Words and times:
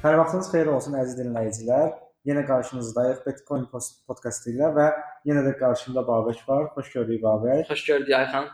Hər 0.00 0.14
vaxtınız 0.16 0.46
xeyir 0.48 0.68
olsun 0.72 0.94
əziz 0.96 1.18
dinləyicilər. 1.18 1.90
Yenə 2.24 2.46
qarşınızdayıq 2.48 3.18
Bitcoin 3.26 3.66
podkastı 4.08 4.48
ilə 4.54 4.70
və 4.72 4.86
yenə 5.28 5.42
də 5.44 5.50
qarşımda 5.58 6.00
Babək 6.06 6.38
var. 6.46 6.70
Xoş 6.72 6.86
gördük 6.94 7.18
Babək. 7.20 7.66
Xoş 7.68 7.82
gördük 7.84 8.14
Ayxan. 8.16 8.46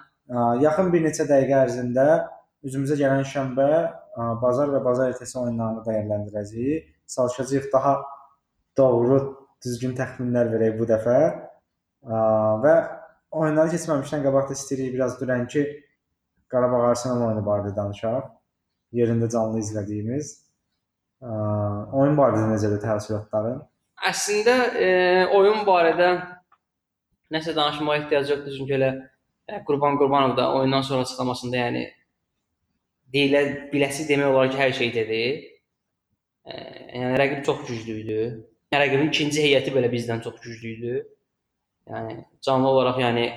Yaxın 0.58 0.88
bir 0.90 1.04
neçə 1.04 1.22
dəqiqə 1.29 1.61
ərzində 1.61 2.06
üzümüzə 2.66 2.96
gələn 2.98 3.22
şənbə, 3.30 3.68
bazar 4.43 4.72
və 4.74 4.80
bazar 4.88 5.12
ertəsi 5.12 5.36
oyunlarını 5.38 5.84
dəyərləndirəcəyik. 5.86 6.88
Çalışacağıq 7.14 7.68
daha 7.72 7.92
doğru, 8.80 9.18
düzgün 9.62 9.94
təxminlər 10.00 10.50
verək 10.50 10.74
bu 10.80 10.88
dəfə. 10.90 11.20
Və 12.64 12.74
oyunları 13.30 13.71
keçməmişdən 13.76 14.26
qabaq 14.26 14.50
da 14.50 14.58
istəyirik 14.58 14.99
biraz 14.99 15.14
dünənki 15.22 15.63
Qarabağ 16.50 16.82
Arsenal 16.88 17.22
oyunu 17.29 17.46
barədə 17.46 17.76
danışaq. 17.79 18.35
Yerində 18.99 19.30
canlı 19.30 19.63
izlədiyimiz. 19.63 20.35
Ə, 21.22 21.30
Oyun 21.96 22.16
barədə 22.18 22.50
necədir 22.50 22.82
təəssüratların? 22.82 23.61
Əslində 24.04 24.54
e, 24.76 24.88
oyun 25.32 25.62
barədə 25.64 26.11
nəsə 27.32 27.54
danışmağa 27.57 27.96
ehtiyac 28.02 28.29
yoxdur 28.30 28.57
çünki 28.58 28.74
elə 28.76 28.90
e, 29.48 29.60
Qurban 29.66 29.96
Qurbanov 29.98 30.36
da 30.36 30.50
oyundan 30.58 30.84
sonra 30.84 31.07
açıqlamasında 31.07 31.57
yəni 31.62 31.84
deyilə 33.14 33.42
biləsi 33.72 34.05
demək 34.08 34.34
olar 34.34 34.50
ki, 34.52 34.58
hər 34.60 34.74
şey 34.77 34.92
dedi. 34.94 35.20
E, 36.44 36.56
yəni 36.92 37.16
rəqib 37.22 37.44
çox 37.48 37.64
güclü 37.70 37.98
idi. 38.02 38.19
Rəqibin 38.77 39.08
ikinci 39.08 39.44
heyəti 39.46 39.72
belə 39.72 39.88
bizdən 39.92 40.20
çox 40.27 40.36
güclü 40.44 40.74
idi. 40.77 40.96
Yəni 41.88 42.19
canlı 42.44 42.69
olaraq 42.69 43.00
yəni 43.00 43.30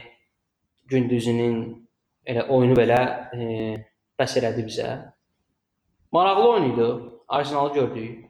gündüzünün 0.92 1.56
elə 2.28 2.44
oyunu 2.52 2.76
belə 2.76 3.00
e, 3.32 3.48
bəs 4.20 4.36
elədi 4.42 4.68
bizə. 4.68 4.90
Maraqlı 6.12 6.50
oyun 6.50 6.70
idi. 6.74 6.90
Arsenalı 7.30 7.74
gördük. 7.74 8.26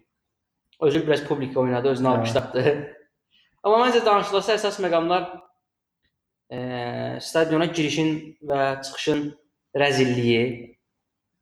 Özü 0.82 1.08
biraz 1.08 1.24
publika 1.24 1.60
oynadı, 1.60 1.90
özünü 1.90 2.08
alqışlatdı. 2.08 2.96
Amma 3.64 3.80
məncə 3.86 4.06
danışılası 4.06 4.54
əsas 4.56 4.80
məqamlar 4.84 5.26
e, 6.52 6.60
stadiona 7.22 7.66
girişin 7.66 8.14
və 8.52 8.82
çıxışın 8.84 9.26
rəzilliyi. 9.76 10.46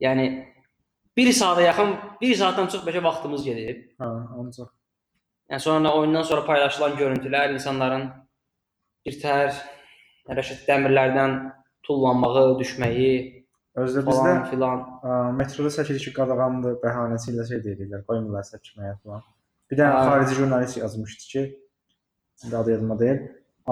Yəni 0.01 0.25
1 1.17 1.31
saata 1.33 1.61
yaxın, 1.61 1.93
1 2.21 2.35
saatdan 2.35 2.67
çox 2.73 2.81
bəlkə 2.87 3.03
vaxtımız 3.03 3.45
gedib. 3.45 3.85
Hə, 4.01 4.09
ancaq 4.39 4.73
Yəni 5.51 5.59
sonra 5.63 5.93
oyundan 5.95 6.25
sonra 6.27 6.43
paylaşılan 6.45 6.97
görüntülər 6.99 7.53
insanların 7.55 8.09
birtəhər 9.07 9.53
rəşid 10.27 10.65
dəmirlərdən 10.67 11.37
tullanmağı, 11.87 12.57
düşməyi 12.59 13.36
özdə 13.77 14.03
bizdə 14.07 14.33
filan. 14.51 14.83
Metroda 15.37 15.71
səkilik 15.73 16.13
qadağandır 16.15 16.77
bəhanəsi 16.83 17.33
ilə 17.33 17.45
şey 17.49 17.63
deyirlər, 17.65 18.03
qoymurlar 18.09 18.45
səkməyə 18.47 18.97
falan. 19.03 19.23
Bir 19.71 19.79
də 19.81 19.87
Hə. 19.87 20.03
xarici 20.09 20.37
jurnalist 20.39 20.77
yazmışdı 20.79 21.31
ki, 21.31 21.43
indi 22.45 22.57
adı 22.57 22.71
yadıma 22.71 22.99
deyil, 22.99 23.23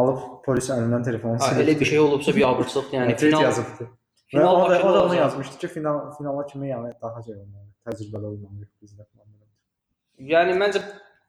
alıb 0.01 0.23
polis 0.45 0.69
əlindən 0.75 1.05
telefonu 1.07 1.39
Ha, 1.41 1.53
elə 1.63 1.77
bir 1.79 1.91
şey 1.91 1.99
olubsa 1.99 2.35
bir 2.35 2.47
abırçılıqdır. 2.49 2.97
Yəni 2.97 3.15
final 3.17 3.41
yazıbdı. 3.47 3.87
Final 4.27 4.61
o 4.61 4.69
da, 4.69 4.81
o 4.83 4.93
da 4.93 5.05
onu 5.05 5.15
yazmışdı 5.15 5.57
ki, 5.57 5.67
final 5.67 6.11
finala 6.17 6.45
kimi 6.47 6.69
yəni 6.69 6.93
daha 7.01 7.23
şey 7.23 7.35
olmalı, 7.35 7.67
təcrübəli 7.87 8.25
olmalı 8.31 8.67
bizdə 8.83 9.05
falan. 9.05 9.33
Yəni 10.33 10.57
məncə 10.59 10.81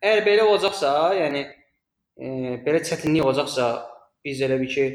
əgər 0.02 0.24
belə 0.26 0.46
olacaqsa, 0.50 0.92
yəni 1.20 1.46
e, 2.16 2.28
belə 2.66 2.82
çətinlik 2.88 3.24
olacaqsa, 3.24 3.68
biz 4.24 4.40
elə 4.42 4.58
bir 4.60 4.70
ki 4.74 4.86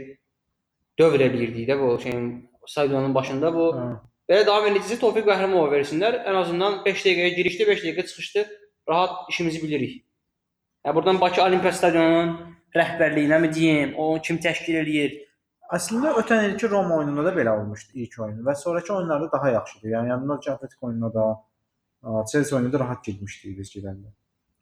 dövr 0.99 1.23
eləyirdik 1.27 1.69
də 1.69 1.77
bu 1.79 1.93
şeyin 2.03 2.27
stadionun 2.67 3.15
başında 3.15 3.53
bu. 3.55 3.67
Hə. 3.77 3.89
Belə 4.31 4.45
davam 4.47 4.69
edəcəksə 4.69 4.99
Tofiq 5.01 5.25
Qəhrəmanov 5.27 5.73
versinlər. 5.73 6.21
Ən 6.29 6.37
azından 6.43 6.79
5 6.85 7.03
dəqiqəyə 7.07 7.33
girişdi, 7.35 7.67
5 7.67 7.83
dəqiqə 7.85 8.07
çıxışdı. 8.07 8.45
Rahat 8.89 9.29
işimizi 9.29 9.63
bilirik. 9.63 10.05
Yəni 10.85 10.95
buradan 10.95 11.21
Bakı 11.21 11.43
Olimpiya 11.43 11.73
stadionunun 11.77 12.31
rəhbərliyinə 12.75 13.41
mi 13.41 13.51
deyim, 13.53 13.93
o 13.97 14.15
kim 14.23 14.39
təşkil 14.41 14.79
eləyir? 14.81 15.17
Əslində 15.75 16.15
ötən 16.19 16.49
ilki 16.49 16.69
Roma 16.71 16.97
oyununda 16.99 17.23
da 17.27 17.33
belə 17.35 17.51
olmuşdu 17.59 17.99
ilk 18.03 18.17
oyunu 18.19 18.43
və 18.47 18.55
sonrakı 18.59 18.93
oyunlarda 18.93 19.29
daha 19.31 19.49
yaxşıdır. 19.49 19.89
Yəni 19.95 20.09
yanında 20.09 20.39
Atletico 20.53 20.87
oyununda 20.87 21.13
da 21.13 21.25
Chelsea 22.31 22.57
oyununda 22.57 22.79
da 22.79 22.83
rahat 22.83 23.03
getmişdik 23.03 23.59
biz 23.59 23.75
gedəndə. 23.75 24.09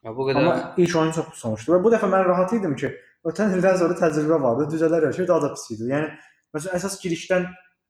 Ya 0.04 0.14
bu 0.16 0.28
qədər 0.30 0.44
Amma 0.44 0.74
ilk 0.78 0.96
oyun 0.96 1.12
çox 1.12 1.32
pis 1.32 1.46
olmuşdu 1.46 1.74
və 1.76 1.80
bu 1.84 1.94
dəfə 1.94 2.09
mən 2.12 2.26
rahat 2.28 2.54
idim 2.54 2.76
ki, 2.76 2.92
ötən 3.26 3.56
ildən 3.58 3.80
sonra 3.82 3.98
təcrübə 4.00 4.42
vardı, 4.44 4.68
düzələr 4.76 5.08
hər 5.09 5.16
şey 5.18 5.28
daha 5.28 5.42
da 5.48 5.50
pis 5.56 5.66
idi. 5.76 5.90
Yəni 5.94 6.12
məsələn 6.56 6.78
əsas 6.78 7.00
girişdən 7.04 7.48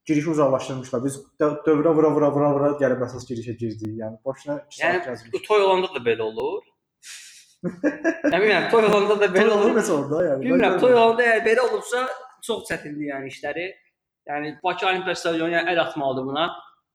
girişi 0.10 0.30
uzaqlaşdırmışlar. 0.36 1.04
Biz 1.06 1.18
dö- 1.42 1.58
dövrə 1.68 1.94
vura 1.98 2.12
vura 2.18 2.30
vura 2.36 2.50
vura 2.56 2.70
gəlib 2.84 3.04
əsas 3.08 3.26
girişə 3.30 3.56
girdik. 3.62 3.94
Yəni 4.04 4.18
boşuna 4.26 4.60
2 4.66 4.82
Yəni, 4.84 4.94
saat 5.00 5.08
gəzmişdik. 5.10 5.34
bu 5.34 5.42
toy 5.48 5.64
olanda 5.68 5.90
da 5.96 6.04
belə 6.10 6.24
olur. 6.32 6.62
Nə 8.34 8.38
bilmirəm, 8.42 8.70
toy 8.72 8.86
olanda 8.90 9.20
da 9.22 9.28
belə 9.36 9.52
olur. 9.58 9.72
Mesela 9.78 10.00
orada 10.02 10.24
yəni. 10.30 10.42
Bilmirəm, 10.48 10.80
toy 10.84 10.94
olanda 10.96 11.26
əgər 11.28 11.46
belə 11.50 11.66
olubsa 11.70 12.06
çox 12.48 12.66
çətindir 12.72 13.10
yəni 13.14 13.32
işləri. 13.34 13.68
Yəni 14.30 14.56
Bakı 14.64 14.88
Olimpiya 14.88 15.16
stadionu 15.20 15.54
yəni 15.58 15.74
əl 15.74 15.82
atmalıdır 15.84 16.26
buna. 16.32 16.46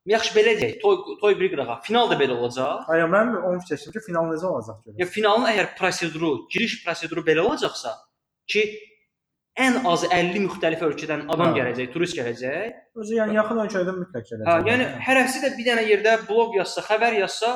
Yaxşı 0.09 0.35
belə 0.39 0.53
deyək, 0.61 0.75
toy 0.83 0.97
toy 1.21 1.37
bir 1.41 1.51
qırağa. 1.53 1.79
Final 1.87 2.11
da 2.11 2.17
belə 2.21 2.35
olacaq. 2.39 2.89
Ay 2.93 3.03
mən 3.15 3.35
onu 3.41 3.61
fikirləşdim 3.65 3.93
ki, 3.97 4.03
final 4.09 4.27
necə 4.33 4.47
olacaq 4.51 4.81
Ya 4.87 4.93
görək. 5.07 5.13
finalın 5.17 5.47
əgər 5.53 5.71
proseduru, 5.79 6.33
giriş 6.53 6.75
proseduru 6.85 7.25
belə 7.29 7.41
olacaqsa 7.49 7.93
ki 8.53 8.65
ən 9.61 9.77
az 9.87 10.05
50 10.09 10.41
müxtəlif 10.49 10.83
ölkədən 10.83 11.29
adam 11.31 11.53
Hə. 11.53 11.59
gələcək, 11.61 11.91
turist 11.95 12.17
gələcək. 12.19 12.75
Özü 12.99 13.19
yəni 13.21 13.37
yaxın 13.39 13.61
ölkələrdən 13.65 13.99
mütləq 14.01 14.27
gələcək. 14.31 14.49
Hə, 14.51 14.57
yəni 14.71 14.87
hərəsi 15.07 15.43
də 15.45 15.51
bir 15.55 15.69
dənə 15.69 15.85
yerdə 15.91 16.15
bloq 16.29 16.57
yazsa, 16.59 16.83
xəbər 16.89 17.19
yazsa 17.21 17.53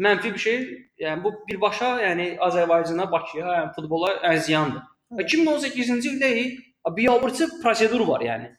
mənfi 0.00 0.32
bir 0.34 0.42
şey, 0.44 0.58
yəni 1.00 1.24
bu 1.24 1.32
birbaşa, 1.48 1.94
yəni 2.04 2.26
Azərbaycana, 2.44 3.06
Bakıya, 3.12 3.46
yəni 3.58 3.72
futbola 3.76 4.12
ən 4.28 4.42
ziyandır. 4.46 4.84
Və 5.16 5.26
2018-ci 5.26 6.12
ildə 6.12 6.30
biabırçı 6.96 7.48
prosedur 7.62 8.04
var 8.08 8.24
yəni. 8.24 8.52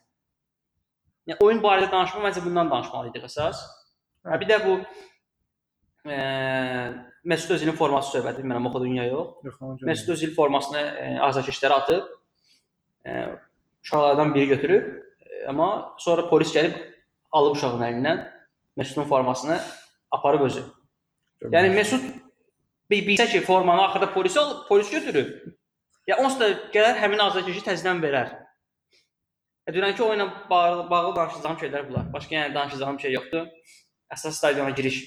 Yəni 1.30 1.46
oyun 1.46 1.62
barədə 1.62 1.90
danışmaq 1.92 2.26
məncə 2.26 2.42
bundan 2.44 2.70
danışmalıydıq 2.70 3.30
əsas. 3.30 3.62
Hə, 4.26 4.40
bir 4.42 4.50
də 4.50 4.58
bu 4.66 4.76
eee 6.10 6.90
Mesut 7.24 7.52
Özilin 7.54 7.76
forması 7.78 8.16
söhbəti 8.16 8.42
bilmirəm 8.42 8.64
oxudun 8.66 8.96
ya 8.96 9.04
yox. 9.06 9.36
Yox. 9.46 9.82
Mesut 9.86 10.08
Özil 10.16 10.32
formasını 10.34 10.80
e, 10.80 11.04
azarkeşlərə 11.22 11.76
atıb 11.84 12.08
e, 13.06 13.26
uşaqlardan 13.82 14.34
biri 14.34 14.46
götürüb, 14.46 15.02
e, 15.20 15.46
amma 15.46 15.94
sonra 15.98 16.28
polis 16.28 16.54
gəlib 16.54 16.76
alıb 17.32 17.56
uşağın 17.56 17.82
əlindən 17.88 18.28
Mesutun 18.76 19.04
formasını 19.04 19.58
aparıb 20.10 20.46
özü. 20.46 20.62
Yəni 21.42 21.74
Mesut 21.74 22.04
bir 22.90 23.02
bilsə 23.06 23.26
ki, 23.28 23.40
formanı 23.40 23.82
axırda 23.82 24.12
polis 24.12 24.36
alıb, 24.36 24.68
polis 24.68 24.90
götürüb. 24.90 25.52
Ya 26.06 26.16
onsuz 26.18 26.40
da 26.40 26.48
gələr 26.74 26.96
həmin 27.02 27.20
azarkeşi 27.22 27.64
təzədən 27.66 28.00
verər. 28.02 28.32
E, 29.66 29.72
dünənki 29.72 30.02
oyunla 30.02 30.30
bağlı, 30.50 30.90
bağlı 30.90 31.16
danışacağım 31.16 31.58
şeylər 31.60 31.88
bunlar. 31.88 32.12
Başqa 32.12 32.34
yəni 32.34 32.54
danışacağım 32.54 33.00
şey 33.00 33.12
yoxdur. 33.18 33.46
Əsas 34.12 34.40
stadiona 34.40 34.70
giriş 34.70 35.04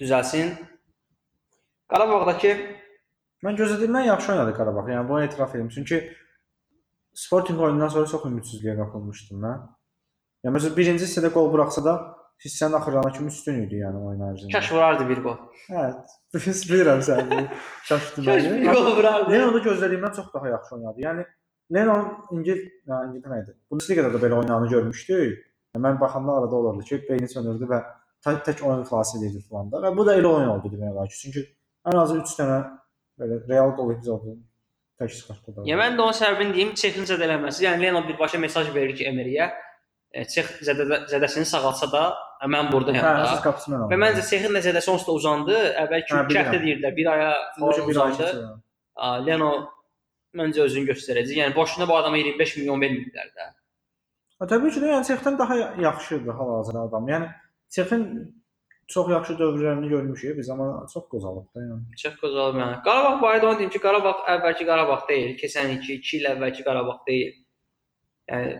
düzəlsin. 0.00 0.54
Qarabağdakı 1.88 2.54
Mən 3.44 3.58
gözlədiyimdən 3.60 4.06
yaxşı 4.08 4.32
oynadı 4.32 4.54
Qarabağ. 4.56 4.86
Yəni 4.88 5.08
bunu 5.08 5.24
etiraf 5.24 5.54
edim. 5.54 5.68
Çünki 5.68 5.98
Sporting 7.14 7.60
oyunundan 7.60 7.88
sonra 7.94 8.06
çox 8.10 8.24
ümidsizliyə 8.28 8.74
qapılmışdım 8.80 9.40
mən. 9.46 9.62
Yəni 10.44 10.56
məsələn 10.56 10.76
birinci 10.76 11.06
hissədə 11.06 11.30
qol 11.34 11.50
buraxsa 11.52 11.84
da 11.84 11.94
hissənin 12.44 12.76
axırına 12.78 13.12
kimi 13.16 13.30
üstün 13.32 13.60
idi 13.62 13.78
yəni 13.84 14.00
oyun 14.08 14.22
ərzində. 14.28 14.52
kaş 14.52 14.72
vurardı 14.72 15.06
bir 15.08 15.22
gol. 15.26 15.36
Hə, 15.70 15.84
biz 16.34 16.64
bilirəm 16.70 17.00
sən 17.06 17.30
çaşdı 17.88 18.24
Kaş 18.26 18.44
bir 18.44 18.50
məni. 18.50 18.72
gol 18.74 18.96
vurardı. 18.96 19.32
Leno 19.32 19.54
da 19.54 19.58
gözlədiyimdən 19.68 20.16
çox 20.16 20.32
daha 20.34 20.48
yaxşı 20.48 20.74
oynadı. 20.76 21.00
Yəni 21.06 21.26
Leno 21.74 21.96
İngil, 22.36 22.58
ya 22.90 22.96
İngiltərə 23.08 23.42
idi. 23.44 23.54
Bundesliga-da 23.70 24.10
da 24.14 24.18
belə 24.26 24.40
oynadığını 24.40 24.68
görmüşdük. 24.74 25.38
Yəni, 25.74 25.82
mən 25.86 26.00
baxanda 26.00 26.32
arada 26.40 26.56
olurdu 26.56 26.84
ki, 26.90 26.98
beyni 27.08 27.28
sönürdü 27.28 27.70
və 27.70 27.78
tək 28.26 28.42
tək 28.48 28.60
oyun 28.66 28.82
xilas 28.88 29.14
edirdi 29.16 29.40
falan 29.48 29.70
da. 29.72 29.80
Və 29.86 29.94
bu 29.96 30.04
da 30.06 30.16
elə 30.18 30.28
oyun 30.28 30.50
oldu 30.56 30.72
demək 30.74 30.92
olar 30.92 31.08
ki, 31.08 31.16
çünki 31.22 31.46
ən 31.88 32.00
azı 32.02 32.18
3 32.20 32.34
dənə 32.40 32.58
belə 33.22 33.38
real 33.48 33.72
gol 33.78 33.94
epizodu 33.94 34.36
tək 35.00 35.14
çıxartdı. 35.18 35.64
Ya 35.68 35.76
mən 35.80 35.96
də 35.98 36.04
onun 36.04 36.16
səbəbini 36.16 36.54
deyim, 36.56 36.72
Çexin 36.78 37.06
zədələnməsi. 37.10 37.64
Yəni 37.66 37.82
Leno 37.86 38.02
birbaşa 38.08 38.38
mesaj 38.42 38.70
verir 38.74 38.94
ki, 38.98 39.06
Emeriyə, 39.10 39.48
e, 40.12 40.24
Çex 40.34 40.60
zədə, 40.68 41.00
zədəsini 41.10 41.48
sağaltsa 41.50 41.90
da 41.92 42.04
e, 42.40 42.50
mən 42.54 42.70
buradayam 42.72 43.06
Hə, 43.06 43.14
əsas 43.26 43.42
qapısı 43.46 43.72
mən 43.74 43.86
Və 43.92 43.98
məncə 44.04 44.24
Çexin 44.28 44.54
də 44.58 44.62
zədəsi 44.68 44.92
onsuz 44.94 45.08
da 45.08 45.16
uzandı. 45.20 45.58
Əvvəlki 45.84 46.14
Hə, 46.14 46.22
bilirəm. 46.28 46.50
həftə 46.50 46.62
deyirdilər, 46.66 46.96
bir 47.00 47.10
aya 47.14 47.32
falan 47.58 47.90
uzandı. 47.94 48.30
Leno 49.26 49.50
məncə 50.38 50.64
özünü 50.68 50.92
göstərəcək. 50.92 51.40
Yəni 51.42 51.54
boşuna 51.56 51.88
bu 51.90 51.96
adama 51.98 52.18
25 52.20 52.56
milyon 52.60 52.82
verməyiblər 52.82 53.34
də. 53.34 53.50
Ha, 54.38 54.46
təbii 54.50 54.72
ki 54.74 54.82
yəni 54.82 55.06
Çexdən 55.10 55.38
daha 55.38 55.58
yaxşıdır 55.82 56.38
hal-hazırda 56.38 56.86
adam. 56.88 57.08
Yəni 57.08 57.28
Çexin 57.74 58.06
çox 58.88 59.10
yaxşı 59.10 59.32
dövrlərini 59.32 59.88
görmüşük 59.88 60.38
biz, 60.38 60.50
amma 60.50 60.86
çox 60.94 61.08
qozalıb 61.08 61.46
da 61.54 61.60
yəni. 61.60 61.96
Çox 62.02 62.18
gözəl 62.22 62.58
yəni. 62.60 62.82
Qarabağ 62.84 63.14
barədə 63.24 63.48
onu 63.50 63.58
deyim 63.58 63.70
ki, 63.70 63.80
Qarabağ 63.86 64.14
əvvəlki 64.36 64.66
Qarabağ 64.68 65.00
deyil, 65.08 65.34
keçən 65.40 65.72
ilki 65.76 65.98
2 66.00 66.16
il 66.18 66.28
əvvəlki 66.34 66.66
Qarabağ 66.68 66.98
deyil. 67.08 67.32
Yəni 68.32 68.54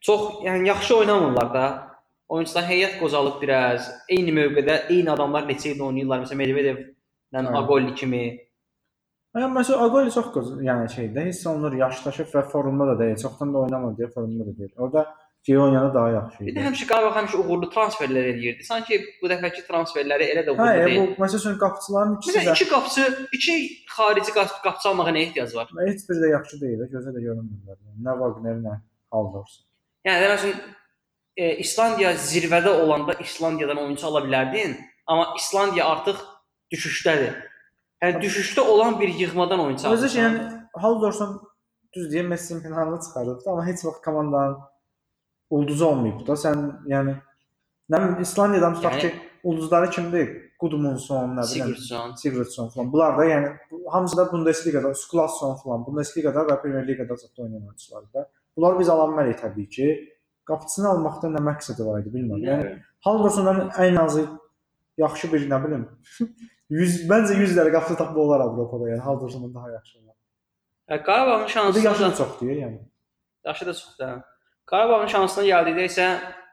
çox 0.00 0.44
yəni 0.46 0.68
yaxşı 0.68 0.96
oynamırlar 0.96 1.54
da. 1.54 1.66
oyunçular 2.28 2.64
heyət 2.70 2.98
qocalıb 3.00 3.40
biraz. 3.42 3.90
Eyni 4.10 4.32
mövqedə 4.34 4.80
eyni 4.90 5.10
adamlar 5.12 5.46
neçə 5.50 5.74
il 5.74 5.82
oynayırlar. 5.82 6.24
Məsələn 6.24 6.42
Medvedevlə 6.42 6.86
Aynen. 7.34 7.54
Agolli 7.60 7.94
kimi. 7.94 8.24
Yəni 9.36 9.52
məsələn 9.52 9.82
Agoli 9.84 10.12
çox 10.14 10.30
qoz, 10.34 10.52
yəni 10.64 10.88
şeydə 10.92 11.26
hiss 11.28 11.46
olunur, 11.50 11.74
yaşlaşıb 11.82 12.30
və 12.34 12.42
formda 12.52 12.86
da 12.92 12.98
deyil. 13.02 13.18
Çoxdan 13.22 13.52
da 13.54 13.64
oynamır 13.66 13.96
deyə 13.98 14.08
formda 14.14 14.46
da 14.46 14.54
deyil. 14.58 14.72
Orada 15.48 15.70
Gioyana 15.70 15.94
daha 15.94 16.08
yaxşı 16.10 16.40
Bir 16.40 16.52
idi. 16.52 16.58
də 16.58 16.62
həmişə 16.66 16.86
Qarabağ 16.90 17.12
həmişə 17.20 17.36
uğurlu 17.42 17.66
transferlər 17.74 18.24
eləyirdi. 18.32 18.62
Sanki 18.66 18.98
bu 19.22 19.26
dəfəki 19.32 19.62
transferləri 19.68 20.24
elə 20.32 20.42
də 20.46 20.50
Hə, 20.50 20.62
uğurlu 20.62 20.82
e, 20.82 20.86
deyil. 20.86 21.16
bu 21.16 21.22
məsəl 21.24 21.36
üçün 21.42 21.58
qapıçıların 21.58 22.16
ikisi 22.16 22.38
Məsələn, 22.38 22.46
də 22.48 22.54
iki 22.54 22.68
qapıçı, 22.68 23.04
iki 23.32 23.54
xarici 23.96 24.32
qap- 24.38 24.62
qapıçı 24.64 24.88
almağa 24.88 25.10
nə 25.16 25.18
ehtiyac 25.26 25.54
var? 25.54 25.68
heç 25.88 26.00
biri 26.08 26.18
də 26.24 26.30
yaxşı 26.36 26.60
deyil, 26.60 26.80
gözə 26.94 27.10
də 27.16 27.20
görünmürlər. 27.26 27.76
Yəni, 27.86 27.98
nə 28.06 28.12
Wagner, 28.20 28.56
nə 28.66 28.74
Haldors. 29.12 29.52
Yəni 30.06 30.22
demək 30.24 30.38
üçün 30.44 30.54
e, 31.36 31.56
İslandiya 31.64 32.12
zirvədə 32.14 32.68
olanda 32.82 33.12
İslandiyadan 33.14 33.76
oyunçu 33.84 34.06
ala 34.06 34.20
bilərdin, 34.26 34.76
amma 35.06 35.26
İslandiya 35.36 35.86
artıq 35.86 36.16
düşüşdədir. 36.72 37.34
Yəni 38.02 38.22
düşüşdə 38.24 38.60
olan 38.60 39.00
bir 39.00 39.08
yığmadan 39.08 39.60
oyunçu 39.60 39.88
Özü 39.88 40.02
alırsan. 40.06 40.22
yəni 40.22 40.62
Haldorsun 40.82 41.40
düz 41.96 42.12
deyim 42.12 42.26
Messi 42.28 42.62
finalına 42.62 43.00
çıxarıbdı, 43.00 43.50
amma 43.50 43.66
heç 43.66 43.84
vaxt 43.84 44.04
komandanın 44.04 44.56
ulduzu 45.50 45.86
olmayıb 45.86 46.26
da. 46.26 46.32
Sən 46.32 46.56
yəni 46.92 47.14
nə 47.92 48.00
bilim 48.02 48.22
İslandiyadan 48.22 48.74
tutaq 48.74 48.92
Yəni- 48.92 49.00
ki, 49.00 49.14
ulduzları 49.44 49.90
kimdir? 49.90 50.28
Gudmundsson, 50.60 51.28
nə 51.36 51.42
bilim 51.44 51.66
Sigurdsson. 51.66 52.14
Sigurdsson 52.14 52.68
falan. 52.68 52.92
Bunlar 52.92 53.18
da 53.18 53.24
yəni 53.24 53.56
hamısı 53.92 54.16
da 54.16 54.32
Bundesliqada, 54.32 54.94
Skulason 54.94 55.54
falan, 55.64 55.86
Bundesliqada 55.86 56.40
və 56.48 56.62
Premier 56.62 56.88
Liqada 56.88 57.16
çox 57.16 57.38
oynayan 57.38 57.62
oyunçulardır 57.66 58.12
da. 58.14 58.30
Bunları 58.56 58.78
biz 58.78 58.88
ala 58.88 59.02
bilmərik 59.10 59.38
təbii 59.40 59.68
ki. 59.68 60.12
Qapıçını 60.46 60.88
almaqda 60.88 61.28
nə 61.36 61.40
məqsədi 61.50 61.86
var 61.86 62.00
idi 62.00 62.10
bilmirəm. 62.14 62.44
Yəni 62.48 62.82
Haldorsondan 63.04 63.58
ən 63.84 63.98
azı 64.04 64.26
yaxşı 64.98 65.32
bir 65.32 65.48
nə 65.50 65.58
bilim 65.64 65.88
100 66.70 67.08
məncə 67.10 67.34
100 67.40 67.56
dənə 67.58 67.72
qapıçı 67.72 67.96
tapmaq 68.00 68.22
olar 68.26 68.40
Avropada, 68.40 68.88
yəni 68.90 69.00
Haldorsondan 69.08 69.54
daha 69.54 69.70
yaxşı 69.70 69.98
olar. 69.98 70.16
Qarabağın 71.06 71.46
şansı 71.46 71.78
da 71.84 71.88
yaşı 71.88 72.02
da 72.02 72.14
çox 72.14 72.40
deyir 72.40 72.56
yəni. 72.62 72.78
Yaşı 73.44 73.66
da 73.66 73.74
çoxdur. 73.74 74.20
Qarabağın 74.66 75.06
şansına 75.06 75.44
gəldikdə 75.46 75.84
isə 75.86 76.06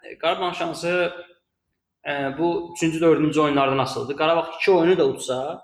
e, 0.03 0.17
Qarabağın 0.21 0.53
şansı 0.53 1.11
e, 2.05 2.11
bu 2.37 2.73
3-cü, 2.81 2.99
4-cü 3.01 3.41
oyunlardan 3.41 3.77
asılıdır. 3.77 4.17
Qarabağ 4.17 4.49
2 4.61 4.71
oyunu 4.71 4.97
da 4.97 5.05
utsa, 5.07 5.61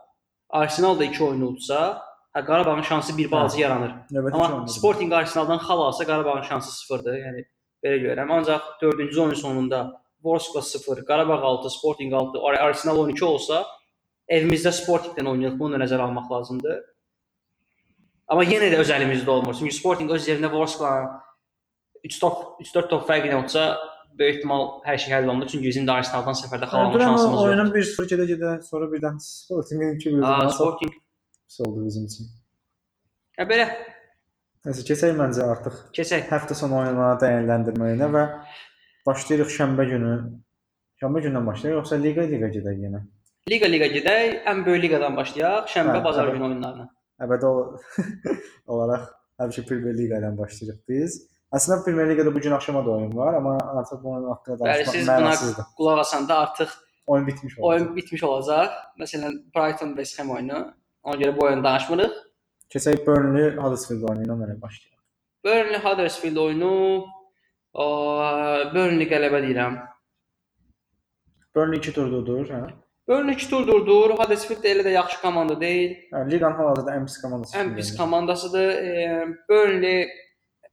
Arsenal 0.50 1.00
da 1.00 1.06
2 1.06 1.24
oyunu 1.24 1.48
utsa, 1.48 2.01
hə 2.36 2.46
Qarabağın 2.46 2.81
şansı 2.81 3.18
bir 3.18 3.31
balaca 3.31 3.60
yaranır. 3.60 3.92
Növbəti 4.12 4.34
Amma 4.34 4.68
Sporting 4.68 5.13
Arsenaldan 5.13 5.57
xal 5.57 5.80
alsa 5.81 6.06
Qarabağın 6.06 6.42
şansı 6.42 6.72
sıfırdır. 6.72 7.13
Yəni 7.13 7.46
belə 7.84 8.01
görürəm. 8.06 8.34
Ancaq 8.34 8.62
4-cü 8.81 9.22
oyun 9.22 9.34
sonunda 9.34 10.02
Vorskla 10.24 10.62
0, 10.62 11.06
Qarabağ 11.06 11.42
6, 11.42 11.69
Sporting 11.69 12.13
6, 12.13 12.40
Ar- 12.42 12.54
Arsenal 12.54 12.98
12 12.98 13.25
olsa, 13.25 13.66
evimizdə 14.30 14.74
Sportingdən 14.81 15.30
oynayırıq. 15.30 15.60
Bunu 15.60 15.78
da 15.78 15.86
nəzərə 15.86 16.02
almaq 16.02 16.31
lazımdır. 16.31 16.81
Amma 18.28 18.44
yenə 18.44 18.74
də 18.74 18.78
öz 18.81 18.90
əlimizdə 18.90 19.30
olmur. 19.30 19.54
Çünki 19.54 19.75
Sporting 19.75 20.12
öz 20.12 20.28
yerində 20.28 20.52
Vorskla 20.52 20.90
3 22.06 22.19
top 22.19 22.60
3-4 22.62 22.90
top 22.90 23.07
fərqi 23.10 23.30
ilə 23.31 23.38
olsa, 23.44 23.63
böyük 24.19 24.36
ehtimal 24.40 24.63
hər 24.86 24.98
şey 25.04 25.13
həll 25.13 25.28
olunur. 25.30 25.48
Çünki 25.51 25.68
bizim 25.68 25.86
də 25.88 25.92
Arsenaldan 26.00 26.36
səfərdə 26.40 26.68
xal 26.72 26.86
alma 26.86 27.00
Şansımız 27.00 27.24
yoxdur. 27.34 27.48
oyunun 27.50 27.72
1-0 27.75 28.10
gedə-gedə 28.13 28.51
sonra 28.69 28.90
birdən 28.94 29.19
Sportingin 29.25 29.96
2-1 30.00 30.24
Aa, 30.24 30.34
olması 30.40 30.56
Sporting. 30.57 30.94
oldu 31.66 31.86
bizim 31.86 32.06
üçün. 32.10 32.28
Ya 33.40 33.46
belə 33.50 33.69
Nəsə 34.68 34.84
keçək 34.90 35.13
məncə 35.16 35.46
artıq 35.48 35.75
keçək. 35.96 36.25
həftə 36.34 36.54
sonu 36.62 36.75
oyunlara 36.81 37.16
dəyərləndirməyinə 37.22 38.10
və 38.16 38.24
başlayırıq 39.07 39.54
şənbə 39.56 39.86
günü. 39.94 40.13
Şənbə 41.02 41.22
gündən 41.24 41.45
başlayırıq 41.48 41.78
yoxsa 41.80 41.95
liqa 41.95 42.25
liqa 42.28 42.50
gedək 42.57 42.81
yenə? 42.86 43.00
Liqa 43.50 43.69
liqa 43.72 43.88
gedək. 43.94 44.42
Ən 44.52 44.66
böyük 44.66 44.84
liqadan 44.84 45.16
başlayaq. 45.16 45.69
Şənbə 45.72 45.95
Hə, 46.02 46.04
bazar 46.04 46.28
hə. 46.28 46.34
günü 46.36 46.44
oyunlarına. 46.50 46.90
Əbədi 47.24 47.45
ol 47.48 47.62
olaraq 48.75 49.07
həmişə 49.40 49.63
Premier 49.69 49.95
Liqa 49.98 50.19
ilə 50.19 50.34
başlayırıq 50.38 50.81
biz. 50.92 51.16
Əslində 51.57 51.84
Premier 51.86 52.07
Liqada 52.12 52.31
bu 52.36 52.40
gün 52.44 52.51
axşama 52.57 52.86
da 52.86 52.92
oyun 52.92 53.13
var, 53.18 53.34
amma 53.34 53.56
artıq 53.80 54.04
bunun 54.04 54.28
haqqında 54.30 54.63
Bəli, 54.63 54.86
danışmaq 54.86 54.94
siz 54.96 55.07
buna 55.07 55.16
mənasızdır. 55.19 55.66
qulaq 55.78 56.00
asanda 56.06 56.38
artıq 56.40 56.69
Oyun 57.07 57.28
bitmiş 57.28 57.60
olacaq. 57.60 57.68
oyun 57.69 57.96
bitmiş 57.96 58.24
olacaq. 58.24 58.69
Məsələn, 59.00 59.34
Brighton 59.56 59.88
West 59.98 60.19
Ham 60.19 60.30
oyunu. 60.36 60.60
Ona 61.04 61.16
görə 61.22 61.38
bu 61.38 61.46
oyunu 61.46 61.63
danışmırıq. 61.63 62.12
Keçək 62.75 63.06
Burnley 63.07 63.50
Huddersfield 63.56 64.04
oyunu 64.10 64.24
ilə 64.28 64.36
mənə 64.44 64.56
başlayaq. 64.62 64.98
Burnley 65.46 65.80
Huddersfield 65.86 66.38
oyunu 66.38 66.72
o, 67.74 67.86
Burnley 68.75 69.07
qələbə 69.10 69.42
deyirəm. 69.48 69.80
Burnley 71.56 71.80
2 71.81 71.94
turdudur, 71.98 72.45
hə? 72.54 72.62
Burnley 73.10 73.34
2 73.36 73.50
tur 73.50 73.66
durdur. 73.68 74.13
Huddersfield 74.22 74.62
də 74.63 74.75
elə 74.75 74.86
də 74.86 74.92
yaxşı 75.00 75.22
komanda 75.22 75.57
deyil. 75.62 75.95
Hə, 76.13 76.28
liqanın 76.31 76.60
hal-hazırda 76.62 76.94
ən 77.00 77.06
pis 77.10 77.18
komandası. 77.24 77.57
Ən 77.57 77.63
kimi 77.63 77.75
pis 77.81 77.88
görünür. 77.90 78.04
komandasıdır. 78.04 78.69
E, 78.69 79.25
Burnley 79.50 80.02
e, 80.04 80.07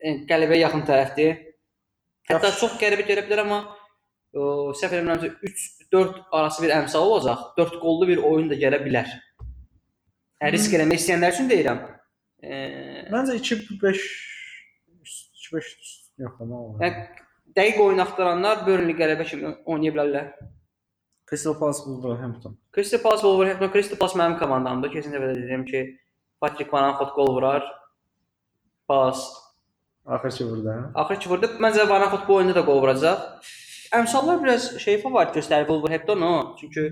qələbəyə 0.03 0.63
yaxın 0.65 0.85
tərəfdir. 0.89 1.35
Hətta 2.27 2.51
Yaxşı. 2.51 2.61
çox 2.61 2.79
qəribə 2.81 3.07
gələ 3.07 3.25
bilər 3.27 3.45
amma 3.45 3.61
o, 4.35 4.73
səhv 4.77 4.97
eləmirəmsə 4.99 5.31
3-4 5.91 6.25
arası 6.35 6.65
bir 6.65 6.75
əmsal 6.81 7.07
olacaq. 7.11 7.45
4 7.59 7.79
qollu 7.83 8.09
bir 8.11 8.25
oyun 8.27 8.51
da 8.51 8.59
gələ 8.59 8.81
bilər. 8.85 9.13
Yəni 10.43 10.53
risk 10.53 10.75
eləmək 10.77 11.01
istəyənlər 11.01 11.37
üçün 11.37 11.53
deyirəm. 11.53 11.85
E, 12.43 12.57
Məncə 13.13 13.39
2-5 13.39 14.03
2-5 15.47 15.71
yox, 16.25 16.35
amma 16.43 16.61
yəni 16.83 17.07
dəqiq 17.57 17.81
oyun 17.87 18.03
axtaranlar 18.05 18.67
Burnley 18.67 18.99
qələbə 18.99 19.25
kimi 19.29 19.55
oynaya 19.65 19.95
bilərlər. 19.95 20.29
Crystal 21.27 21.57
Palace 21.59 21.83
Wolverhampton. 21.87 22.59
Crystal 22.75 23.03
Palace 23.03 23.25
Wolverhampton 23.27 23.73
Crystal 23.73 23.99
Palace 23.99 24.19
mənim 24.19 24.37
komandamdır. 24.39 24.93
Keçən 24.93 25.15
dəfə 25.15 25.33
də 25.33 25.41
dedim 25.41 25.65
ki, 25.67 25.83
Patrick 26.43 26.71
Van 26.75 26.91
Aanholt 26.91 27.17
gol 27.17 27.33
vurar. 27.35 27.67
Palace 28.87 29.46
Axırki 30.07 30.45
burada. 30.51 30.71
hə? 30.71 30.91
Axır 31.03 31.21
ki 31.21 31.31
vurdu. 31.31 31.49
Məncə 31.63 31.89
Van 31.91 32.03
Aanholt 32.07 32.29
bu 32.29 32.35
oyunda 32.39 32.55
da 32.55 32.63
gol 32.69 32.83
vuracaq. 32.83 33.23
Əmsallar 33.99 34.43
biraz 34.43 34.69
şey 34.83 35.01
favorit 35.03 35.35
göstərir 35.37 35.67
Wolverhampton 35.71 36.21
o. 36.23 36.35
Çünki 36.61 36.85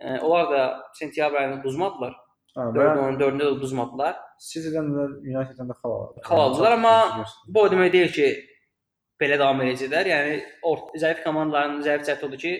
e, 0.00 0.18
onlar 0.18 0.50
da 0.50 0.82
sentyabr 0.98 1.34
ayında 1.34 1.60
uduzmadılar. 1.60 2.14
Ha, 2.56 2.66
4 2.74 2.98
və 2.98 3.04
oyun 3.04 3.18
4-də 3.20 3.44
də 3.44 3.50
uduzmadılar. 3.56 4.16
City-dən 4.48 4.90
də 4.96 5.04
United-dən 5.32 5.70
də 5.70 5.76
xal 5.78 5.94
aldılar. 5.96 6.24
Xal 6.26 6.40
aldılar, 6.44 6.72
amma-. 6.78 7.24
Bu 7.48 7.62
o 7.62 7.70
demək 7.72 7.92
deyil 7.92 8.12
ki, 8.16 8.28
belə 9.22 9.38
davam 9.38 9.62
edəcəklər. 9.64 10.10
Yəni 10.12 10.40
ort 10.72 10.96
zəif 11.04 11.22
komandaların 11.24 11.80
zəif 11.86 12.04
cəhəti 12.08 12.28
odur 12.28 12.42
ki, 12.44 12.56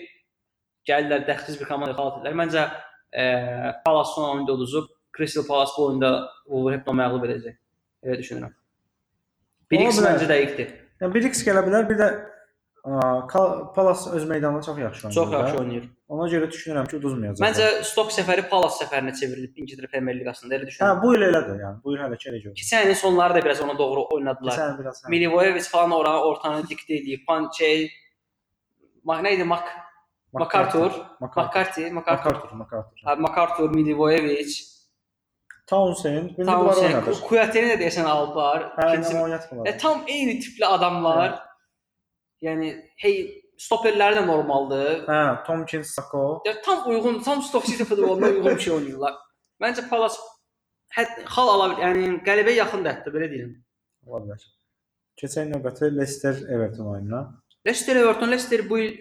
gəlirlər 0.89 1.27
dəxsiz 1.27 1.59
bir 1.59 1.69
komanda 1.69 1.97
xal 1.97 2.13
edirlər. 2.13 2.39
Məncə 2.41 2.65
e, 3.11 3.27
Palace 3.85 4.15
son 4.15 4.29
oyunda 4.31 4.57
uduzub 4.57 4.89
Crystal 5.17 5.45
Palace 5.49 5.77
bu 5.77 5.85
oyunda 5.89 6.13
Wolverhampton 6.47 7.01
məğlub 7.03 7.27
edəcək. 7.29 7.59
Elə 8.07 8.17
düşünürəm. 8.23 8.55
Bir 9.71 9.79
Ola 9.79 9.87
x 9.89 9.97
bilər. 9.99 10.11
məncə 10.11 10.27
dəqiqdir. 10.33 10.67
Yəni 11.01 11.13
bir 11.15 11.23
X 11.31 11.43
gələ 11.47 11.63
bilər, 11.67 11.87
bir 11.89 11.97
də 12.01 12.07
a, 12.83 13.27
Kal- 13.27 13.73
Palace 13.73 14.09
öz 14.17 14.25
meydanında 14.29 14.61
çox 14.61 14.77
yaxşı 14.79 15.07
oynayır. 15.07 15.15
Çox 15.15 15.31
da. 15.31 15.37
yaxşı 15.39 15.57
oynayır. 15.61 15.85
Ona 16.11 16.25
görə 16.29 16.47
düşünürəm 16.51 16.87
ki, 16.89 16.97
uduzmayacaq. 16.97 17.41
Məncə 17.45 17.67
Stoke 17.87 18.13
səfəri 18.13 18.43
Palace 18.49 18.83
səfərinə 18.83 19.13
çevrilib 19.19 19.57
İngiltərə 19.61 19.87
Premyer 19.91 20.15
Liqasında 20.19 20.55
elə 20.57 20.65
hə, 20.65 20.67
düşünürəm. 20.71 21.01
bu 21.03 21.13
il 21.15 21.21
elədir 21.29 21.61
yəni. 21.63 21.77
Bu 21.83 21.93
il 21.95 21.99
hələ 22.03 22.17
ki 22.17 22.29
elə 22.29 22.41
görürəm. 22.43 22.57
Keçən 22.61 22.85
ilin 22.85 22.99
sonları 23.03 23.35
da 23.35 23.43
biraz 23.45 23.61
ona 23.61 23.77
doğru 23.77 24.05
oynadılar. 24.17 24.53
Keçən 24.57 24.75
il 24.75 24.79
biraz. 24.83 25.03
hə. 25.05 25.09
Milivojevic 25.09 25.69
falan 25.75 25.91
oranı 25.91 26.21
ortanı 26.31 26.61
diktə 26.73 26.97
eləyib. 26.99 27.25
Pançey 27.25 27.91
Mak 29.03 29.23
neydi? 29.23 29.43
Mak 29.43 29.63
MacArthur, 30.33 30.91
MacArthur. 31.19 31.41
McCarthy, 31.47 31.91
MacArthur. 31.91 32.31
MacArthur, 32.31 32.55
MacArthur. 32.55 33.01
Ha, 33.05 33.15
MacArthur, 33.15 33.69
Milivojevic, 33.75 34.51
Townsend, 35.71 36.33
bunlar 36.37 36.53
Townsend, 36.57 36.85
oynadır. 36.93 37.21
Kuyateni 37.27 37.69
də 37.71 37.77
deyəsən 37.81 38.07
aldılar. 38.13 38.65
Hə, 38.77 38.87
İkinci- 38.89 39.21
oynatmırlar. 39.23 39.67
E, 39.73 39.77
tam 39.77 40.03
eyni 40.07 40.39
tipli 40.43 40.65
adamlar. 40.67 41.37
Yəni 42.41 42.71
hey 43.03 43.17
stoperləri 43.61 44.17
də 44.19 44.23
normaldır. 44.27 45.03
Hə, 45.07 45.19
Tomkins, 45.47 45.93
Sako. 45.95 46.41
Ya 46.45 46.53
tam 46.61 46.87
uyğun, 46.89 47.21
tam 47.23 47.41
Stoke 47.41 47.67
City 47.71 47.83
futboluna 47.83 48.25
uyğun 48.27 48.45
bir 48.45 48.59
şey 48.59 48.73
oynayırlar. 48.73 49.13
Məncə 49.61 49.87
Palace 49.89 50.19
hətta 50.97 51.23
xal 51.35 51.51
ala 51.53 51.69
bilər. 51.73 51.83
Yəni 51.85 52.17
qələbəyə 52.27 52.57
yaxındır 52.63 52.91
hətta 52.97 53.13
belə 53.15 53.29
deyim. 53.31 53.53
Ola 54.07 54.23
bilər. 54.25 54.43
Keçən 55.21 55.53
növbəti 55.53 55.91
Leicester 55.97 56.35
Everton 56.55 56.91
oyununa. 56.95 57.21
Leicester 57.67 57.95
Everton 57.95 58.31
Leicester 58.31 58.69
bu 58.69 58.79
il 58.79 58.91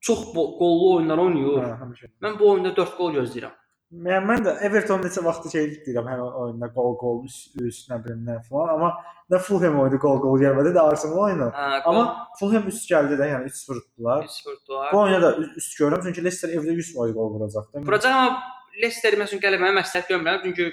çox 0.00 0.24
qollu 0.34 0.94
oyunlar 0.96 1.18
oynayır. 1.24 1.62
Hə, 1.64 1.78
həmişə. 1.84 2.10
Mən 2.26 2.38
bu 2.40 2.50
oyunda 2.50 2.74
4 2.76 2.96
qol 2.98 3.14
gözləyirəm. 3.20 3.54
Yəni 3.88 4.26
mən 4.28 4.42
də 4.44 4.52
Everton 4.66 5.00
neçə 5.00 5.22
vaxt 5.24 5.46
şey 5.48 5.68
deyirəm 5.86 6.08
hər 6.10 6.20
oyunda 6.20 6.66
gol 6.74 6.92
gol 7.00 7.22
üst, 7.24 7.54
üst 7.64 7.86
nə 7.88 7.96
bilim 8.04 8.26
nə 8.26 8.34
falan, 8.44 8.74
amma 8.74 8.90
nə 9.32 9.38
Fulham 9.40 9.78
oyunu 9.80 10.00
gol 10.02 10.18
gol 10.20 10.34
gəlmədi 10.42 10.74
də 10.74 10.82
Arsenal 10.90 11.22
oyunu. 11.24 11.46
Hə, 11.54 11.68
Amma 11.88 12.02
Fulham 12.36 12.66
üst 12.68 12.84
gəldi 12.90 13.16
də, 13.16 13.28
yəni 13.30 13.48
3-0 13.48 13.78
tutdular. 13.78 14.26
3 14.28 14.74
var. 14.74 14.90
Bu 14.92 14.98
oyuna 15.00 15.20
da 15.22 15.30
üst 15.56 15.72
görürəm 15.80 16.02
çünki 16.04 16.24
Leicester 16.26 16.52
evdə 16.52 16.74
100 16.76 16.90
gol 16.98 17.14
gol 17.16 17.30
vuracaqdı. 17.36 17.80
Vuracaq 17.86 18.16
amma 18.16 18.42
Leicester 18.82 19.16
məsələn 19.22 19.40
qələbəyə 19.46 19.76
məsləhət 19.78 20.12
görmürəm 20.12 20.42
çünki 20.44 20.66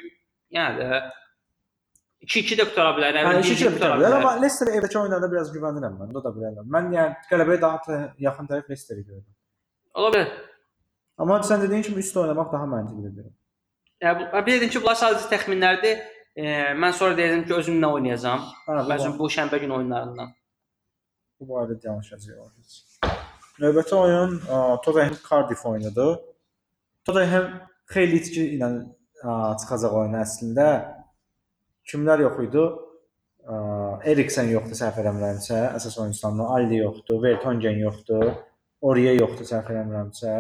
yəni 0.57 0.81
də 0.81 0.99
2-2 2.25 2.57
də 2.59 2.65
qutara 2.73 2.97
bilər. 2.97 3.21
Yəni 3.21 3.45
iki 3.45 3.55
iki 3.55 3.71
bilər. 3.77 4.03
Amma 4.09 4.33
Leicester 4.41 4.73
evdəki 4.73 4.99
oyunlarda 5.05 5.31
biraz 5.31 5.53
güvənirəm 5.55 5.95
mən. 6.01 6.11
O 6.11 6.25
da 6.27 6.35
bilərəm. 6.35 6.67
Mən 6.75 6.91
yəni 6.97 7.31
qələbəyə 7.31 7.63
daha 7.63 8.01
yaxın 8.27 8.51
tərəf 8.51 8.67
Leicesteri 8.73 9.07
görürəm. 9.07 9.31
Ola 10.03 10.11
bilər. 10.17 10.35
Amma 11.17 11.39
sən 11.47 11.61
dediyin 11.63 11.83
kimi 11.85 12.03
üstə 12.03 12.19
oynamaq 12.23 12.51
daha 12.53 12.67
məntiqlidir. 12.71 13.29
Yəni 14.03 14.45
bir 14.45 14.51
dedim 14.57 14.71
ki, 14.73 14.81
bunlar 14.81 14.97
sadəcə 14.99 15.29
təxminlərdir. 15.31 16.01
E, 16.35 16.45
mən 16.75 16.91
sonra 16.97 17.15
deyirdim 17.17 17.45
ki, 17.47 17.53
özüm 17.61 17.77
nə 17.79 17.91
oynayacağam. 17.97 18.41
Məsələn 18.67 19.15
bu 19.19 19.29
şənbə 19.37 19.61
günü 19.63 19.77
oyunlarından. 19.79 20.33
bu 21.39 21.45
barədə 21.51 21.75
danışacağıq. 21.83 22.75
Növbəti 23.63 23.95
oyun 23.95 24.41
a, 24.51 24.81
Tottenham 24.83 25.17
Cardiff 25.29 25.65
oyunudur. 25.65 26.17
Tottenham 27.05 27.45
xeyli 27.93 28.19
itki 28.21 28.43
ilə 28.57 28.69
a, 29.23 29.55
çıxacaq 29.61 29.95
oyuna 30.01 30.23
əslində. 30.25 30.67
Kimlər 31.91 32.25
yox 32.25 32.41
idi? 32.47 32.65
A, 33.45 33.55
Eriksen 34.11 34.51
yoxdur 34.51 34.79
səhv 34.81 34.99
eləmirəmsə, 35.03 35.61
əsas 35.77 35.95
oyunçularından 36.01 36.53
Ali 36.57 36.81
yoxdur, 36.81 37.21
Vertonghen 37.23 37.79
yoxdur, 37.83 38.31
Oriye 38.81 39.15
yoxdur 39.15 39.47
səhv 39.51 39.71
eləmirəmsə. 39.73 40.35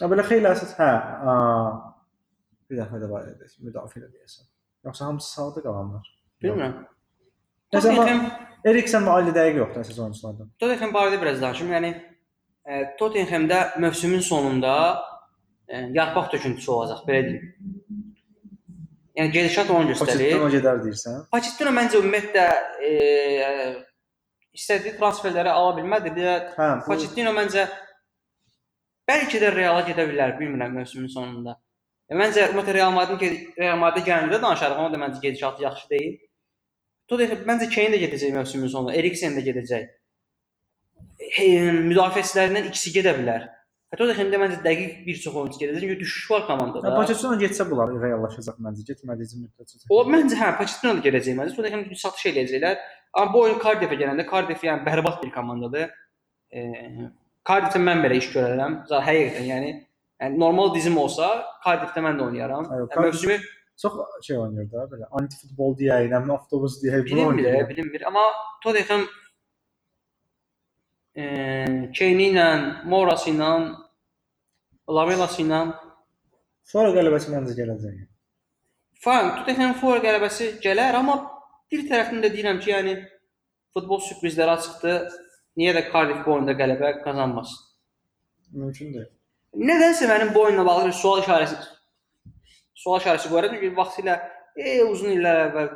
Xeyli 0.00 0.48
əsas, 0.48 0.72
hə, 0.78 0.90
bir 2.70 2.80
dəfə 2.80 3.02
də 3.02 3.10
var 3.10 3.28
idi, 3.28 3.50
müdafiə 3.66 4.06
deyəsən. 4.06 4.48
Yoxsa 4.88 5.06
hamısı 5.06 5.32
sağda 5.34 5.62
qalanlar. 5.62 6.08
Bilmirəm. 6.42 6.80
Məsələn, 7.72 8.24
Eriksen 8.68 9.06
və 9.06 9.14
Ali 9.18 9.34
dəqiq 9.34 9.58
yoxdur 9.58 9.82
əsas 9.82 9.98
oyunçulardan. 9.98 10.50
Tottenham 10.62 10.92
barədə 10.94 11.20
biraz 11.20 11.40
danışım. 11.42 11.70
Yəni 11.76 11.92
e, 12.66 12.82
Tottenhamdə 12.98 13.60
mövsümün 13.82 14.20
sonunda 14.22 14.74
e, 15.68 15.80
yarpaq 15.96 16.30
töküntüsü 16.34 16.70
olacaq, 16.70 17.04
belə 17.08 17.22
deyim. 17.28 17.48
Yəni 19.18 19.32
gedişat 19.34 19.70
onu 19.70 19.90
göstərir. 19.90 20.12
Pochettino 20.14 20.50
gedər 20.52 20.82
deyirsən? 20.84 21.24
Pochettino 21.32 21.72
məncə 21.76 21.98
ümumiyyətlə 22.00 22.44
e, 22.86 22.92
istədiyi 24.56 24.94
transferləri 25.00 25.50
ala 25.52 25.74
bilmədi. 25.76 26.14
Bir 26.16 26.28
də 26.28 26.36
Hə, 26.56 26.68
Pochettino 26.86 27.34
məncə 27.36 27.66
bəlkə 29.12 29.40
də 29.42 29.52
Reala 29.54 29.84
gedə 29.86 30.08
bilər, 30.08 30.34
bilmirəm 30.40 30.76
mövsümün 30.80 31.12
sonunda. 31.12 31.56
E, 32.08 32.16
məncə 32.18 32.48
ümumiyyətlə 32.50 32.76
Real 32.78 32.92
Madrid 32.96 33.56
Real 33.60 33.80
Madrid 33.80 34.08
gələndə 34.08 34.40
danışarıq, 34.42 34.78
amma 34.78 34.92
da 34.92 35.00
məncə 35.04 35.22
gedişatı 35.22 35.66
yaxşı 35.68 35.88
deyil. 35.94 36.20
Tottenham 37.08 37.42
məncə 37.48 37.68
Kane 37.72 37.96
də 37.96 38.04
gedəcək 38.06 38.36
mövsümün 38.36 38.72
sonunda, 38.72 38.94
Eriksen 38.98 39.36
də 39.36 39.44
gedəcək. 39.48 39.90
E, 41.38 41.48
müdafiəçilərindən 41.90 42.70
ikisi 42.70 42.94
gedə 42.96 43.14
bilər. 43.18 43.48
Hətta 43.92 44.06
Tottenhamdə 44.06 44.38
məncə 44.40 44.58
dəqiq 44.64 45.00
bir 45.06 45.18
çox 45.20 45.34
oyunçu 45.36 45.60
gedəcək, 45.60 45.82
çünki 45.84 45.98
düşüş 46.00 46.30
var 46.30 46.46
komandada. 46.48 46.94
Pochettino 46.96 47.34
getsə 47.40 47.66
bunlar 47.68 47.92
reallaşacaq 48.00 48.60
məncə. 48.64 48.86
Getmədiyi 48.88 49.42
müddətcə. 49.42 49.82
O 49.92 49.98
məncə 50.08 50.38
hə 50.40 50.52
Pochettino 50.60 50.94
da 50.96 51.04
gələcək 51.04 51.36
məncə. 51.36 51.56
Tottenham 51.58 51.82
satış 52.04 52.30
eləyəcəklər. 52.32 52.78
Amma 53.12 53.34
bu 53.34 53.42
oyun 53.44 53.58
Cardiff-ə 53.60 53.98
gələndə 54.00 54.24
Cardiff 54.30 54.64
yəni 54.64 54.86
bərbad 54.86 55.20
bir 55.20 55.34
komandadır. 55.34 55.92
E, 56.56 56.62
Cardiff-də 57.48 57.80
mən 57.82 58.02
belə 58.04 58.18
iş 58.22 58.28
görərəm. 58.36 58.76
Zə- 58.90 59.02
Həqiqətən 59.08 59.48
yəni 59.50 59.70
yəni 60.22 60.38
normal 60.38 60.74
dizim 60.74 60.96
olsa 60.98 61.30
Cardiff-də 61.66 62.04
mən 62.06 62.18
də 62.20 62.26
oynayaram. 62.28 62.64
Aynen, 62.70 62.84
Yəni, 62.84 62.90
Cardiff- 62.94 63.06
mövsümü 63.06 63.40
Çox 63.82 63.92
şey 64.26 64.38
oynayır 64.38 64.70
da 64.72 64.82
belə 64.92 65.06
anti 65.18 65.36
futbol 65.42 65.72
deyə, 65.78 65.96
nə 66.12 66.18
bilim 66.22 66.30
avtobus 66.36 66.76
deyə 66.84 67.00
bunu 67.00 67.06
bilinmir, 67.06 67.44
oynayır. 67.44 67.68
bilinmir. 67.70 68.02
Amma 68.06 68.24
Tottenham 68.64 69.06
e, 71.16 71.24
Kane 71.98 72.26
ilə, 72.30 72.46
Moras 72.84 73.26
ilə, 73.26 73.50
Lamelas 74.88 75.38
ilə 75.42 75.62
Sonra 76.64 76.92
qələbəsi 76.94 77.32
məncə 77.34 77.56
gələcək. 77.58 77.96
Fine, 79.02 79.32
Tottenham 79.38 79.74
for 79.80 79.98
qələbəsi 80.04 80.52
gələr, 80.62 80.94
amma 81.00 81.16
bir 81.72 81.82
tərəfdən 81.90 82.22
də 82.24 82.30
deyirəm 82.36 82.60
ki, 82.62 82.70
yəni 82.70 82.94
futbol 83.74 84.00
sürprizləri 84.06 84.54
açıqdır. 84.56 85.08
Niyə 85.60 85.74
də 85.76 85.84
Cardiff 85.92 86.24
bu 86.26 86.34
oyunda 86.36 86.54
qələbə 86.56 86.94
qazanmasın? 87.04 87.68
Mümkün 88.56 88.94
deyil. 88.94 89.10
Nədənsə 89.68 90.08
mənim 90.08 90.32
bu 90.34 90.46
oyunla 90.46 90.64
bağlı 90.66 90.86
bir 90.88 90.96
sual 90.96 91.20
işarəsi 91.20 91.58
sual 92.82 93.00
işarəsi 93.00 93.30
qoyuram 93.32 93.58
ki, 93.60 93.72
vaxtilə 93.76 94.18
e, 94.56 94.82
uzun 94.84 95.12
illər 95.16 95.46
əvvəl 95.48 95.72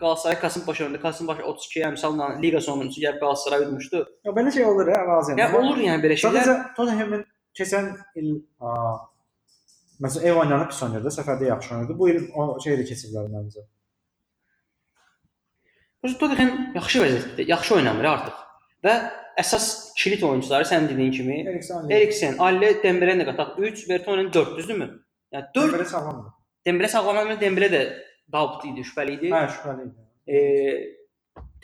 Qalatasaray 0.00 0.38
Kasımpaşa 0.40 0.84
oyunda 0.84 1.00
Kasımpaşa 1.00 1.42
32 1.42 1.82
əmsalla 1.90 2.28
liqa 2.40 2.60
sonuncusu 2.66 3.02
gəlib 3.04 3.20
Qalatasaray 3.20 3.66
udmuşdu. 3.66 4.04
Ya 4.24 4.32
belə 4.36 4.52
şey 4.52 4.64
olur 4.64 4.88
ya, 4.88 5.00
razıyam. 5.08 5.40
Yəni 5.42 5.58
olur 5.60 5.82
yəni 5.86 6.04
belə 6.04 6.16
şeylər. 6.20 6.46
Sadəcə 6.46 6.76
Tottenham'ın 6.78 7.24
keçən 7.60 7.90
il 8.20 8.30
a, 8.60 8.72
məsələn 10.04 10.30
ev 10.30 10.40
oyunlarını 10.40 10.70
pis 10.72 10.80
oynayırdı, 10.86 11.12
səfərdə 11.18 11.50
yaxşı 11.50 11.74
oynayırdı. 11.74 11.98
Bu 11.98 12.08
il 12.12 12.22
o 12.32 12.46
şeydə 12.64 12.88
keçiblər 12.88 13.28
məncə. 13.34 13.66
Çünki 16.04 16.18
Tottenham 16.22 16.56
yaxşı 16.80 17.04
vəziyyətdə, 17.04 17.48
yaxşı 17.52 17.76
oynamır 17.80 18.10
artıq. 18.14 18.43
Və 18.84 18.94
əsas 19.40 19.66
kilit 19.98 20.22
oyunçuları 20.22 20.66
sən 20.68 20.88
dediyin 20.88 21.12
kimi 21.12 21.38
Eriksen 21.96 22.36
Alle, 22.38 22.74
Dembele 22.82 23.16
nə 23.18 23.26
qataq 23.30 23.58
3, 23.58 23.84
Vertonghen 23.90 24.32
4, 24.32 24.56
düzdürmü? 24.58 24.88
Yəni 25.34 25.46
4 25.54 25.76
belə 25.76 25.86
sağlamdır. 25.92 26.32
Dembele 26.66 26.88
sağlamdır, 26.88 27.40
Dembele 27.40 27.70
də 27.72 27.82
doubt 28.32 28.66
idi, 28.68 28.84
şübhəli 28.90 29.16
idi. 29.18 29.32
Hə, 29.32 29.46
şübhəli 29.56 29.86
idi. 29.88 30.04
E, 30.28 30.36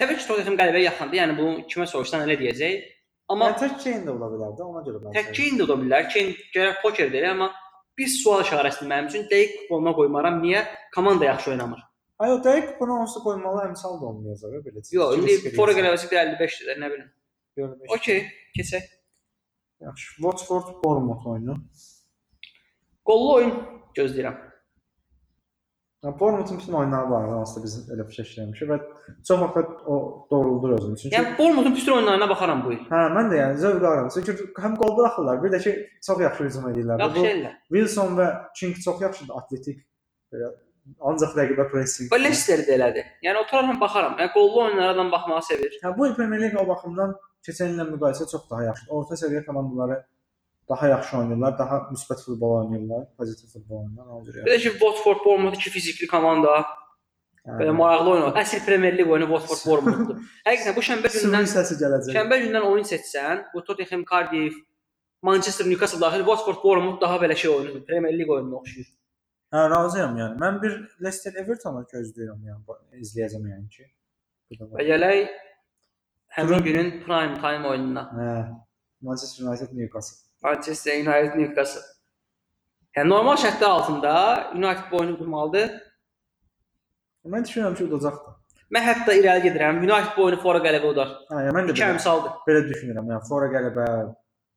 təbii 0.01 0.19
ki, 0.19 0.27
Tottenham 0.29 0.57
qələbəyə 0.61 0.87
yaxındır. 0.89 1.21
Yəni 1.21 1.37
bunu 1.39 1.67
kimə 1.71 1.87
soruşsan 1.93 2.25
elə 2.27 2.39
deyəcək. 2.41 2.89
Amma 3.31 3.51
Amma 3.51 3.59
tək 3.61 3.77
Kane 3.85 4.05
də 4.09 4.15
ola 4.17 4.31
bilər 4.33 4.57
də, 4.59 4.67
ona 4.67 4.83
görə 4.87 5.03
mən. 5.05 5.15
tək 5.17 5.31
Kane 5.37 5.61
də 5.61 5.67
ola 5.69 5.77
bilər. 5.85 6.09
Kane 6.13 6.49
gərək 6.57 6.83
poker 6.83 7.13
deyir, 7.13 7.29
amma 7.31 7.53
bir 7.99 8.09
sual 8.11 8.43
işarəsidir 8.47 8.91
mənim 8.91 9.13
üçün. 9.13 9.29
Dəqiq 9.31 9.61
futboluna 9.61 9.95
qoymaram. 10.01 10.41
Niyə? 10.43 10.65
Komanda 10.95 11.25
yaxşı 11.31 11.51
oynamır. 11.55 11.85
Ay 12.21 12.33
o 12.35 12.39
dəqiq 12.45 12.75
bunu 12.81 12.99
onsuz 13.03 13.23
qoymalı 13.25 13.63
əmsal 13.71 13.97
da 14.01 14.11
olmayacaq 14.11 14.59
belə. 14.67 14.83
Yox, 14.97 15.17
indi 15.19 15.55
Fora 15.57 15.73
qələbəsi 15.77 16.11
1.55-dir, 16.13 16.77
nə 16.83 16.91
bilim. 16.93 17.09
Görmüş. 17.57 17.89
Okay, 17.97 18.27
keçək. 18.59 18.91
Yaxşı. 19.87 20.11
Watford 20.27 20.75
Bournemouth 20.85 21.27
oyunu. 21.33 21.57
Qollu 23.09 23.35
oyun 23.39 23.55
gözləyirəm. 23.97 24.37
Ya 26.05 26.13
Bournemouth'un 26.21 26.59
bütün 26.59 26.73
oyunları 26.73 27.11
var, 27.11 27.29
hansısa 27.29 27.63
biz 27.65 27.75
elə 27.93 28.05
fikirləşmişik 28.09 28.69
və 28.71 28.77
çox 29.29 29.41
vaxt 29.41 29.83
o 29.93 29.97
doğruldur 30.31 30.71
özünü. 30.79 30.97
Çünki 31.01 31.17
Yəni 31.17 31.39
Bournemouthun 31.39 31.75
bütün 31.77 31.93
oyunlarına 31.93 32.29
baxaram 32.29 32.63
bu 32.65 32.73
il. 32.73 32.79
hə, 32.93 33.01
mən 33.17 33.29
də 33.33 33.37
yəni 33.41 33.59
zövq 33.65 33.85
alıram. 33.89 34.09
Çünki 34.15 34.33
həm 34.65 34.77
qol 34.81 34.97
buraxırlar, 34.97 35.43
bir 35.45 35.53
də 35.57 35.61
ki 35.65 35.75
çox 36.07 36.21
yaxşı 36.27 36.45
hücum 36.45 36.71
edirlər. 36.71 37.01
Yaxşı 37.05 37.27
ellər. 37.35 37.55
Wilson 37.77 38.17
və 38.21 38.29
King 38.61 38.77
çox 38.85 39.03
yaxşıdır, 39.07 39.35
atletik. 39.43 39.87
Belə 40.33 40.53
ancaq 41.11 41.35
rəqibə 41.39 41.67
pressing. 41.73 42.09
Və 42.13 42.19
Leicester 42.21 42.63
də 42.67 42.77
elədi. 42.79 43.05
Yəni 43.27 43.43
oturaram 43.45 43.81
baxaram. 43.81 44.17
Yəni 44.21 44.33
qollu 44.37 44.63
oyunlardan 44.65 45.11
baxmağı 45.13 45.43
sevir. 45.49 45.77
Hə, 45.85 45.93
bu 45.99 46.07
il 46.11 46.15
Premier 46.19 46.41
League 46.45 46.61
o 46.61 46.67
baxımdan 46.69 47.15
keçən 47.47 47.75
illə 47.75 47.87
müqayisə 47.93 48.27
çox 48.33 48.49
daha 48.51 48.65
yaxşıdır. 48.71 48.93
Orta 48.99 49.15
səviyyə 49.23 49.45
komandaları 49.47 50.01
daha 50.71 50.89
yaxşı 50.89 51.17
oynayırlar, 51.19 51.57
daha 51.59 51.77
müsbət 51.95 52.21
futbol 52.27 52.53
oynayırlar, 52.61 53.07
pozitiv 53.19 53.49
futbol 53.55 53.81
oynayırlar. 53.83 54.07
Ona 54.17 54.25
görə. 54.29 54.45
Bir 54.47 54.53
də 54.55 54.59
ki 54.65 54.71
Watford 54.83 55.25
Bournemouth 55.25 55.57
iki 55.59 55.71
fizikli 55.77 56.07
komanda. 56.07 56.61
Belə 57.47 57.73
Hə. 57.73 57.77
maraqlı 57.77 58.11
oyun. 58.15 58.35
Əsl 58.43 58.61
Premier 58.67 58.95
League 58.99 59.13
oyunu 59.13 59.27
Watford 59.33 59.63
Bournemouthdur. 59.67 60.19
Həqiqətən 60.47 60.77
bu 60.77 60.85
şənbə 60.91 61.11
günündən 61.15 61.49
səsi 61.55 61.79
gələcək. 61.81 62.13
şənbə 62.19 62.39
gündən 62.45 62.67
oyun 62.69 62.85
seçsən, 62.87 63.47
bu 63.55 63.65
Tottenham, 63.65 64.05
Cardiff, 64.11 64.59
Manchester, 65.23 65.67
Newcastle 65.67 66.01
daxil 66.01 66.25
Watford 66.29 66.63
Bournemouth 66.65 67.01
daha 67.01 67.17
belə 67.25 67.37
şey 67.37 67.51
oyunudur. 67.51 67.83
Premier 67.87 68.13
League 68.19 68.35
oyununa 68.35 68.57
oxşayır. 68.61 68.89
Hə, 69.51 69.65
razıyam 69.71 70.17
yəni. 70.19 70.39
Mən 70.39 70.59
bir 70.63 70.75
Leicester 71.03 71.35
Everton'u 71.43 71.83
gözləyirəm 71.91 72.43
yəni, 72.47 72.77
izləyəcəm 73.03 73.49
yəni 73.51 73.67
ki. 73.75 73.87
Və 74.77 74.87
gələk 74.87 75.33
həmin 76.37 76.63
günün 76.67 76.91
prime 77.03 77.39
time 77.43 77.67
oyununa. 77.69 78.05
Hə. 78.15 78.29
Manchester 79.03 79.47
United 79.47 79.73
Newcastle. 79.75 80.21
Manchester 80.45 81.01
United 81.01 81.35
Newcastle. 81.41 81.83
Yəni 82.97 83.11
normal 83.11 83.39
şərtlər 83.43 83.75
altında 83.75 84.15
United 84.55 84.87
bu 84.91 85.03
oyunu 85.03 85.19
qurmalıdır. 85.19 85.75
Mən 87.35 87.45
düşünürəm 87.47 87.75
ki, 87.79 87.91
udacaqdır. 87.91 88.39
Mən 88.75 88.87
hətta 88.87 89.15
irəli 89.19 89.49
gedirəm. 89.49 89.83
United 89.83 90.17
bu 90.17 90.29
oyunu 90.29 90.39
fora 90.43 90.63
qələbə 90.63 90.95
udar. 90.95 91.15
Hə, 91.31 91.47
yəni 91.49 91.57
mən 91.59 91.71
də 91.71 91.75
belə, 91.75 91.93
əmsaldır. 91.97 92.39
belə 92.47 92.67
düşünürəm. 92.71 93.11
Yəni 93.15 93.27
Fora 93.29 93.51
qələbə 93.51 93.87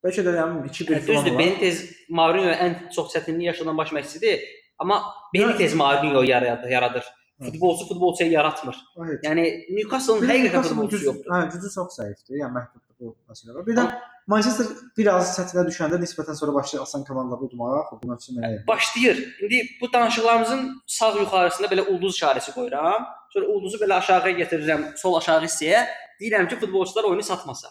bəlkə 0.05 0.25
də 0.27 0.35
yəni 0.37 0.61
2-1 0.69 0.93
Yəni, 0.93 1.07
düzdür, 1.07 1.37
Benitez 1.39 1.81
Mourinho 2.09 2.53
ən 2.65 2.77
çox 2.93 3.09
çətinlik 3.15 3.49
yaşadan 3.53 3.77
baş 3.77 3.95
məşqçisidir. 3.97 4.43
Amma 4.83 5.01
Benitez 5.33 5.73
Mourinho 5.75 6.21
yaradır, 6.21 6.69
yaradır. 6.69 7.03
Hı. 7.39 7.45
Futbolçu 7.45 7.87
futbolçuya 7.87 8.29
yaratmır. 8.29 8.77
Evet. 9.05 9.23
Yəni 9.25 9.43
Newcastle-ın 9.75 10.27
həqiqətən 10.29 10.63
futbolçusu 10.69 11.05
yoxdur. 11.09 11.31
Hə, 11.33 11.39
gücü 11.53 11.69
çox 11.75 11.95
zəifdir. 11.99 12.35
Yəni 12.43 12.53
məhduddur 12.57 12.93
bu 12.99 13.15
məsələ. 13.31 13.63
Bir 13.67 13.77
də 13.79 13.85
Manchester 14.31 14.67
biraz 14.97 15.33
çətinə 15.37 15.63
düşəndə 15.67 15.97
nisbətən 15.99 16.37
sonra 16.39 16.53
başlayır 16.53 16.83
asan 16.83 17.03
komandaları 17.03 17.47
udmağa, 17.49 17.81
bu 17.91 18.07
mövsüm 18.07 18.37
elə. 18.39 18.61
Başlayır. 18.67 19.17
İndi 19.43 19.61
bu 19.81 19.93
danışıqlarımızın 19.93 20.61
sağ 20.87 21.09
yuxarısında 21.19 21.67
belə 21.73 21.87
ulduz 21.91 22.15
işarəsi 22.19 22.53
qoyuram. 22.55 23.07
Sonra 23.33 23.45
ulduzu 23.45 23.77
belə 23.81 23.93
aşağıya 23.97 24.35
gətirirəm, 24.43 24.85
sol 24.97 25.17
aşağı 25.19 25.43
hissəyə. 25.47 25.85
Deyirəm 26.21 26.47
ki, 26.49 26.59
futbolçular 26.59 27.03
oyunu 27.03 27.23
satmasa. 27.23 27.67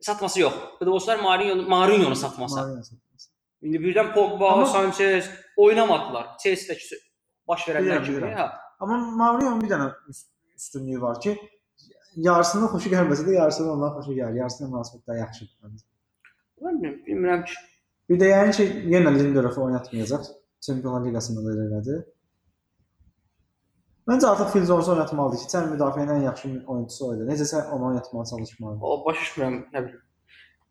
Satması 0.00 0.40
yox. 0.40 0.52
Futbolçular 0.78 1.18
Mourinho 1.18 1.56
Mourinho-nu 1.74 2.16
satmasa. 2.16 2.60
Mourinho 2.60 2.82
satması. 2.82 3.30
İndi 3.62 3.76
birdən 3.84 4.14
Pogba, 4.14 4.48
Amma- 4.48 4.66
Sanchez 4.66 5.30
oynamadılar. 5.64 6.26
Chelsea-dəki 6.42 6.98
baş 7.48 7.68
verənlər 7.68 8.02
kimi. 8.04 8.16
bilirəm. 8.16 8.34
Ha. 8.40 8.48
Amma 8.80 8.98
Mourinho'nun 9.20 9.62
bir 9.62 9.70
dənə 9.74 9.88
üst- 10.12 10.30
üstünlüyü 10.56 11.00
var 11.02 11.20
ki, 11.24 11.32
yarısının 12.28 12.68
xoşu 12.74 12.90
gəlməsə 12.94 13.24
də 13.28 13.34
yarısının 13.40 13.72
ondan 13.76 13.96
xoşu 13.98 14.12
gəlir. 14.20 14.36
Yarısına 14.42 14.68
münasibət 14.72 15.02
daha 15.06 15.16
yaxşıdır 15.24 15.56
məncə. 15.64 15.84
Bilmirəm, 16.60 16.94
bilmirəm 17.08 17.42
ki. 17.48 17.54
Bir 18.10 18.20
də 18.22 18.28
yəni 18.34 18.54
ki, 18.58 18.64
yenə 18.94 19.10
Lindelöfü 19.18 19.60
oynatmayacaq. 19.66 20.30
Çempionlar 20.66 21.04
Liqasında 21.06 21.44
da 21.46 21.50
elə 21.54 21.66
elədi. 21.68 21.96
Məncə 24.08 24.26
artıq 24.30 24.52
Phil 24.52 24.64
Jones 24.66 24.88
oynatmalıdır 24.88 25.42
ki, 25.42 25.48
sən 25.52 25.66
müdafiənin 25.74 26.14
ən 26.16 26.22
yaxşı 26.24 26.48
oyunçusu 26.66 27.06
o 27.06 27.14
idi. 27.16 27.26
Necəsə 27.32 27.58
onu 27.74 27.86
oynatmağa 27.90 28.24
çalışmalıdır. 28.30 28.80
O 28.82 29.04
başa 29.06 29.20
düşmürəm, 29.24 29.58
nə 29.74 29.82
bilim. 29.86 30.00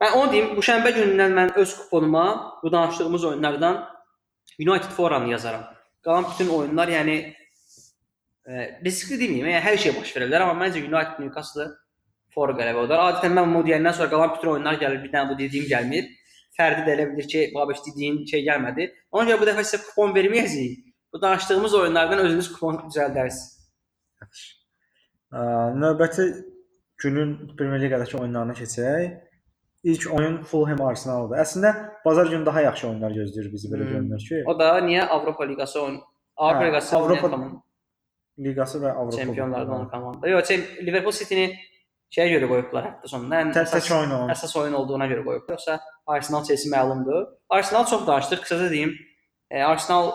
Mən 0.02 0.16
onu 0.18 0.32
deyim, 0.32 0.50
bu 0.58 0.64
şənbə 0.70 0.92
günündən 0.98 1.36
mən 1.38 1.54
öz 1.62 1.76
kuponuma 1.78 2.26
bu 2.64 2.72
danışdığımız 2.72 3.24
oyunlardan 3.30 3.78
United 4.60 4.92
Foranı 4.98 5.30
yazaram. 5.30 5.64
Qalan 6.04 6.26
bütün 6.32 6.48
oyunlar, 6.54 6.88
yəni 6.88 7.18
e, 8.48 8.68
riskli 8.86 9.20
deməyim, 9.20 9.50
yəni 9.52 9.64
hər 9.66 9.78
şey 9.84 9.96
baş 9.98 10.14
verə 10.16 10.30
bilər, 10.30 10.46
amma 10.46 10.66
məncə 10.66 10.84
United 10.84 11.20
Newcastle 11.24 11.68
for 12.34 12.54
qələbə 12.58 12.86
olar. 12.86 13.04
Adətən 13.12 13.36
mən 13.38 13.52
bunu 13.54 13.68
deyəndən 13.68 13.98
sonra 13.98 14.10
qalan 14.14 14.34
bütün 14.36 14.54
oyunlar 14.56 14.80
gəlir, 14.82 15.04
bir 15.04 15.14
dənə 15.14 15.32
bu 15.32 15.38
dediyim 15.42 15.68
gəlmir. 15.72 16.10
Fərdi 16.58 16.88
də 16.88 16.96
elə 16.96 17.10
bilir 17.12 17.30
ki, 17.30 17.44
Babiş 17.56 17.84
dediyin 17.90 18.24
şey 18.32 18.46
gəlmədi. 18.48 18.90
Ona 19.12 19.30
görə 19.30 19.42
bu 19.44 19.50
dəfə 19.52 19.66
sizə 19.68 19.84
kupon 19.86 20.16
verməyəcəyik. 20.16 20.84
Bu 21.14 21.22
danışdığımız 21.22 21.74
oyunlardan 21.82 22.24
özünüz 22.26 22.50
kupon 22.54 22.80
düzəldərsiniz. 22.88 23.44
Ə, 25.32 25.44
Növbəti 25.84 26.26
günün 27.04 27.36
Premyer 27.58 27.84
Liqadakı 27.84 28.18
oyunlarına 28.18 28.56
keçək. 28.58 29.27
İlk 29.92 30.04
oyun 30.18 30.36
Fulham 30.50 30.82
Arsenaldır. 30.90 31.38
Əslində 31.44 31.70
bazar 32.06 32.26
günü 32.32 32.46
daha 32.46 32.62
yaxşı 32.68 32.88
oyunlar 32.90 33.12
gözləyir 33.20 33.48
bizi 33.54 33.68
belə 33.72 33.84
Hmm. 33.86 33.92
görünür 33.94 34.20
ki. 34.30 34.44
O 34.52 34.60
da 34.60 34.68
niyə 34.88 35.04
Avropa 35.16 35.44
Liqası 35.48 35.82
oyun 35.84 35.98
Avropa 36.38 36.64
Hə, 36.64 36.68
Liqası 36.68 36.96
Avropa 36.98 37.28
Liqası 38.46 38.78
və 38.84 38.90
Avropa 38.92 39.18
çempionlardan 39.18 39.78
Kuboku. 39.78 39.92
komanda. 39.92 40.28
Yox, 40.28 40.50
Liverpool 40.88 41.16
City-ni 41.20 41.46
şeyə 42.16 42.28
görə 42.34 42.48
qoyublar 42.52 42.84
hətta 42.90 43.08
sonunda. 43.14 43.36
Ən 43.42 43.52
əsas, 43.64 43.88
oyun 44.00 44.12
oyun. 44.18 44.30
əsas 44.36 44.54
oyun 44.62 44.74
olduğuna 44.80 45.08
görə 45.12 45.24
qoyublar. 45.28 45.54
Yoxsa 45.56 45.80
Arsenal 46.08 46.44
Chelsea 46.48 46.72
məlumdur. 46.78 47.22
Arsenal 47.50 47.86
çox 47.86 48.08
danışdıq, 48.08 48.42
qısaca 48.44 48.70
deyim. 48.72 48.92
E, 49.52 49.64
Arsenal 49.64 50.12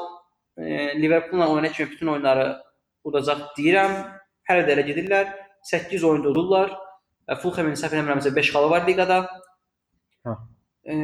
e, 0.58 1.02
Liverpool-la 1.02 1.48
oyuna 1.52 1.68
kimi 1.72 1.90
bütün 1.90 2.06
oyunları 2.06 2.46
udacaq 3.04 3.40
deyirəm. 3.58 3.92
Hələ 4.48 4.62
də 4.68 4.70
elə 4.76 4.84
gedirlər. 4.90 5.26
8 5.62 6.04
oyunda 6.04 6.28
udurlar. 6.28 6.68
E, 7.28 7.34
Fulham'ın 7.34 7.74
səhv 7.82 7.96
eləmirəmsə 7.96 8.36
5 8.36 8.50
xalı 8.54 8.70
var 8.70 8.86
liqada. 8.88 9.18
E, 10.86 10.96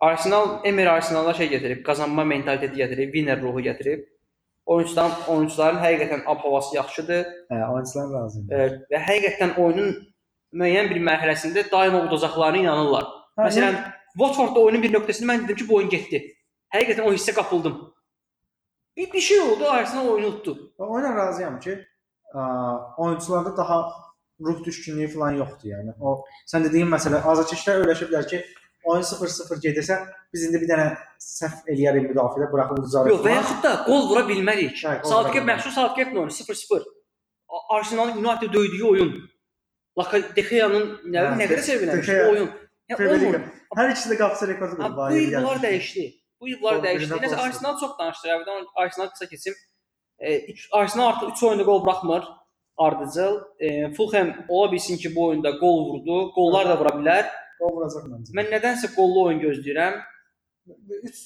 Arsenal 0.00 0.64
Emir 0.64 0.86
Arsenal'a 0.86 1.34
şey 1.34 1.50
gətirib, 1.54 1.82
qazanma 1.84 2.24
mentaliteti 2.24 2.80
gətirib, 2.80 3.12
winner 3.12 3.40
ruhu 3.42 3.60
gətirib. 3.64 4.06
Oyunçuların 4.66 5.26
oyunçuların 5.28 5.80
həqiqətən 5.82 6.24
ab-havası 6.30 6.76
yaxşıdır. 6.76 7.24
Hə, 7.50 7.60
oyunçular 7.72 8.10
lazımdır. 8.14 8.56
Evet, 8.56 8.82
və 8.92 9.00
həqiqətən 9.08 9.56
oyunun 9.60 9.94
müəyyən 10.62 10.90
bir 10.92 11.00
mərhələsində 11.08 11.64
daima 11.72 12.04
udacaqlarına 12.06 12.62
inanırlar. 12.64 13.08
Hə, 13.38 13.48
Məsələn, 13.48 13.80
Watfordda 14.20 14.60
oyunun 14.60 14.82
bir 14.82 14.94
nöqtəsində 14.94 15.32
mən 15.32 15.44
dedim 15.44 15.60
ki, 15.62 15.68
bu 15.68 15.80
oyun 15.80 15.90
getdi. 15.92 16.22
Həqiqətən 16.74 17.08
o 17.08 17.12
hissə 17.12 17.34
qapıldım. 17.34 17.76
Bir, 18.96 19.12
bir 19.12 19.20
şey 19.20 19.40
oldu, 19.40 19.68
Arsenal 19.70 20.08
oyunu 20.08 20.26
utdu. 20.26 20.56
Oyuna 20.78 21.14
razıyam 21.16 21.60
ki, 21.60 21.76
ə, 22.34 22.46
oyunçularda 22.96 23.56
daha 23.56 23.82
ruh 24.46 24.64
düşkünlüyü 24.64 25.08
falan 25.14 25.36
yoxdur 25.42 25.68
yəni. 25.74 25.94
O 26.00 26.24
sən 26.52 26.64
dediyin 26.68 26.88
məsələ 26.94 27.22
azarkeşlər 27.32 27.82
öyrəşiblər 27.84 28.28
ki, 28.30 28.42
oyun 28.84 29.02
0-0 29.02 29.60
gedirsə, 29.66 29.98
biz 30.32 30.46
indi 30.48 30.60
bir 30.62 30.68
dənə 30.72 30.86
səhv 31.24 31.68
eləyərik 31.72 32.08
müdafiədə, 32.12 32.50
buraxıb 32.52 32.84
uzarıq. 32.84 33.12
Yox, 33.14 33.24
və 33.26 33.34
yaxud 33.36 33.62
da 33.66 33.74
gol 33.86 34.08
vura 34.12 34.24
bilmərik. 34.30 34.78
Hə, 34.84 34.96
vura 35.04 35.44
məxsus 35.52 35.76
Southgate 35.76 36.16
oyunu 36.16 36.30
0-0. 36.30 36.88
A- 37.50 37.76
Arsenalın 37.76 38.24
United 38.24 38.52
döydüyü 38.52 38.84
oyun. 38.84 39.12
Laka 39.98 40.18
De 40.36 40.42
Gea'nın 40.50 40.86
nə 41.12 41.22
Hə, 41.24 41.36
nə 41.40 41.46
qədər 41.50 42.04
Gea- 42.06 42.26
bu 42.26 42.32
oyun. 42.32 42.50
Liqa. 42.90 43.40
Hər 43.78 43.90
ikisi 43.92 44.10
də 44.10 44.16
qapısı 44.18 44.48
rekordu 44.48 44.76
qırdı. 44.76 44.96
bu 44.96 45.16
il 45.16 45.36
bunlar 45.36 45.58
dəyişdi. 45.62 46.04
Bu 46.40 46.48
il 46.48 46.56
bunlar 46.62 46.80
dəyişdi. 46.84 47.18
Nəsə. 47.24 47.36
Arsenal 47.46 47.76
çox 47.80 47.92
danışdı. 47.98 48.28
Əvvəldən 48.34 48.64
Arsenal 48.74 49.10
qısa 49.10 49.26
keçim. 49.28 49.54
E, 50.18 50.40
Arsenal 50.72 51.06
artıq 51.08 51.30
3 51.32 51.42
oyunda 51.42 51.62
gol 51.62 51.82
buraxmır. 51.84 52.24
Ardıcıl. 52.86 53.40
E, 53.58 53.92
Fulham 53.94 54.28
ola 54.48 54.72
bilsin 54.72 54.96
ki, 54.96 55.14
bu 55.16 55.24
oyunda 55.26 55.50
gol 55.50 55.78
vurdu. 55.88 56.32
Gollar 56.36 56.68
da 56.68 56.78
vura 56.80 56.94
bilər. 57.00 57.28
O 57.60 57.72
vuracaq 57.76 58.06
məncə. 58.08 58.32
Mən 58.38 58.48
nədənsə 58.54 58.94
gollu 58.96 59.26
oyun 59.28 59.40
gözləyirəm. 59.42 60.00
3 61.02 61.20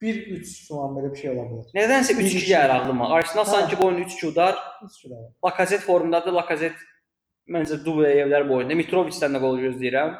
1-3 0.00 0.68
falan 0.68 0.94
belə 0.96 1.10
bir 1.12 1.20
şey 1.22 1.30
ola 1.34 1.44
bilər. 1.48 1.66
Nədənsə 1.76 2.16
3-2 2.16 2.44
gəlir 2.48 2.74
ağlıma. 2.76 3.10
Arsenal 3.16 3.44
Ha. 3.46 3.50
sanki 3.50 3.78
bu 3.78 3.86
oyunu 3.86 4.00
3-2 4.06 4.26
udar. 4.32 4.58
3 4.84 5.02
kilo. 5.02 5.16
Lacazette 5.44 5.84
formdadır. 5.84 6.32
Lacazette 6.32 6.88
məncə 7.56 7.80
dubl 7.84 8.04
eləyə 8.08 8.26
bilər 8.28 8.48
bu 8.48 8.58
oyunda. 8.60 8.76
Mitrovic-dən 8.80 9.36
də 9.36 9.40
gol 9.44 9.58
gözləyirəm. 9.64 10.18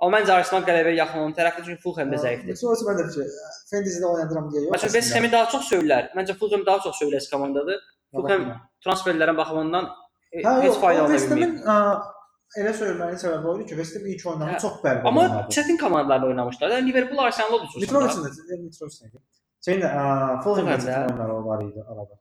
Amma 0.00 0.18
məncə 0.20 0.32
Arsenal 0.38 0.62
qələbəyə 0.68 0.94
yaxın 1.00 1.18
olan 1.24 1.32
tərəfdir 1.34 1.64
çünki 1.66 1.82
Fulham 1.82 2.12
da 2.12 2.20
zəifdir. 2.22 2.56
Sonra 2.60 2.76
mən 2.88 3.00
də 3.00 3.06
şey, 3.14 3.30
Fantasy-də 3.72 4.10
oynadıram 4.12 4.50
deyə 4.52 4.62
yox. 4.66 4.74
Məsələn, 4.76 4.92
West 4.96 5.14
Ham-i 5.16 5.30
daha 5.32 5.48
çox 5.54 5.64
söyürlər. 5.72 6.12
Məncə 6.18 6.36
Fulham 6.38 6.62
daha 6.66 6.84
çox 6.84 7.00
söyləs 7.02 7.26
komandadır. 7.32 7.80
Fulham 8.14 8.44
transferlərin 8.84 9.36
baxımından 9.40 9.88
Hə, 10.34 10.52
heç 10.66 10.76
fayda. 10.82 11.06
Ham'in 11.32 11.54
ə, 11.64 11.76
elə 12.60 12.72
söyləməyin 12.80 13.18
səbəbi 13.22 13.48
o 13.50 13.56
idi 13.58 13.66
ki, 13.70 13.76
West 13.80 13.96
Ham 13.98 14.06
ilk 14.12 14.26
oyunlarını 14.26 14.56
Hə. 14.56 14.60
çox 14.64 14.78
bərbad 14.84 15.08
Amma 15.10 15.22
oynadı. 15.24 15.54
çətin 15.56 15.78
komandalarla 15.80 16.26
oynamışlar. 16.32 16.74
Yəni 16.76 16.90
Liverpool 16.90 17.22
Arsenal 17.26 17.58
udursun. 17.58 17.80
Mitrovic'in 17.84 18.24
də 18.28 18.58
Mitrovic'in 18.64 19.12
də. 19.14 19.22
Şeyin 19.64 19.80
də 19.84 19.92
çətin 20.86 21.08
oyunları 21.10 21.38
var 21.50 21.62
idi 21.64 21.84
arada. 21.88 22.18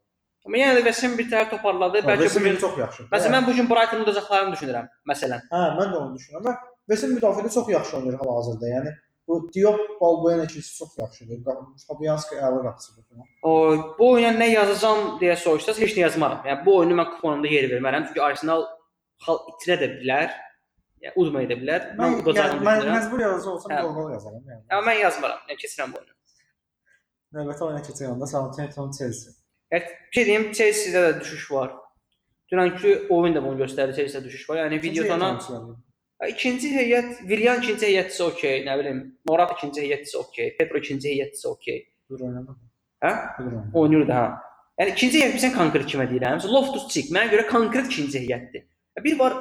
Amma 0.48 0.58
yenə 0.62 0.78
də 0.80 0.84
West 0.88 1.04
Ham 1.04 1.18
bir 1.20 1.28
tərəf 1.32 1.50
toparladı. 1.56 2.04
Bəlkə 2.08 2.30
bu 2.36 2.44
gün 2.48 2.56
çox 2.64 2.78
yaxşı. 2.84 3.04
Məsələn 3.12 3.36
mən 3.38 3.48
bu 3.50 3.56
gün 3.60 3.70
Brighton 3.72 4.04
udacaqlarını 4.06 4.56
düşünürəm. 4.56 4.88
Məsələn. 5.12 5.42
Hə, 5.52 5.64
mən 5.80 5.92
də 5.94 5.98
onu 6.04 6.16
düşünürəm. 6.20 6.56
West 6.92 7.04
Ham 7.04 7.12
müdafiədə 7.18 7.52
çox 7.58 7.70
yaxşı 7.76 7.98
oynayır 7.98 8.20
hal-hazırda. 8.24 8.70
Yəni 8.78 8.94
bu 9.28 9.50
Diop, 9.54 10.02
Balbuena 10.02 10.44
ikisi 10.44 10.78
çox 10.78 10.98
yaxşıdır. 11.00 11.40
Fabianski 11.88 12.36
əla 12.36 12.64
qapıcıdır. 12.64 13.04
O 13.44 13.54
bu 14.00 14.10
oyuna 14.12 14.34
nə 14.40 14.50
yazacağam 14.50 15.18
deyə 15.22 15.36
soruşsaz 15.44 15.80
heç 15.84 15.96
nə 15.98 16.06
yazmaram. 16.06 16.44
Yəni 16.48 16.66
bu 16.66 16.76
oyunu 16.80 17.00
mən 17.00 17.10
kuponumda 17.16 17.52
yer 17.52 17.70
vermərəm. 17.72 18.08
Çünki 18.08 18.24
Arsenal 18.24 18.68
xal 19.26 19.42
itirə 19.54 19.80
də 19.84 19.90
bilər. 20.00 20.36
Yəni 21.04 21.14
udmaya 21.24 21.50
da 21.50 21.58
bilər. 21.64 21.90
Mən 22.00 22.20
Mən, 22.22 22.38
yəni, 22.40 22.62
mən 22.68 22.86
məcbur 22.94 23.26
yazsa 23.26 23.50
olsam 23.56 23.74
Hə. 23.74 23.82
gol 23.98 24.14
yazaram 24.16 24.54
yəni. 24.54 24.64
Amma 24.72 24.92
mən 24.92 25.02
yazmaram. 25.04 25.44
Yəni 25.50 25.62
keçirəm 25.66 25.94
bu 25.94 26.00
oyunu. 26.02 26.16
Növbəti 27.38 27.68
oyuna 27.68 27.84
keçək 27.90 28.14
onda 28.14 28.28
Southampton 28.32 28.92
Chelsea. 28.98 29.34
Evet, 29.72 29.90
bir 30.08 30.16
şey 30.16 30.26
diyeyim, 30.26 30.52
Chelsea'də 30.52 31.02
də 31.08 31.20
düşüş 31.20 31.52
var. 31.52 31.74
Dünənki 32.52 32.94
oyun 33.12 33.36
da 33.36 33.44
bunu 33.44 33.60
göstərdi, 33.60 33.96
Chelsea'də 33.98 34.24
düşüş 34.24 34.50
var. 34.50 34.62
Yəni 34.64 34.82
videoda 34.84 35.18
ikinci 36.26 36.72
heyət, 36.74 37.20
Willian 37.30 37.62
ikinci 37.62 37.86
heyətçisi 37.86 38.24
okey, 38.26 38.64
nə 38.66 38.78
bilim, 38.80 39.02
Morat 39.30 39.54
ikinci 39.58 39.84
heyətçisi 39.86 40.18
okey, 40.18 40.54
Pedro 40.58 40.82
ikinci 40.82 41.12
heyətçisi 41.14 41.48
okey. 41.52 41.84
Dur 42.10 42.24
oynama. 42.30 42.58
Hə? 43.04 43.12
Oynayır 43.78 44.08
da. 44.10 44.22
Yəni 44.82 44.94
ikinci 44.94 45.22
heyət 45.22 45.36
bilirsən 45.36 45.54
konkret 45.58 45.86
kimə 45.90 46.08
deyirəm? 46.10 46.40
Məsələn, 46.40 46.54
Loftus 46.54 46.88
Cheek 46.94 47.12
mənə 47.14 47.32
görə 47.34 47.48
konkret 47.50 47.90
ikinci 47.92 48.24
heyətdir. 48.24 48.66
Bir 49.06 49.18
var 49.20 49.36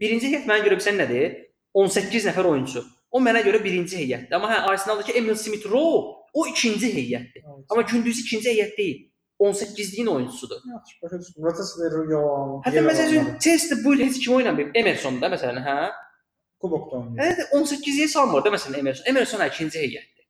birinci 0.00 0.28
heyət 0.32 0.48
mənə 0.48 0.64
görə 0.66 0.78
bilirsən 0.78 1.00
nədir? 1.00 1.38
18 1.76 2.28
nəfər 2.28 2.48
oyunçu. 2.50 2.84
O 3.12 3.20
mənə 3.20 3.42
görə 3.44 3.60
birinci 3.64 4.00
heyətdir. 4.00 4.36
Amma 4.36 4.50
hə 4.52 4.60
Arsenaldakı 4.70 5.16
Emil 5.16 5.36
Smith 5.36 5.64
Rowe 5.68 6.12
o 6.32 6.46
ikinci 6.48 6.92
heyətdir. 6.92 7.44
Amma 7.68 7.84
gündüz 7.88 8.20
ikinci 8.24 8.48
heyət 8.52 8.76
deyil. 8.78 9.00
18-liyin 9.48 10.08
oyunçusudur. 10.14 10.56
Yaxşı, 10.72 10.94
başa 11.02 11.18
düşdüm. 11.20 11.44
Rotasiyonu 11.44 12.12
yox. 12.12 12.64
Hətta 12.66 12.82
məsəl 12.88 13.08
üçün 13.10 13.38
Chelsea 13.44 13.78
bu 13.84 13.94
il 13.94 14.00
heç 14.06 14.18
kim 14.24 14.34
oynamayıb. 14.38 14.70
Emerson 14.74 15.20
da 15.22 15.26
məsələn, 15.34 15.62
hə? 15.68 15.76
kubokda 16.62 16.96
oynayır. 16.96 17.18
Hələ 17.22 17.38
də 17.40 17.44
18-yə 17.58 18.08
salmır 18.08 18.44
da 18.44 18.52
məsələn 18.56 18.78
Emerson. 18.78 19.08
Emerson 19.10 19.40
hə, 19.42 19.48
ikinci 19.54 19.78
heyətdir. 19.82 20.26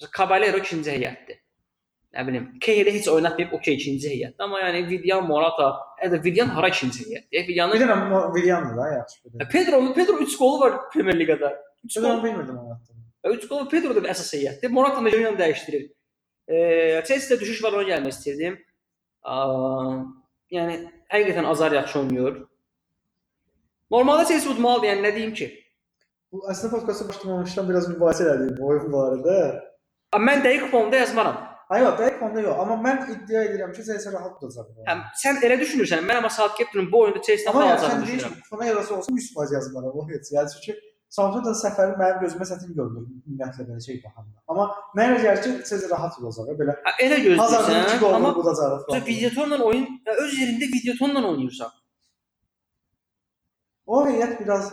Məsələn, 0.00 0.12
Caballero 0.18 0.58
ikinci 0.60 0.90
heyətdir. 0.96 1.38
Nə 2.16 2.24
bilim, 2.26 2.46
Kehli 2.60 2.92
heç 2.96 3.08
oynatmayıb, 3.08 3.52
okey 3.54 3.74
ikinci 3.78 4.08
heyətdir. 4.10 4.42
Amma 4.44 4.58
yəni 4.60 4.80
Vidian, 4.90 5.24
Morata, 5.28 5.68
hətta 6.02 6.18
Vidian 6.24 6.48
hara 6.56 6.68
ikinci 6.68 7.04
heyətdir? 7.06 7.28
Bir 7.32 7.48
Vidianın 7.48 7.84
dənə 7.84 7.98
William'dır 8.36 8.76
da 8.80 8.88
yaxşı. 8.96 9.20
bir 9.24 9.30
dənə. 9.38 9.48
Pedro, 9.52 9.80
Pedro 9.94 10.16
3 10.24 10.36
qolu 10.36 10.60
var 10.60 10.72
Premier 10.92 11.18
Liqada. 11.20 11.52
3 11.84 11.96
Ben 11.96 12.02
qol, 12.02 12.10
onu 12.10 12.24
bilmirdim 12.24 12.58
onu 12.58 12.74
haqqında. 12.74 13.34
3 13.36 13.48
qolu 13.48 13.68
Pedro 13.68 13.94
da 13.94 14.02
bir 14.04 14.08
əsas 14.14 14.34
heyətdir. 14.36 14.68
Morata 14.68 15.04
da 15.04 15.10
Junior 15.10 15.38
dəyişdirir. 15.38 15.86
Eee, 16.50 17.02
Chelsea-də 17.06 17.40
düşüş 17.40 17.62
var, 17.64 17.72
ona 17.78 17.82
gəlmək 17.92 18.08
istirdim. 18.14 18.56
Aa, 19.22 20.00
yəni 20.50 20.78
həqiqətən 21.12 21.46
Azar 21.46 21.72
yaxşı 21.72 21.98
oynayır. 22.00 22.40
Normalda 23.90 24.24
Chelsea 24.24 24.52
udmalıdır, 24.52 24.88
yəni 24.88 25.04
nə 25.06 25.12
deyim 25.14 25.34
ki? 25.34 25.46
Bu 26.32 26.42
əslində 26.50 26.70
podkastı 26.74 27.08
başlamamışdan 27.08 27.68
biraz 27.70 27.88
mübahisə 27.90 28.26
elədik 28.26 28.58
bu 28.58 28.66
oyun 28.72 28.90
barədə. 28.94 29.38
Amma 30.14 30.32
mən 30.32 30.44
dəqiq 30.46 30.66
kuponda 30.66 30.96
yazmaram. 31.04 31.38
Hayır, 31.70 31.84
yox, 31.86 31.98
dəqiq 32.00 32.22
onda 32.26 32.40
yox, 32.48 32.60
amma 32.64 32.76
mən 32.86 33.00
iddia 33.14 33.42
edirəm 33.46 33.72
ki, 33.74 33.84
Chelsea 33.86 34.12
rahat 34.12 34.32
tutacaq. 34.40 34.66
bunu. 34.74 34.86
Həm 34.90 35.02
sən 35.22 35.42
elə 35.46 35.56
düşünürsən, 35.60 36.02
mən 36.08 36.18
amma 36.18 36.30
Southgate-nin 36.38 36.88
bu 36.92 37.00
oyunda 37.04 37.22
Chelsea-dən 37.26 37.50
Amma 37.52 37.60
xal 37.62 37.68
yəni 37.70 37.78
alacağını 37.78 37.94
sən 37.94 38.08
deyirsən 38.08 38.16
düşünürəm. 38.18 38.34
ki, 38.34 38.42
kupona 38.50 38.66
yarası 38.70 38.96
olsa 38.96 39.12
100% 39.12 39.54
yazmaram 39.54 39.92
o 40.00 40.08
heç. 40.08 40.32
Yəni 40.36 40.50
çünki 40.54 40.80
Samsun 41.10 41.42
da 41.42 41.52
səfəri 41.58 41.96
mənim 41.98 42.20
gözümə 42.22 42.46
çətin 42.46 42.74
görünür 42.76 43.06
ümumiyyətlə 43.08 43.64
belə 43.66 43.80
şey 43.82 43.96
baxanda. 44.04 44.36
Amma 44.52 44.66
mənə 44.98 45.16
gəlir 45.24 45.40
ki, 45.42 45.54
siz 45.66 45.88
rahat 45.90 46.18
olacaq 46.20 46.52
belə. 46.60 46.76
Elə 47.02 47.18
gözləyirsən, 47.24 48.04
amma 48.14 48.30
budacaq 48.36 48.76
bu 48.76 48.92
falan. 48.92 49.06
videotonla 49.08 49.58
oyun 49.70 49.88
öz 50.14 50.36
yerində 50.38 50.70
videotonla 50.76 51.24
oynayırsan. 51.32 51.74
O 53.90 54.04
heyət 54.06 54.38
biraz 54.44 54.70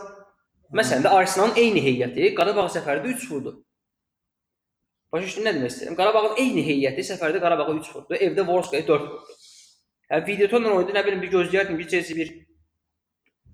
Məsələn 0.78 1.06
də 1.06 1.10
Arsenalın 1.16 1.56
eyni 1.56 1.80
heyəti 1.80 2.34
Qarabağ 2.36 2.68
səfərində 2.70 3.08
3 3.16 3.30
vurdu. 3.30 3.54
Başa 5.12 5.24
düşdün 5.24 5.46
nə 5.48 5.54
demək 5.56 5.72
istəyirəm? 5.72 5.96
Qarabağın 5.96 6.40
eyni 6.42 6.64
heyəti 6.66 7.06
səfərdə 7.08 7.40
Qarabağa 7.40 7.72
3 7.72 7.94
vurdu, 7.94 8.18
evdə 8.26 8.44
Vorskaya 8.46 8.84
4 8.86 9.06
vurdu. 9.08 9.38
Hə 10.12 10.20
videotonla 10.26 10.74
oyunda 10.76 10.94
nə 10.94 11.04
bilim 11.06 11.22
bir 11.24 11.32
gözləyərdim 11.32 11.80
ki, 11.80 11.88
Chelsea 11.94 12.16
bir 12.16 12.34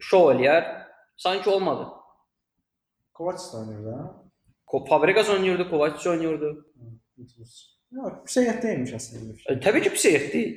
şou 0.02 0.32
eləyər. 0.34 0.66
Sanki 1.16 1.50
olmadı. 1.50 1.86
Kovac 3.14 3.38
da 3.52 3.58
oynayır 3.58 3.84
da. 3.86 3.96
Ko- 4.66 4.88
Fabregas 4.88 5.30
oynayırdı, 5.30 5.70
Kovacic 5.70 6.10
oynayırdı. 6.10 6.50
Yox, 7.94 8.12
pis 8.26 8.36
heyət 8.40 8.62
deyilmiş 8.62 8.92
əslində. 8.98 9.36
E, 9.50 9.54
təbii 9.62 9.82
ki, 9.84 9.90
deyil. 10.32 10.54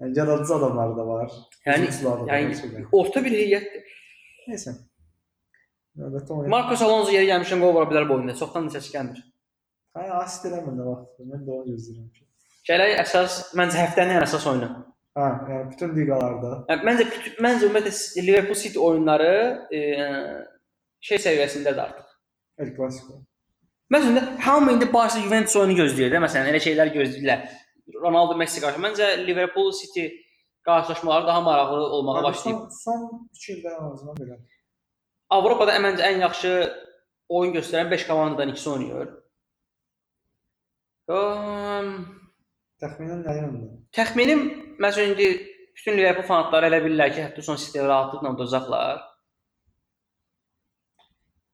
Yəni 0.00 0.18
yaradıcı 0.18 0.54
adamlar 0.54 0.92
da 0.96 1.06
var. 1.06 1.32
Də 1.66 1.74
yəni 1.76 1.88
şeylər. 2.60 2.86
orta 2.92 3.24
bir 3.24 3.32
heyətdir. 3.36 3.82
Neysə. 4.48 4.74
Növbətdə 5.96 6.32
oynayır. 6.36 6.52
Marcos 6.54 6.82
Alonso 6.82 7.12
yeri 7.12 7.28
gəlmişən 7.30 7.60
qol 7.64 7.74
vura 7.76 7.88
bilər 7.90 8.08
bu 8.08 8.14
oyunda. 8.18 8.34
Çoxdan 8.36 8.68
da 8.68 8.76
səs 8.78 8.90
gəlmir. 8.94 9.22
Hə, 9.96 10.04
asist 10.20 10.44
eləmir 10.50 10.76
nə 10.76 10.86
vaxt. 10.90 11.24
Mən 11.32 11.42
də 11.48 11.56
onu 11.56 11.72
gözləyirəm 11.74 12.08
ki. 12.16 12.24
Gələk 12.68 12.94
əsas 13.02 13.40
məncə 13.58 13.80
həftənin 13.80 14.20
ən 14.20 14.24
əsas 14.28 14.46
oyunu. 14.52 14.70
Hə, 15.18 15.26
yəni 15.50 15.70
bütün 15.72 15.96
liqalarda 15.96 16.52
Yəni, 16.70 16.86
məncə 16.88 17.06
bütün- 17.10 17.44
məncə 17.48 17.68
ümumiyyətlə 17.68 18.24
Liverpool 18.28 18.60
City 18.62 18.78
oyunları 18.78 19.32
e, 19.72 19.80
şey 21.08 21.20
səviyyəsindədir 21.24 21.82
artıq. 21.82 22.06
El 22.60 22.72
Clasico. 22.76 23.20
Məsələn, 23.90 24.36
hamı 24.44 24.72
indi 24.76 24.86
Barca 24.92 25.20
Juventus 25.20 25.56
oyunu 25.58 25.78
gözləyir 25.80 26.12
də, 26.14 26.20
məsələn, 26.22 26.50
elə 26.52 26.60
şeylər 26.62 26.92
gözləyirlər. 26.94 27.46
Ronaldo 27.96 28.36
Messi 28.38 28.62
qarşı. 28.62 28.82
Məncə 28.82 29.08
Liverpool 29.26 29.72
City 29.74 30.06
qarşılaşmaları 30.66 31.26
daha 31.26 31.40
maraqlı 31.40 31.80
olmağa 31.96 32.22
başlayıb. 32.22 32.58
Son, 32.58 32.70
son 32.84 33.28
2 33.34 33.52
ildə 33.56 33.72
ən 33.74 33.88
azından 33.92 34.20
belə. 34.20 34.38
Avropada 35.36 35.74
məncə 35.82 36.06
ən 36.06 36.22
yaxşı 36.26 36.54
oyun 37.28 37.54
göstərən 37.54 37.90
5 37.90 38.06
komandadan 38.06 38.54
ikisi 38.54 38.70
oynayır. 38.70 39.10
Um, 41.10 41.94
Təxminən 42.82 43.24
nə 43.26 43.36
yöndə? 43.40 43.68
təxminim 43.96 44.42
məsələn 44.78 45.14
indi 45.14 45.30
bütün 45.76 45.96
Liverpool 45.98 46.26
fanatları 46.28 46.70
elə 46.70 46.78
bilirlər 46.84 47.14
ki, 47.14 47.24
hətta 47.26 47.42
son 47.42 47.58
City 47.58 47.82
rahatlıqla 47.82 48.34
udacaqlar. 48.36 49.00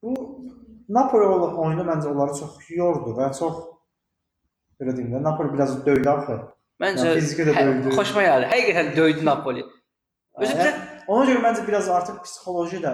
Bu 0.03 0.13
Napoli 0.89 1.25
oyunu 1.27 1.85
məncə 1.89 2.11
onları 2.13 2.37
çox 2.39 2.69
yordu 2.71 3.15
və 3.19 3.31
çox 3.39 3.57
belə 4.81 4.93
deyim 4.97 5.15
də 5.17 5.23
Napoli 5.25 5.53
biraz 5.55 5.73
döydü 5.87 6.09
axı. 6.13 6.37
Məncə 6.83 7.07
Yəni, 7.09 7.21
fiziki 7.21 7.47
də 7.49 7.55
döydü. 7.57 7.95
xoşuma 7.97 8.23
gəldi. 8.27 8.51
Həqiqətən 8.53 8.93
döydü 8.97 9.25
Napoli. 9.25 9.65
Özü 10.39 10.53
Yəni, 10.53 10.73
ona 11.09 11.25
görə 11.31 11.43
məncə 11.47 11.67
biraz 11.67 11.89
artıq 11.89 12.21
psixoloji 12.27 12.83
də 12.85 12.93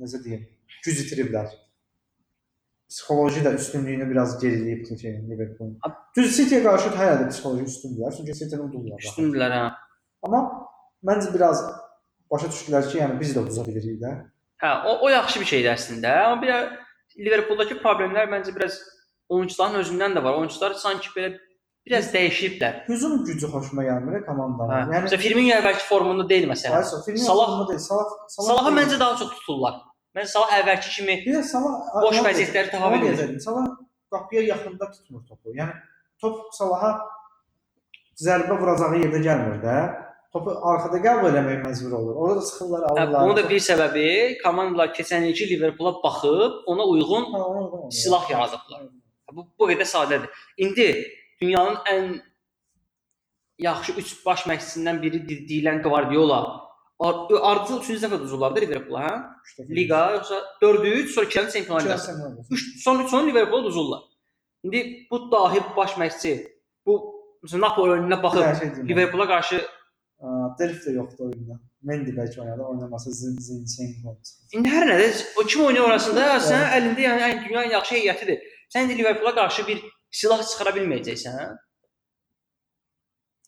necə 0.00 0.22
deyim, 0.24 0.46
güc 0.86 1.00
itiriblər. 1.04 1.48
Psixoloji 2.90 3.42
də 3.44 3.54
üstünlüyünü 3.58 4.06
biraz 4.10 4.36
geriləyib 4.42 4.84
ki, 4.86 5.12
Liverpool. 5.30 5.72
Düz 6.16 6.36
City-yə 6.36 6.62
qarşı 6.62 6.92
hələ 6.94 7.16
də 7.22 7.28
psixoloji 7.32 7.64
üstündülər, 7.72 8.14
çünki 8.16 8.36
City-ni 8.38 8.62
udurlar. 8.68 9.00
üstündülər 9.02 9.54
hə. 9.56 9.64
Amma 10.22 10.42
məncə 11.10 11.34
biraz 11.34 11.64
başa 12.30 12.46
düşdülər 12.52 12.86
ki, 12.90 12.98
yəni 13.02 13.18
biz 13.20 13.34
də 13.36 13.42
uduza 13.42 13.64
bilirik 13.66 13.98
də. 14.04 14.12
Hə, 14.64 14.70
o, 14.88 14.92
o 15.04 15.08
yaxşı 15.12 15.40
bir 15.40 15.48
şeydir 15.52 15.70
əslində. 15.74 16.12
Amma 16.24 16.42
bir 16.42 16.48
də 16.52 16.58
Liverpooldakı 17.20 17.76
problemlər 17.82 18.30
məncə 18.32 18.54
biraz 18.56 18.78
oyunçuların 19.28 19.82
özündən 19.82 20.16
də 20.16 20.22
var. 20.24 20.38
Oyunçular 20.40 20.72
sanki 20.80 21.10
belə 21.16 21.34
biraz 21.86 22.08
dəyişiblər. 22.14 22.78
Hücum 22.88 23.18
gücü 23.28 23.50
xoşuma 23.52 23.84
gəlmir 23.84 24.16
Hə. 24.18 24.26
komandanın. 24.26 24.72
Yəni, 24.72 24.94
Yəni 24.96 25.04
Məsələn, 25.08 25.22
Firmino 25.26 25.54
əvvəlki 25.60 25.84
formunda 25.90 26.24
deyil 26.28 26.48
məsələn. 26.50 26.78
Ayso, 26.80 27.02
filmin 27.06 27.22
Salah- 27.26 27.50
Salah 27.52 27.68
deyil, 27.68 27.78
Salah 27.88 28.06
Salah. 28.28 28.48
Salaha 28.48 28.70
deyil. 28.70 28.78
məncə 28.80 29.00
daha 29.00 29.18
çox 29.20 29.34
tuturlar. 29.38 29.74
Məncə 30.16 30.32
Salah 30.36 30.54
əvvəlki 30.60 30.94
kimi 30.96 31.16
bir 31.26 31.42
Salah 31.42 31.74
boş 32.06 32.16
vəziyyətləri 32.28 32.70
tapa 32.70 32.92
bilmir. 32.94 33.40
Salah 33.40 33.66
qapıya 34.12 34.42
yaxında 34.52 34.90
tutmur 34.96 35.26
topu. 35.28 35.52
Yəni 35.60 35.74
top 36.20 36.40
Salaha 36.58 36.90
zərbə 38.26 38.58
vuracağı 38.60 38.96
yerdə 39.02 39.20
gəlmir 39.28 39.60
də. 39.64 39.76
Topu 40.34 40.50
arxada 40.70 40.98
qəbul 41.04 41.28
eləmək 41.30 41.60
məcbur 41.66 41.92
olur. 41.98 42.14
Orada 42.22 42.36
da 42.40 42.46
sıxırlar, 42.48 42.80
Hə, 42.82 42.90
alırlar. 42.92 43.22
bunun 43.24 43.36
da 43.38 43.44
bir 43.50 43.60
səbəbi 43.70 44.06
komandalar 44.42 44.88
keçən 44.96 45.26
ilki 45.28 45.46
Liverpoola 45.50 45.92
baxıb 46.04 46.52
ona 46.72 46.84
uyğun 46.92 47.24
Ha, 47.32 47.38
ona 47.50 47.60
olur. 47.68 47.92
silah 47.92 48.24
yaradıblar. 48.30 48.80
Bu 49.32 49.46
bu 49.58 49.68
qədər 49.70 49.86
sadədir. 49.94 50.28
İndi 50.58 50.88
dünyanın 51.42 51.76
ən 51.94 52.20
yaxşı 53.58 53.92
3 53.92 54.26
baş 54.26 54.40
məşqçisindən 54.50 55.02
biri 55.02 55.20
de- 55.28 55.40
deyilən 55.50 55.82
Guardiola 55.82 56.40
ar- 57.00 57.40
ardıcıl 57.50 57.78
3-cü 57.82 58.00
dəfə 58.06 58.14
uduzurlar 58.18 58.56
da 58.56 58.60
Liverpoola, 58.60 59.00
hə? 59.06 59.14
Liqa 59.76 60.00
yoxsa 60.16 60.36
4-ü 60.62 60.88
3 60.88 61.14
sonra 61.14 61.26
kənd 61.26 61.50
çempionlar 61.52 61.84
liqası. 61.84 62.06
Chelsea 62.06 62.26
olmasın. 62.26 62.54
3 62.54 62.82
son 62.84 62.98
3 63.04 63.10
son 63.10 63.26
Liverpool 63.28 63.60
uduzurlar. 63.62 64.00
İndi 64.64 65.06
bu 65.10 65.30
dahi 65.32 65.60
baş 65.76 65.90
məşqçi 66.02 66.32
bu 66.86 66.92
məsələn 67.44 67.60
Napoli 67.60 67.90
oyununa 67.90 68.18
Bir 68.18 68.22
baxıb. 68.22 68.88
Liverpoola 68.88 69.26
qarşı 69.26 69.62
Delif 70.58 70.84
də 70.86 70.94
yoxdur 70.94 71.26
oyunda. 71.28 71.58
Mendy 71.84 72.14
bəlkə 72.16 72.40
oynadı, 72.40 72.62
oynaması 72.62 73.12
Zin 73.12 73.34
Zinchenko. 73.46 74.14
indi 74.56 74.70
hər 74.72 74.86
nədə 74.88 75.08
o 75.40 75.44
kim 75.44 75.64
oynayır 75.66 75.88
orasında 75.88 76.28
sənin 76.46 76.70
əlində 76.76 77.04
yəni 77.04 77.26
ən 77.26 77.42
dünyanın 77.48 77.74
yaxşı 77.74 77.94
heyətidir. 77.98 78.38
Sən 78.72 78.86
indi 78.86 78.96
Liverpoola 79.00 79.34
qarşı 79.40 79.66
bir 79.66 79.82
silah 80.20 80.40
çıxara 80.50 80.72
bilməyəcəksən. 80.78 81.36
hə? 81.40 81.50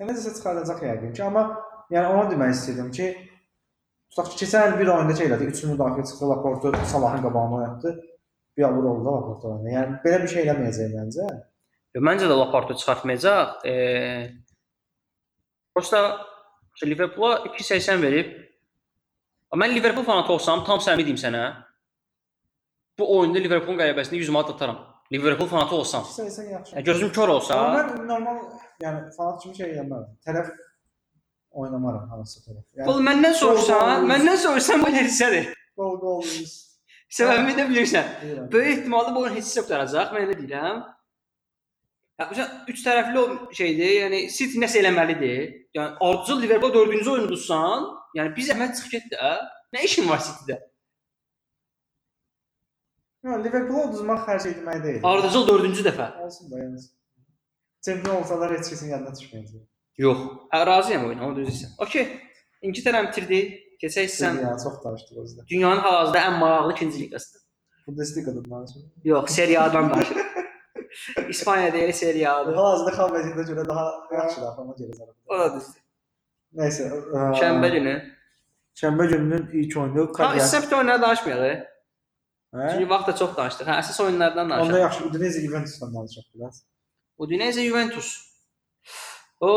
Yəni 0.01 0.11
necəsə 0.11 0.35
çıxaracaq 0.37 0.85
yəqin 0.91 1.15
ki, 1.17 1.23
amma 1.29 1.47
yəni 1.95 2.13
ona 2.13 2.27
demək 2.35 2.53
istədim 2.59 2.91
ki, 2.99 3.07
tutaq 4.11 4.31
ki, 4.35 4.45
keçən 4.45 4.69
il 4.75 4.79
bir 4.83 4.93
oyunda 4.97 5.17
şey 5.17 5.31
elədi, 5.31 5.49
3 5.55 5.65
müdafiə 5.73 6.05
çıxdı, 6.11 6.29
Laportu 6.35 6.73
Salahın 6.93 7.23
qabağına 7.23 7.55
oynatdı. 7.61 7.97
Bir 8.57 8.63
avur 8.69 8.85
oldu 8.91 9.05
Laportu 9.07 9.49
oyunda. 9.49 9.71
Yəni 9.79 10.01
belə 10.05 10.23
bir 10.23 10.29
şey 10.35 10.45
eləməyəcək 10.45 10.93
məncə. 10.99 11.27
Yo, 11.95 12.03
Məncə 12.09 12.29
də 12.29 12.37
Laportu 12.43 12.77
çıxartmayacaq. 12.77 13.65
Eee 13.65 14.33
Prosta 15.75 16.01
işte 16.77 16.87
Liverpoola 16.87 17.37
2.80 17.37 18.03
verib. 18.03 18.35
Amma 19.51 19.67
Mən 19.67 19.75
Liverpool 19.75 20.05
fanatı 20.05 20.33
olsam, 20.33 20.65
tam 20.65 20.79
səmimi 20.85 21.05
deyim 21.07 21.17
sənə. 21.17 21.43
Bu 22.99 23.07
oyunda 23.19 23.41
Liverpoolun 23.41 23.79
qələbəsində 23.81 24.21
100 24.21 24.29
manat 24.35 24.51
ataram. 24.55 24.79
Liverpool 25.13 25.49
fanatı 25.49 25.75
olsam. 25.75 26.03
İstəsən 26.03 26.51
yaxşı. 26.53 26.81
Gözüm 26.89 27.13
kör 27.13 27.29
olsa, 27.29 27.57
mən 27.77 28.07
normal, 28.09 28.41
yəni 28.83 29.05
fanat 29.17 29.43
kimi 29.43 29.57
şey 29.57 29.73
eləmərəm. 29.77 30.09
Tərəf 30.27 30.51
oynamaram 31.63 32.09
hansısa 32.11 32.51
tərəf. 32.51 32.89
Oğlum 32.89 33.07
Yəni 33.07 33.09
məndən 33.13 33.37
soruşsan, 33.41 34.07
məndən 34.11 34.41
soruşsan 34.45 34.85
bu 34.85 34.93
hissədir. 34.99 35.53
gol 35.77 35.97
gol. 36.03 36.25
Səbəbini 37.17 37.55
də 37.57 37.69
bilirsən. 37.71 38.13
Böyük 38.53 38.79
ehtimalda 38.79 39.15
bu 39.15 39.21
oyun 39.25 39.39
heç 39.39 39.53
nə 39.55 39.63
qurtaracaq, 39.63 40.13
mən 40.13 40.27
elə 40.27 40.39
deyirəm. 40.43 40.83
Məsələn, 42.17 42.53
üç 42.73 42.79
tərəfli 42.81 43.19
o 43.21 43.25
şeydir. 43.57 43.91
Yəni 44.01 44.21
City 44.33 44.61
nəsə 44.63 44.81
eləməlidir. 44.81 45.41
Yəni 45.77 45.99
ardıcıl 46.07 46.39
Liverpool 46.43 46.73
4-cü 46.73 47.11
oyunu 47.13 47.29
tutsan, 47.35 47.91
yəni 48.17 48.33
bir 48.37 48.47
zəhmət 48.49 48.79
çıx 48.79 48.89
get 48.95 49.11
də. 49.13 49.33
Nə 49.77 49.83
işin 49.85 50.09
var 50.09 50.23
City-də? 50.25 50.57
Yox, 53.27 53.43
Liverpool 53.45 53.89
uduzmaq 53.91 54.23
hər 54.31 54.41
şey 54.45 54.55
demək 54.61 54.83
deyil. 54.85 55.01
Ardıcıl 55.11 55.45
4-cü 55.51 55.85
dəfə. 55.91 56.07
olsun 56.25 56.51
da 56.53 56.61
yəni. 56.63 56.81
Çempion 57.85 58.17
olsalar 58.23 58.55
heç 58.57 58.71
kəsin 58.73 58.93
yadına 58.95 59.13
düşməyəcək. 59.19 59.65
Yox. 60.05 60.23
Hə, 60.55 60.61
razıyam 60.71 61.05
oyuna, 61.09 61.27
onu 61.29 61.43
düzəlsən. 61.43 61.77
Okay. 61.85 62.07
İngiltərə 62.65 63.03
bitirdi. 63.11 63.43
Keçək 63.83 64.09
sən 64.09 64.39
Ya 64.41 64.55
çox 64.63 64.79
danışdıq 64.85 65.19
özdə. 65.23 65.43
dünyanın 65.51 65.83
hal-hazırda 65.85 66.21
ən 66.31 66.39
maraqlı 66.41 66.73
ikinci 66.73 67.03
liqasıdır. 67.03 67.43
Bundesliga-dan 67.87 68.51
danışırıq. 68.51 68.87
Yox, 69.05 69.31
Serie 69.31 69.59
A-dan 69.59 69.91
danışır. 69.91 70.17
İspaniya 71.29 71.73
deyil, 71.73 71.93
Serie 71.93 72.29
A-dır. 72.29 72.55
Hal-hazırda 72.55 73.07
vəziyyətə 73.15 73.45
görə 73.51 73.65
daha 73.69 73.85
yaxşıdır 74.13 74.47
görə 74.81 74.97
zarafat. 74.97 75.17
O 75.27 75.39
da 75.39 75.49
düzdür. 75.57 75.81
Nəysə, 76.57 76.87
Şənbə 77.41 77.69
günü. 77.77 77.95
Şənbə 78.81 79.09
gününün 79.13 79.49
ilk 79.53 79.77
oyunu 79.77 80.07
Ha, 80.09 80.13
Kardiyan. 80.13 80.47
istəsə 80.47 80.71
bir 80.71 80.77
oyunlara 80.77 81.03
danışmayaq. 81.03 81.63
Hə? 82.55 82.71
Çünki 82.73 82.89
vaxt 82.91 83.09
da 83.09 83.15
çox 83.17 83.37
danışdıq. 83.37 83.67
Hə, 83.71 83.79
əsas 83.83 84.03
oyunlardan 84.05 84.51
Onda 84.51 84.59
danışaq. 84.59 84.81
yaxşı 84.81 85.05
Udinese 85.05 85.41
Juventusdan 85.47 85.95
danışaq 85.95 86.27
biraz. 86.35 86.65
Udinese 87.19 87.65
Juventus. 87.69 88.09
O 89.41 89.51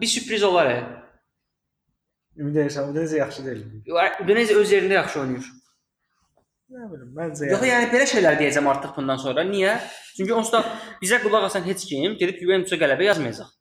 bir 0.00 0.06
sürpriz 0.06 0.42
olar. 0.42 0.68
He. 0.74 0.84
Ümid 2.36 2.56
edirəm 2.56 2.90
Udinese 2.90 3.16
yaxşı 3.18 3.44
deyil. 3.46 3.64
Udinese 4.24 4.54
öz 4.56 4.72
yerində 4.72 4.92
yaxşı 4.92 5.20
oynayır. 5.20 5.46
Nə 6.68 6.84
bilim, 6.90 7.12
məncə. 7.16 7.46
Yox, 7.48 7.62
yəni 7.64 7.86
belə 7.92 8.06
şeylər 8.10 8.34
deyəcəm 8.42 8.66
artıq 8.68 8.96
bundan 8.98 9.20
sonra. 9.22 9.44
Niyə? 9.48 9.78
Çünki 10.18 10.34
onsuz 10.36 10.52
da 10.52 10.60
bizə 11.00 11.20
qulaq 11.22 11.46
asan 11.46 11.64
heç 11.64 11.86
kim 11.88 12.16
gedib 12.20 12.42
Juventusa 12.42 12.76
qələbə 12.80 13.06
yazmayacaq. 13.08 13.54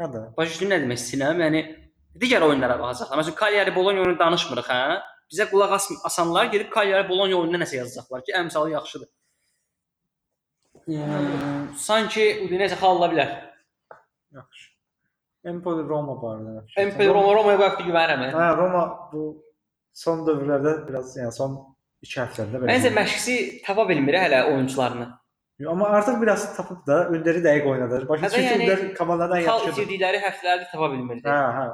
Hə 0.00 0.08
də. 0.12 0.26
Başa 0.36 0.52
düşdün 0.52 0.74
nə 0.74 0.80
demək 0.82 1.00
istəyirəm? 1.00 1.40
Yəni 1.46 1.62
digər 2.20 2.44
oyunlara 2.44 2.76
baxacaqlar. 2.82 3.22
Məsələn, 3.22 3.38
Cagliari 3.40 3.74
Bologna 3.76 4.04
oyunu 4.04 4.18
danışmırıq, 4.20 4.68
hə? 4.74 5.00
bizə 5.30 5.46
qulaq 5.50 5.72
as 5.78 5.88
asanlar 6.10 6.50
gedib 6.52 6.68
Cagliari 6.74 7.08
Bologna 7.08 7.38
oyununa 7.38 7.62
nəsə 7.62 7.78
yazacaqlar 7.80 8.24
ki, 8.26 8.34
əmsalı 8.42 8.74
yaxşıdır. 8.74 9.10
Hmm, 10.84 11.68
sanki 11.78 12.24
Udinese 12.44 12.76
xal 12.80 12.98
ala 12.98 13.10
bilər. 13.12 13.34
Yaxşı. 14.36 14.66
Empoli 15.50 15.88
Roma 15.88 16.16
barədə. 16.20 16.64
Empoli 16.84 17.08
Roma 17.08 17.34
Romaya 17.38 17.60
bu 17.60 17.68
həftə 17.68 17.86
güvənirəm. 17.88 18.24
mən. 18.24 18.34
Hə, 18.36 18.48
Roma 18.58 18.82
bu 19.12 19.26
son 20.04 20.26
dövrlərdə 20.26 20.74
biraz, 20.88 21.14
yəni 21.16 21.32
son 21.32 21.56
2 22.04 22.20
həftədə 22.20 22.60
belə. 22.60 22.68
Məncə 22.72 22.90
məşqçi 22.96 23.34
tapa 23.66 23.88
bilmir 23.88 24.14
hələ 24.14 24.44
oyunçularını. 24.52 25.08
Amma 25.68 25.88
artıq 25.92 26.22
biraz 26.22 26.44
tapıb 26.56 26.86
da 26.86 26.94
Ündəri 27.12 27.42
dəqiq 27.44 27.66
oynadır. 27.68 28.06
Başa 28.08 28.26
Hə 28.26 28.28
də 28.30 28.32
düşür 28.32 28.42
ki, 28.42 28.54
yəni 28.54 28.62
Ünder 28.64 28.94
komandadan 28.96 29.40
yaxşıdır. 29.44 29.72
itirdikləri 29.74 30.20
həftələrdə 30.22 30.70
tapa 30.72 30.86
bilmirdi. 30.92 31.28
Hə, 31.28 31.40
hə. 31.58 31.66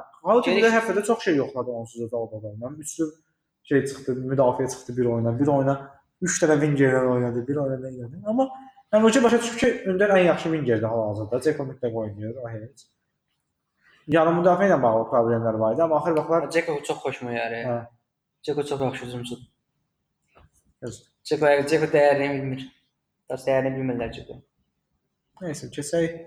Geniş- 0.45 0.57
Ünder 0.63 0.73
həftədə 0.77 1.03
çox 1.07 1.23
şey 1.23 1.35
yoxladı 1.35 1.71
onsuz 1.71 2.01
da 2.01 2.11
Dalbadaldan. 2.11 2.75
Üçlü 2.83 3.05
şey 3.63 3.85
çıxdı, 3.85 4.11
müdafiə 4.31 4.67
çıxdı 4.73 4.97
bir 4.97 5.05
oyuna. 5.05 5.39
Bir 5.39 5.47
oyuna 5.47 5.75
3 6.21 6.43
dənə 6.43 6.57
wingerdən 6.63 7.07
oynadı, 7.13 7.47
bir 7.47 7.55
oyuna 7.55 7.79
nə 7.85 7.93
elədi. 7.93 8.21
Amma 8.27 8.49
yəni 8.93 9.03
hoca 9.03 9.23
başa 9.23 9.39
düşüb 9.41 9.57
ki, 9.59 9.83
Ünder 9.93 10.09
ən 10.09 10.23
yaxşı 10.25 10.43
wingerdir 10.51 10.83
hal-hazırda. 10.91 11.41
Ceko 11.41 11.63
mütləq 11.63 11.93
oynayır, 12.03 12.35
o 12.43 12.49
heç. 12.49 12.87
Yarım 14.07 14.41
müdafiə 14.41 14.67
ilə 14.71 14.81
bağlı 14.83 15.07
problemlər 15.11 15.59
var 15.59 15.73
idi, 15.75 15.83
amma 15.83 15.97
axır 16.01 16.11
vaxtlar 16.17 16.49
Ceko 16.51 16.81
çox 16.83 16.97
xoşuma 17.05 17.31
gəlir. 17.39 17.63
Hə. 17.71 17.77
Ceko 18.43 18.63
çox 18.63 18.81
yaxşı 18.81 19.05
hücumçudur. 19.05 19.43
Ceko 21.23 21.53
Ceko 21.69 21.89
dəyərini 21.93 22.29
bilmir. 22.35 22.65
Dərs 23.29 23.45
dəyərini 23.47 23.73
bilmirlər 23.77 24.11
Ceko. 24.13 24.39
Nəysə, 25.41 25.69
keçək 25.73 26.17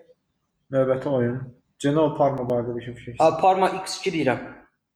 növbəti 0.75 1.11
oyun. 1.11 1.39
Genoa 1.81 2.15
Parma 2.17 2.45
barədə 2.49 2.75
bir 2.77 2.85
şey 2.87 2.95
fikir. 2.95 3.17
Abi 3.25 3.41
Parma 3.41 3.71
X2 3.81 4.13
deyirəm. 4.17 4.43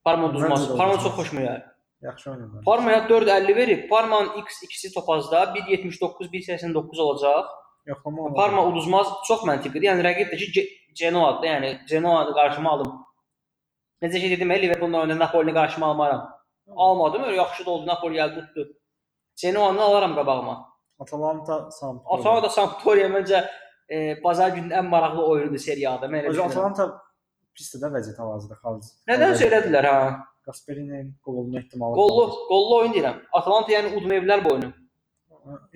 Parma 0.04 0.28
uduzmaz. 0.28 0.66
Parma 0.76 0.98
çox 0.98 1.14
xoşuma 1.16 1.40
gəlir. 1.40 1.62
Yaxşı 2.02 2.30
oynadı. 2.30 2.60
Parmaya 2.66 2.98
4.50 2.98 3.56
verib. 3.56 3.88
Parmanın 3.88 4.28
X2-si 4.28 4.94
topazda 4.94 5.42
1.79, 5.42 6.30
1.89 6.32 7.00
olacaq. 7.00 7.44
Yoxlama 7.86 8.22
olmadı. 8.22 8.36
Parma 8.36 8.66
uduzmaz 8.66 9.06
çox 9.28 9.46
məntiqidir. 9.48 9.88
Yəni 9.88 10.04
rəqib 10.04 10.32
də 10.32 10.36
ki 10.52 10.68
Genoa-dır. 11.00 11.48
Yəni 11.48 11.70
Genoa-dı 11.88 12.34
qarşıma 12.34 12.70
alım. 12.70 12.92
Necə 14.02 14.20
ki 14.20 14.30
dedim, 14.30 14.50
Liverpoolun 14.50 14.92
oyunda 14.92 15.18
Napoli-ni 15.18 15.54
qarşıma 15.54 15.86
almaram. 15.86 16.28
Almadım, 16.76 17.22
öyle 17.22 17.36
yaxşı 17.36 17.66
da 17.66 17.70
oldu. 17.70 17.86
Napoli 17.86 18.16
gəldi 18.16 18.46
tutdu. 18.46 18.68
Genoa-nı 19.42 19.82
alaram 19.82 20.14
qabağıma. 20.14 20.54
Atalanta 20.98 21.70
Sampdoria. 21.70 22.18
Atalanta 22.18 22.48
Sampdoria 22.48 23.08
məncə 23.10 23.40
e, 23.90 24.22
bazar 24.24 24.54
gününün 24.54 24.76
ən 24.78 24.88
maraqlı 24.88 25.26
oyunudur 25.26 25.58
seriyada. 25.58 26.06
Mən 26.06 26.22
elə 26.22 26.32
düşünürəm. 26.32 26.54
Atalanta 26.54 26.86
pisdir 27.56 27.82
də 27.82 27.90
vəziyyət 27.96 28.22
hal-hazırda 28.22 28.60
xalq. 28.62 28.88
Nədən 29.10 29.36
söylədilər 29.42 29.90
ha? 29.90 29.98
Gasperinin 30.46 31.12
qolunun 31.24 31.60
ehtimalı. 31.60 31.98
Qollu, 31.98 32.24
qollu 32.48 32.80
oyun 32.80 32.96
deyirəm. 32.96 33.20
Atalanta 33.32 33.72
yəni 33.72 33.94
udmayıblar 33.98 34.44
bu 34.44 34.54
oyunu. 34.54 34.72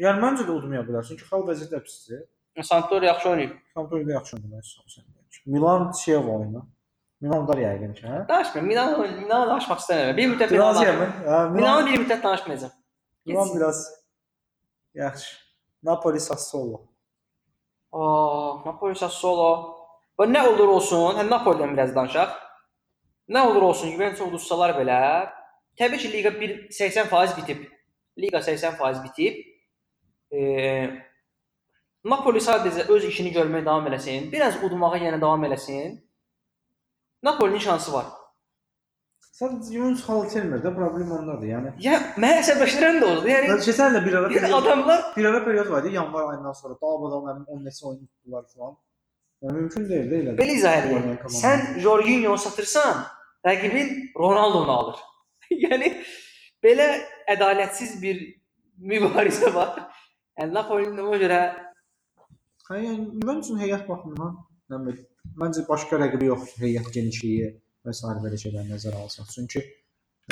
Yəni 0.00 0.22
məncə 0.24 0.48
də 0.48 0.54
udmaya 0.54 0.82
bilər. 0.86 1.06
Çünki 1.08 1.26
xalq 1.28 1.50
vəziyyəti 1.50 1.74
də 1.76 1.84
pisdir. 1.84 2.26
Sampdoria 2.62 3.12
yaxşı 3.12 3.28
oynayır. 3.30 3.52
Sampdoria 3.74 4.06
da 4.06 4.12
yaxşı 4.18 4.36
əslində. 4.36 5.14
Milan 5.46 5.92
Çiev 5.92 6.26
oyunu. 6.28 6.66
Milan 7.20 7.48
da 7.48 7.54
yəqin 7.58 7.94
ki, 7.94 8.04
hə? 8.06 8.18
Danışmıram. 8.28 8.66
Milan 8.66 9.00
Milan 9.22 9.48
danışmaq 9.50 9.80
istəmirəm. 9.82 10.16
Bir 10.16 10.28
müddət 10.32 10.52
Milan. 10.54 10.76
Hə, 10.76 10.92
Milanı 10.98 11.54
Milan, 11.54 11.86
bir 11.86 12.02
müddət 12.04 12.22
danışmayacağam. 12.22 12.74
Milan 13.28 13.56
biraz 13.56 13.94
yaxşı. 14.94 15.36
Napoli 15.82 16.20
Sassuolo. 16.20 16.82
Aa, 17.92 18.64
Napoli 18.66 18.94
Sassuolo. 18.94 19.50
Və 20.18 20.26
nə 20.26 20.42
olur 20.48 20.72
olsun, 20.78 21.18
hə 21.20 21.24
Napolidən 21.28 21.76
biraz 21.76 21.94
danışaq. 21.94 22.32
Nə 23.30 23.44
olur 23.46 23.68
olsun, 23.70 23.92
Juventus 23.92 24.24
uduzsalar 24.24 24.74
belə, 24.78 25.00
təbii 25.78 26.00
ki, 26.02 26.10
liqa 26.12 26.32
1 26.40 26.56
80% 26.74 27.36
bitib. 27.36 27.62
Liqa 28.18 28.40
80% 28.42 29.04
bitib. 29.04 29.38
E, 30.32 30.40
Napoli 32.04 32.42
sadəcə 32.42 32.88
öz 32.90 33.04
işini 33.04 33.30
görməyə 33.36 33.64
davam 33.68 33.86
eləsin, 33.90 34.30
biraz 34.32 34.58
udmağa 34.64 34.96
yenə 34.98 35.20
davam 35.20 35.44
eləsin. 35.44 36.00
Napolinin 37.22 37.58
şansı 37.58 37.92
var. 37.92 38.06
Sadəcə 39.38 39.70
Juventus 39.70 40.02
xal 40.02 40.24
itirmir 40.26 40.62
də, 40.64 40.70
problem 40.74 41.10
ondadır. 41.14 41.46
Yəni 41.46 41.70
Ya 41.84 41.98
mən 42.18 42.40
əsəbləşdirən 42.40 42.96
də 42.98 43.06
odur. 43.06 43.26
Yəni 43.30 43.50
mən 43.52 43.60
keçən 43.62 43.92
ilə 43.92 44.00
bir 44.02 44.16
ara 44.18 44.30
yəni 44.34 44.48
adamlar 44.56 45.04
bir 45.14 45.28
ara 45.30 45.42
periyod 45.44 45.68
var 45.70 45.84
idi, 45.86 45.92
yanvar 45.94 46.32
ayından 46.32 46.56
sonra 46.58 46.74
Dalbadan 46.80 47.28
həmin 47.30 47.44
10 47.56 47.60
neçə 47.68 47.84
oyun 47.90 48.00
tutdular 48.06 48.48
falan. 48.54 48.72
Yəni 49.44 49.54
mümkün 49.60 49.84
deyil 49.92 50.08
də 50.10 50.18
elə. 50.22 50.34
belə 50.40 50.56
izah 50.58 50.88
komanda. 50.88 51.30
Sən 51.36 51.62
Jorginho 51.84 52.34
satırsan, 52.46 53.04
rəqibin 53.46 53.94
Ronaldo-nu 54.24 54.74
alır. 54.74 54.98
yəni 55.66 55.92
belə 56.66 56.88
ədalətsiz 57.36 57.94
bir 58.02 58.18
mübarizə 58.90 59.54
var. 59.54 59.78
Yəni 60.40 60.58
Napoli-nin 60.58 61.04
ona 61.06 61.22
görə 61.22 61.40
Hə, 62.68 62.82
yəni 62.82 63.22
Juventusun 63.22 63.62
heyət 63.62 63.86
baxımından, 63.86 64.34
bilim, 64.90 65.06
məncə 65.40 65.62
başqa 65.70 66.02
rəqibi 66.02 66.26
yoxdur, 66.32 66.66
heyət 66.66 66.90
genişliyi 66.98 67.54
və 67.86 67.94
s. 67.94 68.02
belə 68.24 68.38
şeylər 68.44 68.66
nəzərə 68.72 69.02
alsaq. 69.04 69.28
Çünki 69.34 69.62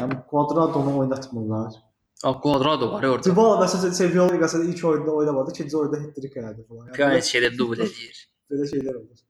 yəni 0.00 0.22
Quadrado-nu 0.30 0.96
oynatmırlar. 1.02 1.76
Al 2.24 2.40
Cuadrado 2.42 2.90
var 2.92 3.04
orada. 3.04 3.28
Dybala 3.28 3.61
məsələn 3.64 3.92
Sevilla 3.92 4.26
liqasında 4.32 4.64
ilk 4.72 4.85
oyunda 4.85 5.11
oynamadı, 5.20 5.50
ikinci 5.54 5.76
oyunda 5.76 6.00
hat-trick 6.02 6.38
elədi 6.40 6.66
falan. 6.68 6.87
Yəni, 6.87 6.96
Piyaniç 6.96 7.32
şeydə 7.35 7.50
dubl 7.59 7.82
edir. 7.87 8.22
belə 8.50 8.68
şeylər 8.72 8.96
olur. 9.02 9.24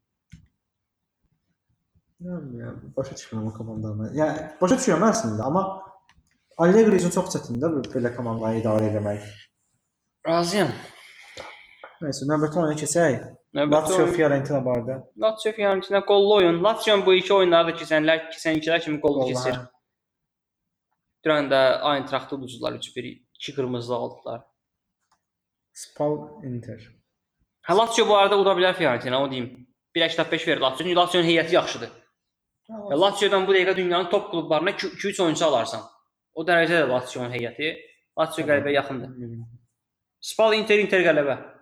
Yəni, 2.26 2.60
yəni 2.62 2.92
başa 2.96 3.16
düşmürəm 3.18 3.48
o 3.50 3.54
komandanı. 3.56 4.12
Yəni 4.16 4.46
başa 4.60 4.78
düşürəm 4.80 5.04
əslində, 5.10 5.42
amma 5.48 5.64
Allegri 6.64 6.96
üçün 6.96 7.12
çox 7.12 7.34
çətindir 7.34 7.74
də 7.74 7.90
belə 7.92 8.14
komandanı 8.16 8.62
idarə 8.62 8.86
etmək. 8.88 9.26
Razıyam. 10.28 10.70
Nəysə, 12.00 12.28
növbəti 12.30 12.62
oyuna 12.62 12.78
keçək. 12.80 13.18
Lazio 13.56 14.04
Fiorentina 14.12 14.58
barədə. 14.60 14.98
Lazio 15.22 15.52
Fiorentina 15.56 16.02
qollu 16.04 16.34
oyun. 16.40 16.58
Lazio 16.64 16.96
bu 17.06 17.14
iki 17.16 17.32
oyunlarda 17.32 17.72
keçənlər, 17.78 18.26
keçənkilər 18.34 18.82
kimi 18.84 19.00
qollu 19.00 19.30
keçir. 19.30 19.56
Dünən 21.24 21.48
də 21.52 21.60
Eintracht 21.92 22.34
uduzdular 22.36 22.76
3-1, 22.76 23.08
2 23.40 23.54
qırmızı 23.56 23.94
aldılar. 23.94 24.44
Spal 25.72 26.18
Inter. 26.44 26.84
Hə 27.68 27.78
Lazio 27.80 28.06
bu 28.08 28.18
arada 28.18 28.38
uda 28.38 28.52
bilər 28.60 28.76
Fiorentina, 28.76 29.22
o 29.22 29.30
deyim. 29.30 29.48
1.85 29.96 30.46
verir 30.46 30.60
Lazio. 30.60 30.84
Çünki 30.84 30.96
Lazio'nun 31.00 31.26
heyəti 31.26 31.54
yaxşıdır. 31.54 31.90
Ya 32.90 33.00
Lazio'dan 33.00 33.46
bu 33.46 33.54
dəqiqə 33.54 33.76
dünyanın 33.76 34.10
top 34.10 34.30
klublarına 34.30 34.70
2-3 34.70 35.22
oyunçu 35.22 35.44
alarsan. 35.46 35.82
O 36.34 36.44
dərəcədə 36.44 36.88
Lazio'nun 36.92 37.32
heyəti. 37.32 37.76
Lazio 38.18 38.44
qələbə 38.44 38.76
yaxındır. 38.76 39.16
Spal 40.20 40.54
Inter 40.60 40.78
Inter 40.78 41.00
qələbə. 41.08 41.55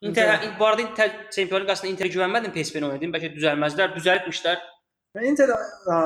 Inter, 0.00 0.34
Inter- 0.34 0.58
bu 0.58 0.66
arada 0.66 0.82
Inter 0.82 1.10
Çempionlar 1.30 1.64
Liqasında 1.64 1.90
Inter 1.92 2.06
güvənmədim 2.14 2.52
PSV-nə 2.54 2.86
oynadım. 2.88 3.12
Bəlkə 3.14 3.30
düzəlməzlər, 3.36 3.90
düzəltmişlər. 3.96 4.60
Və 5.16 5.24
Inter 5.26 5.50
a, 5.50 5.96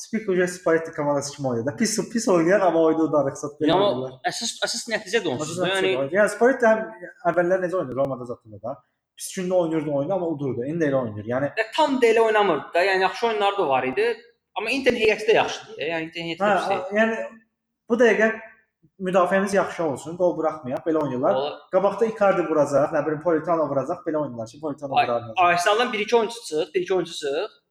tipik 0.00 0.28
Uja 0.32 0.46
Spalletti 0.48 0.90
komandası 0.96 1.36
kimi 1.36 1.48
oynadı. 1.48 1.74
Pis 1.78 1.98
pis 2.12 2.28
oynayan 2.28 2.60
amma 2.66 2.80
oyunu 2.82 3.06
da 3.12 3.20
rəqsat 3.28 3.58
belə 3.60 3.72
Amma 3.76 3.88
oynadılar. 3.90 4.14
əsas 4.30 4.54
əsas 4.66 4.86
nəticə 4.90 5.20
də 5.24 5.28
onsuzdur. 5.34 5.66
Aslında 5.68 5.74
Yəni 5.76 5.90
yəni 5.94 6.16
yəni 6.16 6.32
Spalletti 6.34 6.66
həm 6.70 6.80
əvvəllər 7.30 7.62
necə 7.66 7.76
oynayır 7.82 7.96
Romada 8.00 8.24
zatında 8.32 8.62
da. 8.62 8.74
Pis 9.18 9.28
gündə 9.36 9.54
oynayırdı 9.54 9.90
oyunu 9.90 10.14
amma 10.14 10.26
udurdu. 10.34 10.64
İndi 10.64 10.84
də 10.84 10.88
elə 10.90 10.98
oynayır. 11.02 11.26
Yəni 11.34 11.52
e, 11.60 11.66
tam 11.76 12.00
da 12.02 12.06
elə 12.06 12.20
oynamırdı 12.20 12.74
da. 12.74 12.84
Yəni 12.84 13.02
yaxşı 13.06 13.26
oyunları 13.26 13.58
da 13.58 13.68
var 13.68 13.84
idi. 13.92 14.06
Amma 14.58 14.70
Interin 14.70 14.96
heyəti 15.04 15.28
də 15.30 15.34
yaxşıdır. 15.42 15.78
Yəni 15.92 16.02
Interin 16.08 16.26
heyəti 16.32 16.42
hə, 16.42 16.50
də 16.50 16.58
pis 16.58 16.68
deyil. 16.68 16.80
a- 16.80 16.96
yəni 17.00 17.16
bu 17.90 17.94
dəqiqə 18.02 18.28
müdafiəmiz 19.06 19.54
yaxşı 19.56 19.84
olsun, 19.84 20.16
qol 20.20 20.36
buraxmayaq, 20.38 20.82
belə 20.86 20.98
oynayırlar. 21.02 21.34
Valla- 21.34 21.58
Qabaqda 21.74 22.06
Icardi 22.06 22.42
vuracaq, 22.50 22.90
nə 22.96 23.00
bilim 23.06 23.20
Politano 23.22 23.68
vuracaq, 23.70 24.00
belə 24.06 24.16
oynayırlar 24.22 24.46
ki, 24.52 24.60
Politano 24.60 24.92
vurar. 24.92 25.22
Arsenaldan 25.36 25.92
1-2 25.92 26.16
oyunçu 26.16 26.34
çıx, 26.48 26.74
1-2 26.74 26.94
oyuncu 26.94 27.12
çıx. 27.12 27.24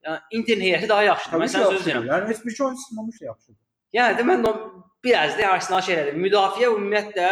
Yəni 0.05 0.19
Interin 0.31 0.61
heyəti 0.67 0.89
daha 0.89 1.03
yaxşıdır. 1.03 1.37
Mən 1.43 1.51
sənə 1.55 1.69
söz 1.73 1.85
deyirəm. 1.87 2.05
Yəni 2.11 2.27
heç 2.31 2.45
bir 2.45 2.51
şey 2.57 2.65
oyunçu 2.65 2.81
çıxmamış 2.87 3.21
yaxşıdır. 3.21 3.59
Yəni 3.97 4.17
də 4.19 4.23
mən 4.29 4.47
biraz 5.03 5.37
da 5.39 5.47
Arsenal 5.51 5.81
şey 5.81 5.95
elədim. 5.95 6.17
Müdafiə 6.27 6.67
ümumiyyətlə 6.75 7.29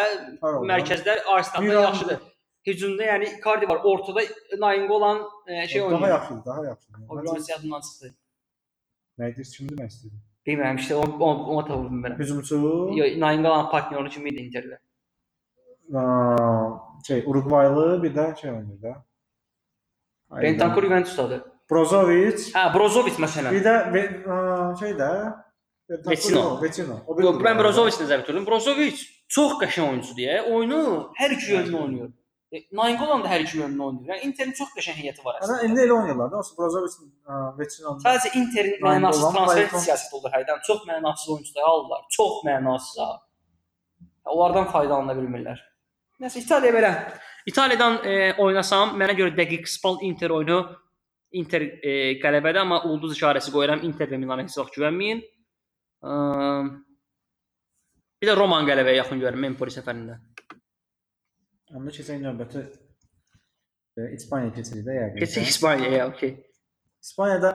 mərkəzdə 0.72 1.18
Arsenaldan 1.38 1.82
yaxşıdır. 1.88 2.20
Hücumda 2.68 3.04
yəni 3.04 3.26
Icardi 3.40 3.70
var, 3.70 3.80
ortada 3.84 4.22
Nainggolan 4.60 5.20
e, 5.48 5.68
şey 5.68 5.82
daha 5.82 5.88
oynayır. 5.88 6.14
yaxşıdır, 6.14 6.46
daha 6.46 6.66
yaxşıdır. 6.66 7.00
O 7.10 7.22
biraz 7.22 7.50
yadımdan 7.50 7.82
çıxdı. 7.82 8.16
nə 9.20 9.30
edir, 9.32 9.46
kim 9.58 9.68
demək 9.70 9.92
istəyir? 9.94 10.14
Bilmirəm 10.48 10.76
işte 10.78 10.96
onu 10.96 11.18
onu, 11.20 11.44
onu 11.44 11.68
tapıldım 11.68 12.04
mən. 12.06 12.18
Hücumçu 12.20 12.56
Yo, 12.96 13.06
Nainggolan 13.20 13.70
partnyoru 13.70 14.10
kimi 14.10 14.30
idi 14.30 14.42
Interdə. 14.42 14.78
Aa, 15.98 16.70
şey 17.08 17.24
Uruguaylı 17.26 18.04
bir 18.04 18.16
də 18.16 18.42
şey 18.42 18.52
oynayır 18.52 18.82
da. 18.82 19.06
Bentancur 20.42 20.84
Juventusdadır. 20.84 21.42
Brozovic, 21.72 22.40
Hə, 22.54 22.74
Brozovic 22.74 23.18
məsələn. 23.26 23.52
bir 23.54 23.64
də 23.66 23.74
aa, 24.30 24.76
şey 24.76 24.92
də 24.92 25.10
Vecino. 26.10 26.40
yox, 26.40 26.62
Vecino. 26.64 27.00
Yox, 27.20 27.42
mən. 27.46 27.58
Brozovic 27.62 27.98
nəzərdə 28.02 28.22
tuturam. 28.26 28.46
Brozovic 28.46 29.02
çox 29.28 29.58
qəşəng 29.62 29.90
oyunçudur. 29.90 30.54
Oyunu 30.54 31.12
hər 31.20 31.34
iki 31.38 31.52
yöndən 31.54 31.82
oynayır. 31.82 32.14
E, 32.54 32.62
Nainggolan 32.78 33.24
da 33.24 33.30
hər 33.32 33.42
iki 33.46 33.58
yönlü 33.58 33.82
oynayır. 33.84 34.10
Yəni 34.14 34.28
Interin 34.30 34.54
çox 34.58 34.70
qəşəng 34.78 34.98
heyəti 35.02 35.24
var 35.26 35.40
Ana 35.42 35.46
əslində. 35.58 35.70
indi 35.70 35.82
elə 35.86 35.96
oynayırlar 35.98 36.32
da. 36.32 36.38
Onsuz 36.42 36.58
Brozovic, 36.58 36.98
Veçin 37.60 37.88
onlar. 37.90 38.02
Sadəcə 38.06 38.32
Interin 38.42 38.76
mənasız 38.86 39.24
transfer 39.36 39.86
siyasəti 39.88 40.20
olur 40.20 40.36
hərdən. 40.36 40.62
Çox 40.68 40.84
mənasız 40.90 41.32
oyunçular 41.36 41.70
alırlar. 41.72 42.04
Çox 42.18 42.42
mənasız. 42.46 43.00
Onlardan 44.36 44.70
faydalana 44.74 45.18
bilmirlər. 45.18 45.60
Nəsə 46.22 46.40
İtaliya 46.46 46.72
belə. 46.74 46.92
İtaliyadan 47.50 47.98
e, 48.08 48.16
oynasam, 48.42 48.94
mənə 49.00 49.18
görə 49.18 49.36
dəqiq 49.38 49.68
Spal 49.70 50.00
Inter 50.08 50.32
oyunu 50.34 50.62
Inter 51.36 51.62
e, 51.62 51.92
qələbədə, 52.24 52.62
amma 52.62 52.78
ulduz 52.88 53.18
işarəsi 53.18 53.52
qoyuram. 53.52 53.82
Inter 53.84 54.08
və 54.08 54.18
Milana 54.22 54.46
heç 54.46 54.56
vaxt 54.58 54.78
güvənməyin. 54.78 55.20
Ə, 56.06 56.14
bir 58.22 58.30
də 58.32 58.36
Roman 58.40 58.66
qələbəyə 58.70 59.02
yaxın 59.02 59.20
görürəm 59.20 59.50
Empoli 59.50 59.74
səfərində. 59.76 60.22
Amma 61.74 61.90
keçən 61.90 62.22
növbəti 62.22 62.62
e, 63.98 64.12
İspaniya 64.18 64.54
keçirik 64.54 64.86
də 64.86 64.98
yəqin. 65.00 65.22
Keçək 65.24 65.50
İspaniyaya, 65.50 66.08
okey. 66.12 66.36
İspaniyada 67.02 67.52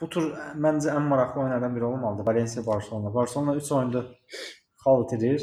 bu 0.00 0.08
tur 0.12 0.28
məncə 0.62 0.92
ən 0.94 1.08
maraqlı 1.10 1.40
oyunlardan 1.42 1.76
biri 1.76 1.84
olmalıdır. 1.84 2.26
Valencia 2.26 2.66
Barcelona. 2.66 3.14
Barcelona 3.14 3.54
3 3.56 3.72
oyunda 3.72 4.04
xal 4.84 5.04
itirir. 5.04 5.42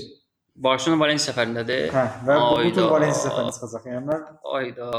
Barcelona 0.55 0.99
Valencia 1.01 1.33
səfərindədir. 1.33 1.87
Hə, 1.91 2.05
və 2.27 2.39
bu, 2.39 2.49
bu 2.63 2.73
tur 2.77 2.83
Ayda. 2.85 2.89
Valencia 2.95 3.29
səfərinə 3.29 3.55
çıxacaq. 3.57 3.87
Yəni 3.91 4.05
mən 4.11 4.25
Ayda. 4.59 4.89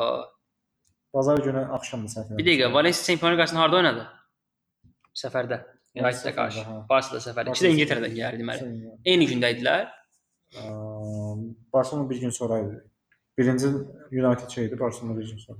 bazar 1.14 1.38
günü 1.46 1.62
axşam 1.78 2.06
səhv 2.10 2.36
Bir 2.38 2.46
dəqiqə, 2.48 2.72
Valencia 2.74 3.06
Çempionlar 3.06 3.36
Liqasında 3.36 3.60
harda 3.60 3.76
oynadı? 3.76 4.06
Səfərdə. 5.24 5.60
United-ə 5.94 6.32
qarşı. 6.34 6.64
Barcelona 6.90 7.22
səfəri. 7.28 7.54
İkisi 7.54 7.66
də 7.68 7.74
İngiltərədən 7.76 8.16
gəldi 8.18 8.42
deməli. 8.42 8.72
Eyni 9.12 9.28
gündə 9.30 9.52
idilər. 9.54 9.86
Barcelona 11.72 12.10
bir 12.10 12.20
gün 12.20 12.30
sonra 12.30 12.58
idi. 12.58 12.84
Birinci 13.38 13.66
United 14.12 14.48
şeydi, 14.48 14.80
Barcelona 14.80 15.18
bir 15.18 15.28
gün 15.28 15.38
sonra. 15.38 15.58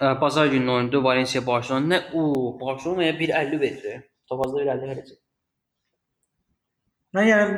Hə, 0.00 0.20
Bazar 0.20 0.46
günü 0.46 0.70
oynadı 0.70 1.04
Valencia 1.04 1.46
Barcelona. 1.46 1.94
Nə 1.94 2.00
o, 2.14 2.60
Barcelonaya 2.60 3.12
1.50 3.12 3.60
verir. 3.60 4.02
Topazda 4.28 4.62
1.50 4.62 4.90
verəcək. 4.90 5.18
Mən 7.16 7.28
yəni 7.28 7.56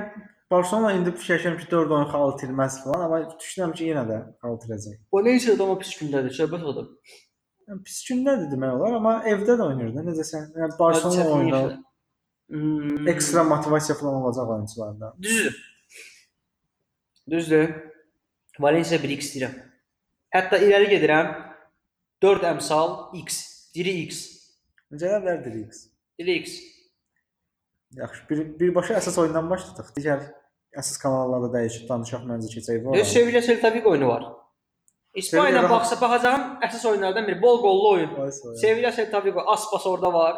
Barcelona 0.51 0.93
indi 0.93 1.11
fikirləşirəm 1.11 1.59
ki, 1.59 1.67
4 1.71 1.91
oyun 1.97 2.09
xal 2.13 2.33
itirməz 2.37 2.79
falan, 2.85 3.05
amma 3.07 3.19
düşünürəm 3.41 3.75
ki, 3.75 3.91
yenə 3.91 4.07
də 4.09 4.21
xal 4.43 4.57
itirəcək. 4.59 4.97
Valencia 5.13 5.59
da 5.59 5.67
amma 5.67 5.79
pis 5.83 5.93
gündədir, 6.01 6.35
söhbət 6.39 6.65
odur. 6.73 6.89
Yəni 7.69 7.83
pis 7.87 8.01
gündədir 8.09 8.49
demək 8.55 8.79
olar, 8.79 8.97
amma 8.99 9.15
evdə 9.35 9.59
də 9.59 9.69
oynayır 9.73 9.95
da. 9.99 10.07
Necə 10.11 10.27
sən 10.33 10.51
yəni 10.59 10.79
Barcelona 10.79 11.29
oyunda 11.37 11.63
Hmm. 12.51 13.09
ekstra 13.09 13.45
motivasiya 13.45 13.99
falan 13.99 14.15
olacaq 14.15 14.49
oyunçularda. 14.51 15.15
Düzdür. 15.23 15.70
Düzdür. 17.31 17.69
Valencia 18.61 18.99
1x 18.99 19.31
deyirəm. 19.35 19.55
Hətta 20.35 20.59
irəli 20.63 20.91
gedirəm. 20.95 21.31
4 22.23 22.45
əmsal 22.51 22.91
x, 23.23 23.39
diri 23.75 23.95
x, 24.05 24.19
Necə 24.93 25.09
verdir 25.25 25.55
X? 25.63 25.87
diri 26.19 26.35
x. 26.43 26.57
Yaxşı, 27.97 28.25
bir 28.31 28.43
birbaşa 28.61 28.99
əsas 28.99 29.17
oyundan 29.23 29.49
başladıq. 29.51 29.89
Digər 29.97 30.27
əsas 30.77 30.99
kanallarda 31.01 31.49
dəyişib 31.55 31.89
danışaq 31.89 32.27
məncə 32.29 32.51
keçək 32.53 32.83
bu. 32.85 32.93
Düz 32.99 33.09
Sevilla 33.13 33.41
Celta 33.47 33.73
Vigo 33.75 33.91
oyunu 33.95 34.09
var. 34.09 34.27
İspaniya 35.15 35.63
rahat- 35.63 35.71
baxsa 35.71 36.01
baxacağım 36.01 36.45
əsas 36.67 36.85
oyunlardan 36.91 37.27
biri. 37.27 37.43
Bol 37.43 37.63
qollu 37.63 37.89
oyun. 37.95 38.31
Sevilla 38.61 38.93
Celta 38.93 39.25
Vigo, 39.25 39.41
Aspas 39.47 39.87
orada 39.87 40.13
var. 40.13 40.37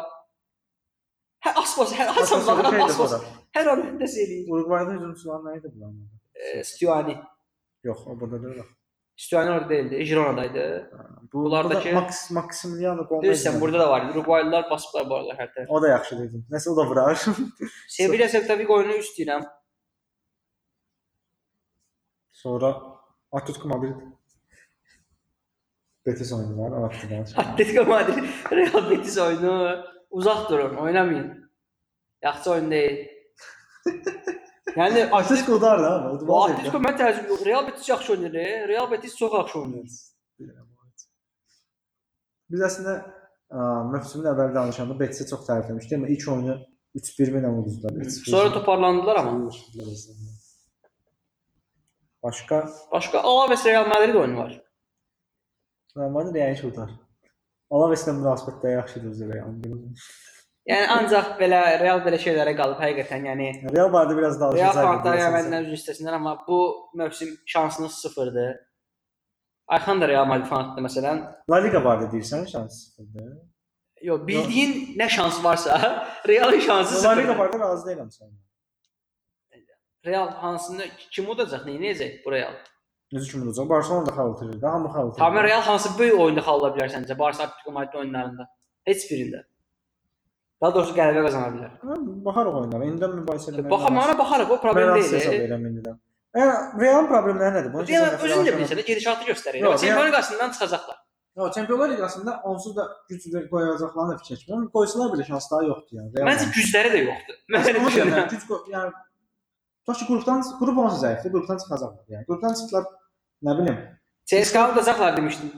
Hə 1.45 1.51
Aspas, 1.63 1.91
hər 1.99 2.07
Hasan 2.15 2.41
şeydir 2.47 2.81
Aspas. 2.87 3.13
Hər 3.57 3.69
an 3.73 3.81
nəsə 3.99 4.23
eləyir. 4.25 4.47
Uruguayda 4.53 4.95
hücumçular 4.95 5.43
nə 5.45 5.57
idi 5.59 5.73
bunlar? 5.73 5.91
E, 6.53 6.63
Stuani. 6.63 7.17
Yox, 7.83 8.07
o 8.07 8.19
burada 8.19 8.43
deyil. 8.43 8.63
Stuani 9.17 9.49
orada 9.51 9.69
değildi, 9.69 10.03
Girona'daydı. 10.03 10.91
Bu 11.33 11.37
Bunlardakı- 11.45 11.85
burada 11.85 12.01
Max 12.01 12.31
Maximiliano 12.31 13.07
Gomez. 13.07 13.45
Deyirsən, 13.45 13.61
burada 13.61 13.79
da 13.79 13.89
var. 13.89 14.09
Uruguaylılar 14.09 14.69
basıblar 14.69 15.09
bu 15.09 15.15
arada 15.15 15.33
hər 15.33 15.49
tərəf. 15.53 15.65
o 15.69 15.81
da 15.81 15.87
yaxşı 15.87 16.19
dedim. 16.19 16.45
Nəsə 16.51 16.69
o 16.69 16.77
da 16.77 16.87
vurar. 16.89 17.25
Sevilla 17.89 18.27
Celta 18.27 18.57
Vigo 18.59 18.73
oyunu 18.73 18.93
üst 18.93 19.19
deyirəm. 19.19 19.45
Sonra 22.31 22.75
Atletico 23.31 23.67
Madrid 23.67 23.95
Betis 26.05 26.33
oyunu 26.33 26.61
var, 26.63 26.71
o 26.77 26.81
vaxtı 26.81 27.09
danış. 27.09 27.31
Atletico 27.37 27.85
Madrid, 27.85 28.23
Real 28.51 28.89
Betis 28.91 29.17
oyunu 29.17 29.85
uzaq 30.09 30.49
durun, 30.49 30.75
oynamayın. 30.75 31.51
Yaxşı 32.21 32.51
oyun 32.51 32.71
deyil. 32.71 33.07
yəni 34.77 35.05
Atletico 35.19 35.59
da, 35.61 35.73
da. 35.83 35.91
Atletico 36.37 36.81
mən 36.83 36.97
təəccüb 37.01 37.31
yox. 37.33 37.45
Real 37.45 37.67
Betis 37.67 37.89
yaxşı 37.89 38.13
oynayır. 38.13 38.67
Real 38.71 38.91
Betis 38.91 39.15
çox 39.19 39.33
yaxşı 39.39 39.59
oynayır. 39.59 39.99
Biz 42.53 42.65
əslində 42.69 42.95
mövsümün 43.93 44.29
əvvəl 44.33 44.53
danışanda 44.55 44.97
Betisi 44.99 45.27
çox 45.29 45.45
tərifləmişdik, 45.49 45.95
amma 45.99 46.09
ilk 46.15 46.27
oyunu 46.33 46.57
3-1 46.97 47.37
ilə 47.39 47.53
uduzdular. 47.59 47.95
3-1. 48.01 48.29
Sonra 48.31 48.53
toparlandılar 48.53 49.15
amma. 49.15 49.49
Başqa 52.23 52.69
Başqa 52.91 53.21
Alaves 53.21 53.65
Real 53.65 53.87
Madrid 53.87 54.15
oyunu 54.15 54.37
var. 54.37 54.61
Real 55.97 56.09
Madrid 56.09 56.39
yəni 56.41 56.59
ki 56.59 56.67
udar. 56.69 56.93
Alaveslə 57.73 58.13
münasibətdə 58.19 58.75
yaxşıdır 58.77 59.33
Real. 59.33 59.53
Yəni 60.69 60.85
ancaq 60.95 61.33
belə 61.39 61.57
Real 61.81 61.99
belə 62.05 62.17
şeylərə 62.23 62.53
qalıb 62.55 62.79
həqiqətən. 62.79 63.25
Yəni 63.29 63.47
Real 63.75 63.89
barədə 63.91 64.15
biraz 64.15 64.37
Real 64.39 64.53
danışacağıq. 64.53 64.85
fanatları 64.87 65.31
məndən 65.37 65.65
üzr 65.67 65.79
istəsinlər, 65.79 66.15
amma 66.19 66.37
bu 66.47 66.59
mövsüm 66.95 67.33
şansınız 67.45 67.97
sıfırdır. 68.03 68.53
Ayxan 69.67 70.01
da 70.01 70.07
Real 70.07 70.25
Madrid 70.25 70.47
fanatdır 70.47 70.85
məsələn. 70.87 71.19
La 71.51 71.59
Liga 71.65 71.81
barədə 71.83 72.07
deyirsən 72.13 72.47
şans 72.51 72.79
sıfırdır. 72.85 73.33
Yox, 74.03 74.23
bildiyin 74.27 74.73
nə 74.99 75.09
şans 75.09 75.43
varsa, 75.43 75.77
Realın 76.27 76.59
şansı 76.59 77.03
La 77.03 77.11
Liga 77.11 77.33
sıfırdır. 77.33 77.39
barədə 77.43 77.59
razı 77.59 77.89
deyiləm 77.91 78.09
sən. 78.15 78.31
Real 80.05 80.31
hansını 80.43 80.85
kim 81.11 81.29
udacaq, 81.31 81.63
nə 81.67 81.75
edəcək 81.79 82.21
bu 82.25 82.31
Real? 82.31 82.55
Necə 83.13 83.29
kimi 83.31 83.43
olacaq? 83.47 83.69
Barcelona 83.69 84.05
da 84.07 84.11
xal 84.15 84.33
itirir 84.35 84.61
hamı 84.63 84.89
xal 84.95 85.07
itirir. 85.07 85.19
Tamam 85.19 85.43
Real 85.43 85.61
hansı 85.61 85.89
böyük 85.99 86.19
oyunda 86.19 86.41
xalla 86.47 86.71
bilər 86.75 86.89
səncə? 86.95 87.17
Barça 87.19 87.43
Atletico 87.43 87.71
Madrid 87.71 87.99
oyunlarında? 87.99 88.47
Heç 88.87 89.05
birində. 89.11 89.43
Daha 90.63 90.71
doğrusu 90.75 90.93
qələbə 90.95 91.21
qazana 91.27 91.49
bilər. 91.53 91.71
Hə, 91.83 91.95
Baxarıq 92.25 92.57
oyunlara. 92.59 92.85
İndidən 92.87 93.15
mübahisə 93.19 93.51
eləmək. 93.51 93.69
Baxamana 93.73 94.13
baxarıq, 94.19 94.51
o 94.55 94.57
problem 94.63 94.89
Mən 94.89 94.99
deyil. 95.01 95.15
hesab 95.17 95.33
e. 95.33 95.39
edirəm 95.41 95.65
indidən. 95.69 95.97
Yəni 96.39 96.53
Real'ın 96.81 97.07
problemləri 97.11 97.55
nədir? 97.57 97.73
Bunu 97.73 97.87
Real 97.89 98.15
özün 98.27 98.45
də 98.47 98.53
bilirsən, 98.55 98.81
gedişatı 98.91 99.27
göstərir. 99.31 99.59
Çempionlar 99.59 100.05
Real- 100.05 100.07
Liqasından 100.07 100.51
çıxacaqlar. 100.55 100.97
Yox, 101.37 101.53
Çempionlar 101.55 101.89
Liqasında 101.89 102.41
onsuz 102.51 102.75
da 102.77 102.87
güc 103.09 103.23
qoyacaqlarını 103.51 104.11
da 104.13 104.17
fikirləşmirəm. 104.21 104.63
Qoysalar 104.77 105.11
belə 105.13 105.27
şans 105.27 105.51
daha 105.51 105.63
yoxdur 105.69 105.97
yəni. 105.99 106.09
Real 106.17 106.27
Məncə 106.31 106.47
gücləri 106.57 106.89
də 106.95 106.99
yoxdur. 107.09 107.37
Mən 107.51 107.59
Mən 107.59 107.65
deyirəm, 107.67 107.87
düşünürəm. 107.87 108.27
güc 108.33 108.73
yəni 108.75 108.91
tutaq 109.85 109.97
ki, 109.99 110.05
qrupdan 110.09 110.43
qrup 110.63 110.77
onsuz 110.85 110.99
zəifdir, 111.05 111.31
qrupdan 111.35 111.57
çıxacaqlar. 111.63 112.03
Yəni 112.15 112.25
qrupdan 112.29 112.53
çıxdılar, 112.59 112.83
nə 113.47 113.57
bilim. 113.59 113.77
CSKA 114.29 114.67
udacaqlar 114.73 115.17
demişdim. 115.17 115.49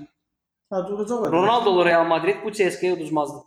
Hə, 0.72 0.86
udacaqlar. 0.96 1.32
Ronaldo 1.32 1.86
Real 1.86 2.06
Madrid 2.14 2.38
bu 2.44 2.52
CSKA 2.52 2.94
uduzmazdı. 2.98 3.40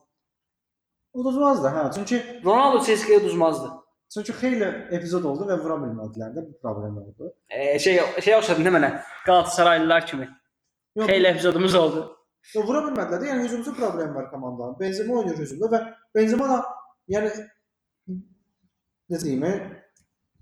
Uduzmaz 1.14 1.64
da, 1.64 1.68
hə. 1.76 1.94
Çünki 1.94 2.22
Ronaldo 2.44 2.84
CSKA 2.84 3.16
uduzmazdı. 3.20 3.70
çünki 4.14 4.32
xeyli 4.32 4.68
epizod 4.96 5.24
oldu 5.24 5.44
və 5.50 5.58
vura 5.62 5.74
bilmədilər 5.82 6.30
də, 6.36 6.44
bu 6.48 6.54
problem 6.62 6.96
oldu. 6.98 7.34
Ee, 7.50 7.78
şey 7.78 8.00
şey 8.24 8.36
oxşadı 8.36 8.64
nə 8.64 8.72
mənə? 8.76 8.90
Qalatasaraylılar 9.26 10.06
kimi. 10.06 10.28
Yox, 10.96 11.06
Xeyli 11.08 11.26
epizodumuz 11.26 11.74
oldu. 11.74 12.04
yox, 12.54 12.66
vura 12.68 12.80
bilmədilər 12.86 13.20
də. 13.22 13.28
Yəni 13.32 13.44
hücumsuz 13.44 13.76
problem 13.76 14.14
var 14.14 14.30
komandanın. 14.30 14.78
Benzema 14.80 15.18
oynayır 15.20 15.38
hücumda 15.38 15.68
və 15.74 15.82
Benzema 16.14 16.48
da 16.48 16.58
yəni 17.16 17.32
necə 19.10 19.24
deyim, 19.24 19.44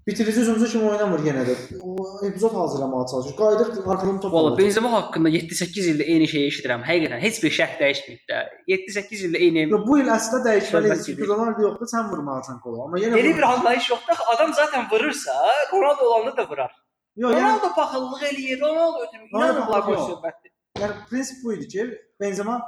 bitirici 0.06 0.40
hücumcu 0.40 0.66
kimi 0.72 0.88
oynamır 0.90 1.20
yenə 1.26 1.42
də. 1.48 1.54
O 1.82 2.26
epizod 2.26 2.54
hazırlamağa 2.54 3.06
çalışır. 3.10 3.36
Qayıdır 3.36 3.68
arxadan 3.92 4.20
top 4.20 4.32
Valla. 4.32 4.58
Benzema 4.58 4.92
haqqında 4.92 5.28
7-8 5.28 5.88
ildə 5.92 6.06
eyni 6.12 6.28
şeyi 6.28 6.50
eşidirəm. 6.50 6.84
Həqiqətən 6.86 7.22
heç 7.26 7.42
bir 7.42 7.54
şərh 7.58 7.74
dəyişməyib 7.82 8.22
də. 8.30 8.40
7-8 8.74 9.24
ildə 9.28 9.42
eyni 9.48 9.66
Yox, 9.66 9.86
bu 9.88 9.98
il 10.02 10.10
əslində 10.16 10.42
dəyişməli. 10.48 10.96
Çünki. 11.06 11.28
Ronaldo 11.32 11.66
yoxdur, 11.66 11.90
sən 11.94 12.10
vurmalısan 12.12 12.60
qolu. 12.64 12.82
Amma 12.86 13.02
yenə 13.02 13.18
Yeni 13.18 13.36
bir 13.36 13.48
anlayış 13.52 13.90
yoxdur. 13.90 14.24
Adam 14.34 14.54
zaten 14.54 14.86
vurursa, 14.92 15.32
Ronaldo 15.72 16.10
olanda 16.10 16.36
da 16.36 16.48
vurar. 16.50 16.72
Yəni, 17.16 17.40
Ronaldo 17.40 17.72
paxıllıq 17.80 18.22
eləyir, 18.30 18.60
Ronaldo 18.60 19.06
ötürür. 19.06 19.28
İnanırlar 19.34 19.86
bu 19.86 19.92
söhbətdir. 20.10 20.52
yəni 20.80 20.94
prinsip 21.10 21.44
bu 21.44 21.52
idi 21.52 21.68
ki, 21.68 21.90
Benzema 22.20 22.62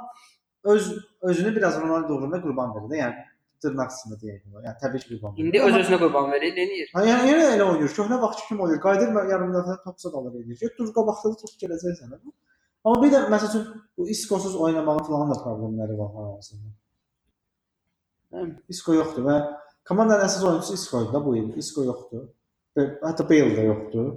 öz 0.63 0.93
özünü 1.21 1.55
biraz 1.55 1.81
Ronaldo 1.81 2.13
uğruna 2.13 2.41
qurban 2.41 2.75
verir 2.75 2.89
də. 2.91 2.97
Yəni 3.03 3.28
dırnaq 3.63 3.93
içində 3.95 4.17
deyək 4.21 4.39
bunu. 4.45 4.61
Yəni 4.65 4.77
təbii 4.83 5.01
ki, 5.03 5.07
qurban 5.11 5.33
verir. 5.35 5.45
İndi 5.45 5.61
öz-özünə 5.67 5.99
qurban 6.03 6.31
verir, 6.33 6.59
eləyir. 6.63 6.91
Ha, 6.95 7.03
yəni 7.07 7.31
yenə 7.31 7.47
elə 7.55 7.65
oynayır. 7.71 7.95
Köhnə 7.97 8.19
vaxtı 8.23 8.47
kimi 8.47 8.65
oynayır. 8.65 8.81
Qayıdır 8.85 9.11
və 9.17 9.23
yarım 9.31 9.55
dəfə 9.57 9.75
topsa 9.85 10.11
dalır 10.13 10.37
edir. 10.41 10.59
Ki, 10.61 10.69
dur 10.77 10.93
qabaqda 10.97 11.33
da 11.33 11.41
top 11.41 11.55
gələcək 11.63 11.97
sənə. 12.01 12.21
Amma 12.85 13.03
bir 13.03 13.13
də 13.15 13.23
məsəl 13.33 13.49
üçün 13.51 13.65
bu 13.97 14.07
Isco-suz 14.15 14.55
oynamağın 14.55 15.03
falan 15.09 15.33
da 15.33 15.39
problemləri 15.43 15.97
var 15.99 16.15
arasında. 16.23 16.71
Hə. 18.33 18.47
Isco 18.71 18.95
yoxdur 18.95 19.27
və 19.27 19.37
komandanın 19.89 20.27
əsas 20.29 20.45
oyunçusu 20.47 20.79
Isco-dur 20.79 21.13
da 21.13 21.25
bu 21.25 21.35
il. 21.35 21.51
Isco 21.59 21.83
yoxdur. 21.83 22.29
Və 22.77 22.89
hətta 23.03 23.27
Bale 23.29 23.55
də 23.57 23.67
yoxdur. 23.67 24.09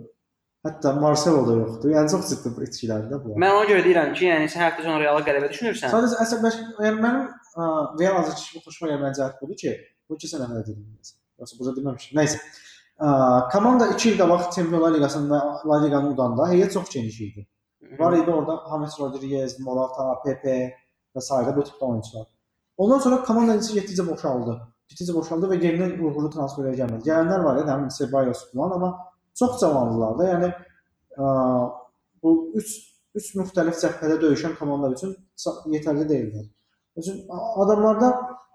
Hətta 0.62 0.92
Marcelo 0.94 1.42
da 1.48 1.56
yoxdur. 1.58 1.90
Yəni 1.90 2.10
çox 2.12 2.28
ciddi 2.30 2.52
itkilərdir 2.68 3.10
də 3.10 3.18
bu. 3.24 3.32
Mən 3.42 3.56
ona 3.56 3.66
görə 3.66 3.82
deyirəm 3.82 4.12
ki, 4.14 4.28
yəni 4.28 4.50
sən 4.52 4.62
həftə 4.62 4.84
sonra 4.84 5.00
Reala 5.02 5.24
qələbə 5.26 5.48
düşünürsən. 5.50 5.90
Sadəcə 5.90 6.20
əsəbləş, 6.22 6.58
yəni 6.86 7.02
mənim 7.02 7.24
Real 7.56 8.18
azarkeşi 8.20 8.60
xoşuma 8.64 8.90
gələn 8.92 9.16
cəhət 9.18 9.40
budur 9.42 9.58
ki, 9.62 9.72
bu 10.08 10.16
iki 10.16 10.28
sənə 10.30 10.48
nə 10.48 10.60
dedim. 10.62 10.84
Yoxsa 11.40 11.58
burada 11.58 11.74
deməmişəm. 11.78 12.14
Nəysə. 12.16 12.38
Ə, 13.02 13.08
komanda 13.52 13.88
2 13.92 14.08
il 14.12 14.18
qabaq 14.20 14.52
Çempionlar 14.54 14.94
Liqasında 14.94 15.40
La 15.68 15.80
Liqanı 15.84 16.12
udanda 16.14 16.48
heyət 16.52 16.72
çox 16.76 16.90
geniş 16.94 17.20
idi. 17.26 17.46
Var 17.98 18.16
idi 18.16 18.30
orada 18.30 18.56
James 18.70 18.94
Rodriguez, 19.00 19.58
Morata, 19.60 20.06
Pepe 20.24 20.54
və 21.14 21.20
s. 21.20 21.56
bu 21.56 21.64
tipdə 21.68 21.88
oyunçular. 21.88 22.26
Ondan 22.76 22.98
sonra 23.04 23.22
komanda 23.24 23.56
içi 23.60 23.76
getdikcə 23.80 24.06
boşaldı. 24.10 24.56
Getdikcə 24.88 25.14
boşaldı 25.18 25.50
və 25.52 25.58
yerinə 25.60 25.90
uğurlu 26.00 26.30
transferlər 26.32 26.78
gəlmədi. 26.78 27.04
Gələnlər 27.10 27.44
var 27.44 27.60
idi, 27.60 27.70
həmin 27.74 27.92
Ceballos 27.98 28.46
falan, 28.52 28.78
amma 28.78 28.90
çox 29.38 29.60
cavanlılar 29.60 30.16
da. 30.18 30.30
Yəni 30.32 30.50
ə, 31.18 31.28
bu 32.22 32.34
3 32.62 32.72
3 33.20 33.30
müxtəlif 33.42 33.76
cəbhədə 33.82 34.16
döyüşən 34.22 34.56
komandalar 34.56 34.96
üçün 34.96 35.16
yetərli 35.74 36.08
deyildi. 36.08 36.46
Üçün 36.96 37.26
adamlarda 37.56 38.08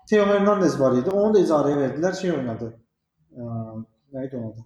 Theo 0.09 0.25
Hernandez 0.25 0.79
var 0.79 0.97
idi. 0.97 1.09
Onu 1.09 1.33
da 1.33 1.39
icarəyə 1.43 1.77
verdilər, 1.83 2.13
şey 2.21 2.31
oynadı. 2.37 2.67
Ə, 3.33 3.47
nə 4.13 4.27
idi 4.27 4.37
onun 4.37 4.51
adı? 4.53 4.65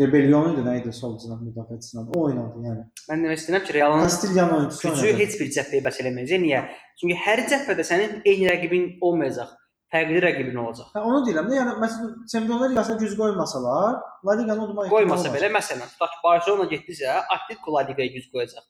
Rebellion 0.00 0.48
idi, 0.52 0.62
nə 0.66 0.72
idi 0.80 0.92
sol 0.92 1.12
cinah 1.22 1.38
müdafiəçisindən. 1.46 2.08
O 2.18 2.22
oynadı, 2.28 2.62
yəni. 2.66 2.84
Mən 3.10 3.20
demək 3.26 3.38
istəyirəm 3.40 3.64
ki, 3.68 3.74
Realın 3.76 4.00
Kastilyan 4.06 4.54
oyunçusu 4.56 4.88
gücü 4.88 5.06
oynadı. 5.06 5.20
heç 5.22 5.36
bir 5.40 5.50
cəbhəyə 5.56 5.82
bəs 5.86 6.00
eləməyəcək. 6.02 6.40
Niyə? 6.44 6.62
Çünki 7.00 7.18
hər 7.26 7.42
cəbhədə 7.52 7.86
sənin 7.90 8.16
eyni 8.26 8.48
rəqibin 8.50 8.88
olmayacaq. 9.06 9.52
Fərqli 9.94 10.22
rəqibin 10.26 10.58
olacaq. 10.64 10.88
Hə, 10.96 11.02
onu 11.06 11.20
deyirəm 11.28 11.46
də, 11.50 11.54
yəni 11.60 11.76
məsələn 11.84 12.14
Çempionlar 12.32 12.72
Liqasına 12.74 12.96
güc 13.04 13.14
qoymasalar, 13.20 14.00
La 14.26 14.36
Liqanı 14.40 14.64
udmaq 14.66 14.88
ehtimalı 14.88 14.94
Qoymasa 14.96 15.28
var. 15.30 15.36
belə 15.38 15.50
məsələn, 15.54 15.90
tutaq 15.94 16.10
ki, 16.16 16.22
Barselona 16.24 16.66
getdisə, 16.74 17.14
Atletico 17.36 17.76
La 17.76 17.84
Liqaya 17.90 18.10
güc 18.16 18.26
qoyacaq. 18.34 18.64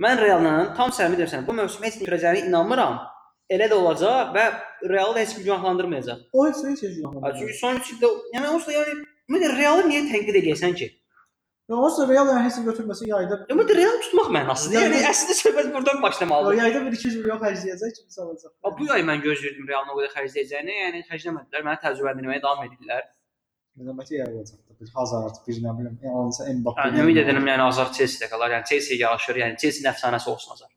Mən 0.00 0.20
Realla 0.22 0.52
tam 0.76 0.92
səmimi 0.96 1.18
deyirəm, 1.20 1.42
bu 1.48 1.52
mövsüm 1.58 1.84
heç 1.86 1.98
bitirəcəyinə 2.00 2.46
inanmıram. 2.48 2.94
Elə 3.52 3.66
də 3.70 3.74
olacaq 3.76 4.30
və 4.36 4.44
Real 4.92 5.14
da 5.14 5.20
heç 5.24 5.34
bir 5.38 5.44
günahlandırmayacaq. 5.48 6.18
O 6.32 6.46
heç 6.48 6.60
heç 6.68 6.82
yox. 7.02 7.16
Çünki 7.40 7.54
son 7.58 7.76
3 7.82 7.92
ildə, 7.96 8.10
yəni 8.36 8.48
onsuz 8.54 8.68
da 8.70 8.76
yəni 8.78 8.94
ümumiyyətlə 9.28 9.58
Realı 9.58 9.82
niyə 9.90 10.02
tənqid 10.12 10.38
edirsən 10.42 10.74
ki? 10.80 10.88
Onsuz 11.70 12.08
Real 12.08 12.26
yəni 12.30 12.44
heç 12.46 12.56
götürməsə 12.70 13.06
yayda 13.10 13.40
Ümumiyyətlə 13.52 13.76
Real 13.80 13.98
tutmaq 14.06 14.30
mənasıdır. 14.38 14.78
Yəni- 14.78 14.94
Yəni 15.02 15.10
əslində 15.10 15.36
söhbət 15.42 15.68
buradan 15.74 16.02
başlamalıdır. 16.02 16.56
yayda 16.62 16.80
bir 16.86 16.92
200 16.98 17.16
milyon 17.20 17.38
xərcləyəcək 17.44 17.92
kimi 17.98 18.10
salacaq. 18.18 18.52
Bu 18.78 18.86
yay 18.92 19.02
mən 19.10 19.20
gözləyirdim 19.26 19.68
Realın 19.68 19.92
o 19.92 19.98
qədər 20.00 20.12
xərcləyəcəyini, 20.16 20.74
yəni 20.84 21.04
xərcləmədilər. 21.10 21.62
Məni 21.68 21.78
təcrübələndirməyə 21.84 22.42
davam 22.46 22.64
edirlər. 22.70 23.02
Növbəti 23.78 24.14
yer 24.14 24.28
olacaqdı. 24.28 24.74
Bir 24.80 24.88
Hazard, 24.94 25.36
bir 25.46 25.60
nə 25.62 25.72
bilim, 25.78 25.98
yalnızca 26.02 26.46
Mbappe. 26.58 26.88
Yəni 26.88 27.02
ümid 27.04 27.20
edirəm 27.22 27.46
yəni 27.52 27.64
Azar 27.68 27.92
Chelsea-də 27.96 28.28
qalar. 28.32 28.50
Yəni 28.56 28.66
Chelsea 28.70 28.98
yaraşır. 28.98 29.38
Yəni 29.42 29.56
Chelsea-nin 29.62 29.92
əfsanəsi 29.92 30.28
olsun 30.32 30.56
Azar. 30.56 30.72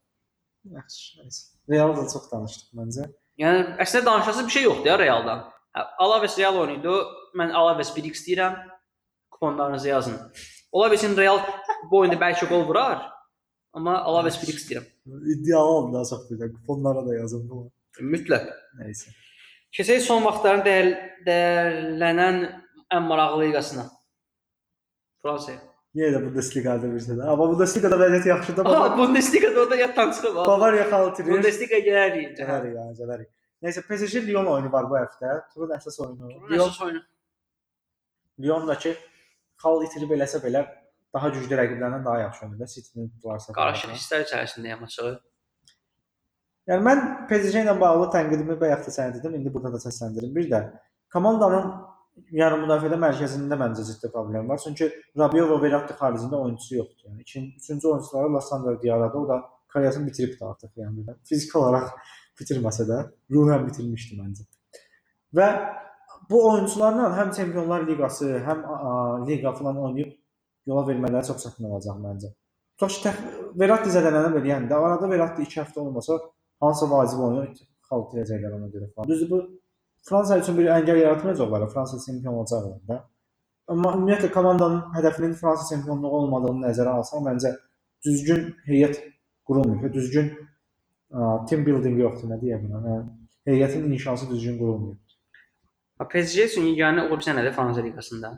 Yaxşı, 0.78 1.08
nəysə. 1.20 1.44
Real 1.74 1.96
da 1.98 2.04
çox 2.14 2.30
danışdıq 2.32 2.78
məncə. 2.80 3.08
Yəni 3.42 3.64
əslində 3.84 4.06
danışası 4.12 4.46
bir 4.46 4.56
şey 4.56 4.64
yoxdur 4.70 4.92
ya 4.92 5.00
Realdan. 5.00 5.44
Alaves 6.06 6.38
Real 6.40 6.60
oynaydı. 6.62 6.94
Mən 7.40 7.52
Alaves 7.60 7.92
1x 7.98 8.26
deyirəm. 8.28 8.60
Kuponlarınızı 9.32 9.90
yazın. 9.90 10.20
Ola 10.72 10.92
bilsin 10.92 11.18
Real 11.18 11.40
bu 11.92 12.00
oyunda 12.04 12.20
bəlkə 12.22 12.50
gol 12.50 12.68
vurar. 12.68 13.02
Amma 13.74 13.98
Alaves 14.02 14.38
1x 14.44 14.70
deyirəm. 14.70 14.88
İddialı 15.36 15.70
oldu 15.78 15.94
daha 15.94 16.06
çox 16.06 16.32
də. 16.32 16.54
Kuponlara 16.54 17.08
da 17.08 17.16
yazın 17.16 17.50
bu. 17.50 17.66
Mütləq. 18.00 18.50
Nəysə. 18.80 19.16
Keçək 19.74 20.04
son 20.06 20.22
vaxtların 20.26 20.62
dəyər, 20.68 20.92
dəyərlənən 21.26 22.44
ən 22.98 23.06
maraqlı 23.10 23.46
liqasına. 23.48 23.86
Fransaya. 25.22 25.60
Yenə 25.94 26.16
də 26.16 26.20
Bundesliga-da 26.26 26.90
bir 26.90 27.06
də. 27.06 27.16
Amma 27.22 27.48
Bundesliga-da 27.52 27.98
vəziyyət 28.02 28.28
yaxşıdır. 28.32 28.66
Aha, 28.66 28.74
Bavar 28.74 28.98
Bundesliga-da 28.98 29.62
o 29.62 29.70
da 29.70 29.76
yaddan 29.76 30.12
çıxıb. 30.12 30.36
Bavariya 30.36 30.86
xaltiri. 30.90 31.32
Bundesliga 31.32 31.80
gələrik. 31.88 32.32
Cəhəri 32.40 32.72
ya, 32.76 32.86
cəhəri. 33.00 33.28
Nəysə 33.64 33.84
PSG 33.88 34.24
Lyon 34.28 34.50
oyunu 34.56 34.72
var 34.74 34.90
bu 34.90 34.98
həftə. 34.98 35.36
Turun 35.54 35.76
əsas 35.78 36.00
oyunu. 36.02 36.32
Turun 36.32 36.56
Lyon 36.56 36.70
əsas 36.70 36.82
oyunu. 36.86 37.04
Lyondakı 38.42 38.96
xal 39.62 39.86
itirib 39.86 40.16
eləsə 40.18 40.42
belə 40.42 40.66
daha 41.14 41.30
güclü 41.36 41.62
rəqiblərdən 41.62 42.06
daha 42.06 42.20
yaxşı 42.26 42.46
oynayır. 42.48 42.74
City-ni 42.74 43.10
tutarsa. 43.12 43.54
Qarışıq 43.54 43.94
hisslər 43.94 44.26
içərisindəyəm 44.26 44.84
açığı. 44.90 45.14
Yəni 46.72 46.88
mən 46.90 47.02
PSG 47.30 47.62
ilə 47.68 47.78
bağlı 47.80 48.10
tənqidimi 48.16 48.58
bayaq 48.60 48.86
da 48.88 48.94
sənə 48.96 49.18
dedim, 49.20 49.38
indi 49.38 49.54
burada 49.54 49.76
da 49.76 49.82
səsləndirim. 49.84 50.34
Bir 50.36 50.50
də 50.50 50.64
komandanın 51.14 51.74
yarım 52.34 52.64
müdafiədə 52.66 52.98
mərkəzində 53.02 53.58
məncə 53.60 53.86
ciddi 53.88 54.10
problem 54.14 54.50
var. 54.52 54.62
Çünki 54.64 54.90
Rabiot 55.20 55.52
və 55.52 55.60
Verratti 55.64 55.96
xaricində 56.00 56.40
oyunçusu 56.40 56.76
yoxdur. 56.78 57.10
Yəni 57.10 57.26
ikinci, 57.26 57.56
üçüncü 57.62 57.88
oyunçuları 57.92 58.34
Lasandro 58.34 58.76
Diarra 58.82 59.12
o 59.14 59.28
da 59.30 59.40
karyerasını 59.74 60.08
bitiribdi 60.08 60.46
artıq 60.46 60.84
yəni. 60.84 61.16
Fiziki 61.30 61.58
olaraq 61.58 61.90
bitirməsə 62.40 62.86
də 62.90 63.00
ruhən 63.34 63.66
bitirmişdi 63.70 64.20
məncə. 64.20 64.46
Və 65.38 65.48
bu 66.30 66.44
oyunçularla 66.52 67.10
həm 67.18 67.34
Çempionlar 67.38 67.88
Liqası, 67.88 68.30
həm 68.48 68.64
a, 68.70 68.94
liqa 69.28 69.54
falan 69.58 69.82
oynayıb 69.88 70.14
yola 70.70 70.86
vermələri 70.88 71.28
çox 71.28 71.46
çətin 71.48 71.70
olacaq 71.72 72.00
məncə. 72.06 72.34
Tutaq 72.80 73.02
ki, 73.04 73.14
Verratti 73.60 73.92
zədələnə 73.94 74.32
biləyəndə 74.38 74.78
arada 74.78 75.10
Verratti 75.10 75.46
2 75.46 75.60
həftə 75.62 75.82
olmasa 75.82 76.20
hansı 76.64 76.90
vacib 76.90 77.26
oyunu 77.26 77.50
xalq 77.90 78.16
edəcəklər 78.16 78.56
ona 78.58 78.70
görə 78.74 78.90
falan. 78.94 79.10
Düzdür 79.10 79.30
bu 79.34 79.42
Fransa 80.10 80.38
üçün 80.42 80.58
bir 80.58 80.70
əngəl 80.78 81.00
yaratmayacaqlar. 81.02 81.68
Fransa 81.74 82.00
çempion 82.06 82.40
olacaqlar 82.42 82.80
da. 82.88 82.98
Amma 83.72 83.94
ümumiyyətlə 83.98 84.30
komandanın 84.36 84.82
hədəfinin 84.98 85.36
Fransa 85.40 85.68
çempionluğu 85.70 86.10
olmadığını 86.20 86.66
nəzərə 86.68 86.98
alsaq, 87.00 87.22
məncə 87.28 87.54
düzgün 88.06 88.50
heyət 88.68 89.00
qurulmur. 89.48 89.80
və 89.84 89.94
Düzgün 89.94 90.32
ə, 90.34 91.46
team 91.50 91.64
building 91.68 92.00
yoxdur, 92.04 92.34
nə 92.34 92.40
deyə 92.42 92.60
bilərəm. 92.64 92.88
Yəni, 92.90 93.28
heyətin 93.52 93.88
inşası 93.92 94.30
düzgün 94.32 94.58
qurulmur. 94.60 94.98
Ha, 96.00 96.08
PSG 96.12 96.50
üçün 96.50 96.68
yeganə 96.74 97.08
uğur 97.10 97.24
sənədi 97.24 97.54
Fransa 97.56 97.82
liqasında. 97.86 98.34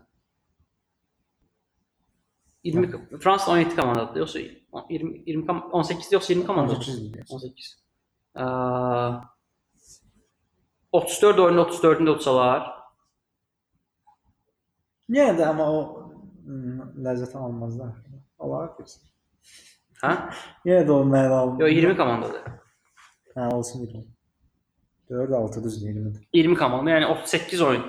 20 2.66 3.20
Fransa 3.22 3.52
17 3.52 3.76
komandadır, 3.76 4.20
yoxsa 4.20 4.40
20 4.40 5.24
20 5.26 5.46
kom- 5.46 5.70
18 5.72 6.12
yoxsa 6.12 6.34
20 6.34 6.46
komandadır? 6.48 6.78
18 6.78 7.14
deyir. 7.14 7.26
18. 7.30 7.76
Aa, 8.36 9.12
34 11.00 11.40
oyunda 11.40 11.62
34-ünü 11.62 12.10
də 12.10 12.16
utsalar, 12.16 12.72
Yenə 15.14 15.36
də 15.38 15.44
amma 15.46 15.66
o 15.70 15.82
ım, 16.50 16.80
ləzzət 17.06 17.36
almazlar. 17.38 17.92
Olar 18.42 18.72
ki. 18.74 18.86
hə? 20.02 20.14
Yenə 20.66 20.88
də 20.88 20.94
o 20.96 21.04
mənə 21.06 21.30
almır. 21.30 21.62
Yox 21.62 21.76
20 21.78 21.98
komandadır. 22.00 22.48
Hə, 23.36 23.52
olsun 23.54 23.84
20. 23.86 24.02
4 25.12 25.36
6 25.38 25.64
düz 25.64 25.78
20. 25.84 26.14
20 26.34 26.58
komanda, 26.58 26.90
yəni 26.90 27.12
38 27.20 27.62
oyun. 27.62 27.86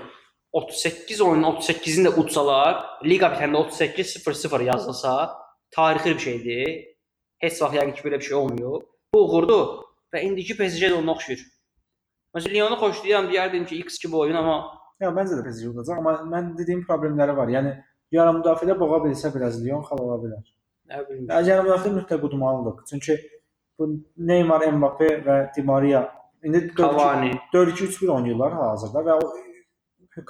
38 0.52 1.20
oyunun 1.20 1.56
38-ini 1.56 2.10
də 2.10 2.12
utsalar, 2.20 2.84
liqa 3.04 3.32
bitəndə 3.32 3.64
38-0-0 3.64 4.68
yazılsa, 4.68 5.14
tarixi 5.70 6.14
bir 6.14 6.24
şeydir. 6.26 6.76
Heç 7.40 7.62
vaxt 7.62 7.80
yəqin 7.80 7.96
ki 7.96 8.04
belə 8.08 8.20
bir 8.20 8.28
şey 8.28 8.36
olmuyor. 8.36 8.82
Bu 9.14 9.24
uğurdur 9.24 9.64
və 10.12 10.22
indiki 10.28 10.56
PSG 10.60 10.92
də 10.92 11.00
ona 11.00 11.16
oxşuyur. 11.16 11.40
Məsələn, 12.36 12.54
Lyonu 12.54 12.76
xoşlayıram, 12.80 13.30
deyərdim 13.32 13.64
ki, 13.68 13.78
X 13.86 13.98
kimi 14.02 14.16
oyun, 14.16 14.36
amma 14.42 14.56
Ya 15.00 15.10
məncə 15.12 15.36
də 15.38 15.42
PSG 15.44 15.70
udacaq, 15.74 15.98
amma 16.00 16.12
mən 16.32 16.54
dediyim 16.58 16.82
problemləri 16.88 17.34
var. 17.36 17.50
Yəni 17.52 17.72
yarım 18.16 18.38
müdafiədə 18.40 18.78
boğa 18.80 19.02
bilsə 19.04 19.32
biraz 19.34 19.58
Lyon 19.64 19.82
xal 19.88 20.00
ola 20.04 20.16
bilər. 20.22 20.44
nə. 20.90 21.00
Yəni 21.32 21.48
yarım 21.50 21.66
müdafiə 21.68 21.92
mütləq 21.98 22.22
udmalıdır. 22.28 22.84
Çünki 22.90 23.16
bu 23.78 23.88
Neymar, 24.16 24.64
Mbappe 24.72 25.08
və 25.26 25.36
Di 25.56 25.62
Maria 25.62 26.00
indi 26.44 26.62
4-2 26.68 26.76
Cavani. 26.76 27.30
4-2-3-1 27.54 28.08
oynayırlar 28.16 28.52
hazırda 28.52 29.04
və 29.08 29.18
o 29.20 29.32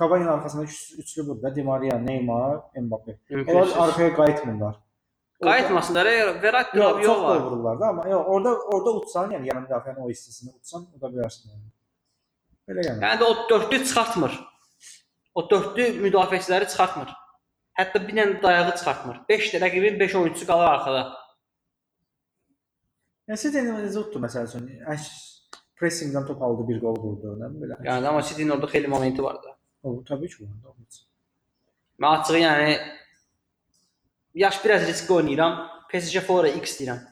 Cavani-nin 0.01 0.29
arxasında 0.35 0.65
üç- 0.65 0.95
üçlü 0.99 1.27
budur 1.29 1.43
da 1.43 1.55
Di 1.57 1.63
Maria, 1.63 1.99
Neymar, 1.99 2.59
Mbappe. 2.83 3.19
Onlar 3.49 3.69
arxaya 3.79 4.15
qayıtmırlar. 4.15 4.75
Qayıtmasınlar, 5.43 6.07
Verratti 6.43 6.79
Yox, 6.79 7.03
çox 7.07 7.23
var. 7.23 7.37
gol 7.37 7.45
vururlar 7.51 7.81
da, 7.81 7.87
amma 7.87 8.09
yox, 8.09 8.27
orada 8.27 8.59
orada 8.59 8.91
utsan, 8.91 9.31
yəni 9.31 9.47
yarım 9.49 9.65
müdafiənin 9.65 10.01
o 10.05 10.09
hissəsini 10.11 10.51
utsan, 10.59 10.87
uda 10.97 11.07
bilərsən. 11.07 11.51
Yəni. 11.53 11.76
Belə 12.67 12.87
yəni. 12.89 13.03
Yəni 13.05 13.21
də 13.21 13.29
o 13.29 13.49
dördlü 13.51 13.79
çıxartmır. 13.85 14.35
O 15.35 15.45
dördlü 15.51 15.87
müdafiəçiləri 16.07 16.69
çıxartmır. 16.73 17.13
Hətta 17.79 18.03
bir 18.07 18.17
dənə 18.17 18.43
dayağı 18.43 18.75
çıxartmır. 18.81 19.23
5 19.29 19.49
də 19.55 19.63
rəqibin 19.65 19.99
5 20.01 20.15
oyunçusu 20.21 20.47
qalır 20.51 20.71
arxada. 20.73 21.03
Yəni 23.29 23.43
City-nin 23.43 23.99
utdu 24.03 24.23
məsəl 24.23 24.49
üçün? 24.49 24.69
Pressingdən 25.77 26.25
top 26.25 26.43
aldı, 26.43 26.65
bir 26.71 26.79
gol 26.81 26.97
vurdu, 26.97 27.35
nə 27.37 27.51
belə. 27.61 27.77
Yəni 27.85 28.09
amma 28.09 28.23
City-nin 28.25 28.55
orada 28.55 28.71
xeyli 28.73 28.89
momenti 28.89 29.23
vardı. 29.23 29.53
O 29.83 29.93
təbii 30.09 30.31
ki, 30.33 30.47
vardı. 30.65 31.03
Mən 32.01 32.21
açığı 32.21 32.41
yəni 32.41 32.71
yaş 34.35 34.65
biraz 34.65 34.89
riskli 34.89 35.15
oynayıram. 35.15 35.59
PSG 35.91 36.21
Fora 36.21 36.49
X 36.49 36.81
deyirəm. 36.81 37.03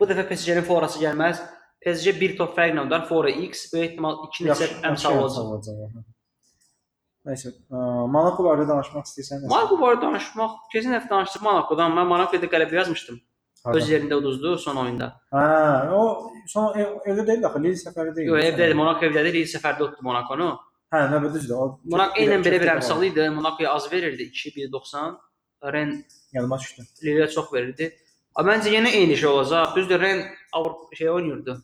Bu 0.00 0.08
dəfə 0.10 0.26
PSG-nin 0.28 0.66
Forası 0.66 1.00
gəlməz. 1.02 1.40
PSG 1.84 2.14
bir 2.20 2.36
top 2.38 2.56
fərqlə 2.58 2.86
udar. 2.86 3.06
Fora 3.08 3.30
X 3.30 3.66
böyük 3.72 3.92
ehtimal 3.92 4.18
2 4.28 4.48
neçə 4.48 4.68
əmsal 4.90 5.20
olacaq. 5.22 5.46
olacaq. 5.46 6.04
Nəysə, 7.28 7.52
Monaco 7.70 8.44
barədə 8.46 8.66
danışmaq 8.68 9.08
istəyirsən? 9.08 9.42
nəsə? 9.42 9.50
Monaco 9.52 9.76
barədə 9.80 10.06
danışmaq, 10.06 10.54
keçən 10.72 10.96
həftə 10.96 11.12
danışdıq 11.14 11.44
Monacodan. 11.44 11.92
Mən 11.96 12.08
Monacoda 12.08 12.48
qələbə 12.52 12.80
yazmışdım. 12.80 13.20
Harda? 13.64 13.76
Öz 13.76 13.90
yerində 13.92 14.16
uduzdu 14.16 14.54
son 14.58 14.78
oyunda. 14.80 15.10
Hə, 15.36 15.42
o 15.92 16.30
son 16.48 16.78
ev, 16.80 16.94
evdə 17.12 17.26
deyil 17.28 17.44
axı, 17.44 17.60
Lille 17.60 17.80
səfəri 17.82 18.14
deyil. 18.16 18.30
Yox, 18.32 18.44
evdədir. 18.48 18.76
Monaco 18.78 19.04
evdədir. 19.08 19.36
İlk 19.42 19.50
səfərdə 19.52 19.84
utdu 19.84 20.06
Monakonu. 20.06 20.46
Hə, 20.94 21.02
nə 21.12 21.20
düzdür. 21.26 21.56
O 21.56 21.66
Monaco 21.92 22.22
eynən 22.22 22.46
belə 22.46 22.60
bir 22.62 22.72
əmsal 22.78 23.04
idi. 23.10 23.26
Monacoya 23.36 23.74
az 23.76 23.90
verirdi 23.92 24.30
2.90. 24.32 25.18
Ren 25.74 25.92
Yadıma 26.32 26.58
düşdü. 26.58 26.82
Lille 27.04 27.28
çox 27.30 27.52
verirdi. 27.52 27.90
Amma 28.34 28.54
məncə 28.54 28.72
yenə 28.72 28.94
eyni 28.96 29.16
şey 29.16 29.28
olacaq. 29.28 29.76
Düzdür, 29.76 30.00
Ren 30.00 30.24
şey 30.96 31.10
oynayırdı. 31.10 31.58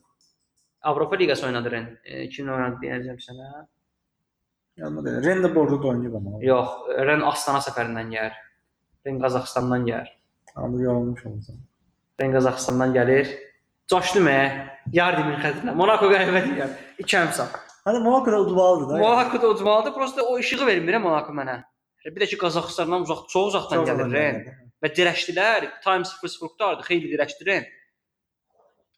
Avropa 0.82 1.16
Liqası 1.16 1.46
oynadı 1.46 1.70
Ren. 1.70 1.98
E, 2.04 2.28
kim 2.28 2.48
oynadı 2.52 2.82
deyəcəm 2.82 3.18
sənə. 3.22 3.66
Yadıma 4.76 5.04
deyil. 5.04 5.24
Rende 5.24 5.54
bordo 5.54 5.88
oynayıb 5.88 6.14
amma. 6.14 6.38
Yox, 6.44 6.68
Ren 7.08 7.24
Astana 7.30 7.62
səfərindən 7.64 8.12
gəlir. 8.12 8.36
Ren 9.06 9.20
Qazaxıstandan 9.22 9.86
gəlir. 9.88 10.10
Amma 10.56 10.82
yorulmuş 10.82 11.26
olacaq. 11.26 11.56
Ren 12.20 12.34
Qazaxıstandan 12.36 12.92
gəlir. 12.96 13.32
Coşdu 13.90 14.20
mə? 14.26 14.36
Yardım 14.92 15.32
xəzinə. 15.44 15.74
Monaco 15.80 16.10
qələbə 16.12 16.44
deyir. 16.50 16.76
İki 16.98 17.16
əmsal. 17.22 17.48
Hadi 17.84 17.98
Monaco 18.04 18.32
da 18.32 18.40
udmalıdır 18.40 18.94
da. 18.94 18.98
Monaco 18.98 19.42
da 19.42 19.48
ucmalıdır. 19.48 19.94
Prosta 19.94 20.22
o 20.22 20.38
işığı 20.38 20.66
vermir 20.66 20.98
Monaco 20.98 21.32
mənə. 21.32 21.62
Bir 22.04 22.20
də 22.22 22.26
ki 22.30 22.38
Qazaxıstandan 22.38 23.02
uzaq, 23.06 23.26
çox 23.28 23.48
uzaqdan 23.54 23.84
Çox 23.84 23.88
gəlir 23.88 24.12
Ren. 24.12 24.40
Və 24.82 24.92
dirəşdilər. 24.94 25.68
Times 25.84 26.12
0.4-dardı. 26.22 26.84
Xeyli 26.88 27.12
dirəşdi 27.14 27.46
Ren. 27.46 27.68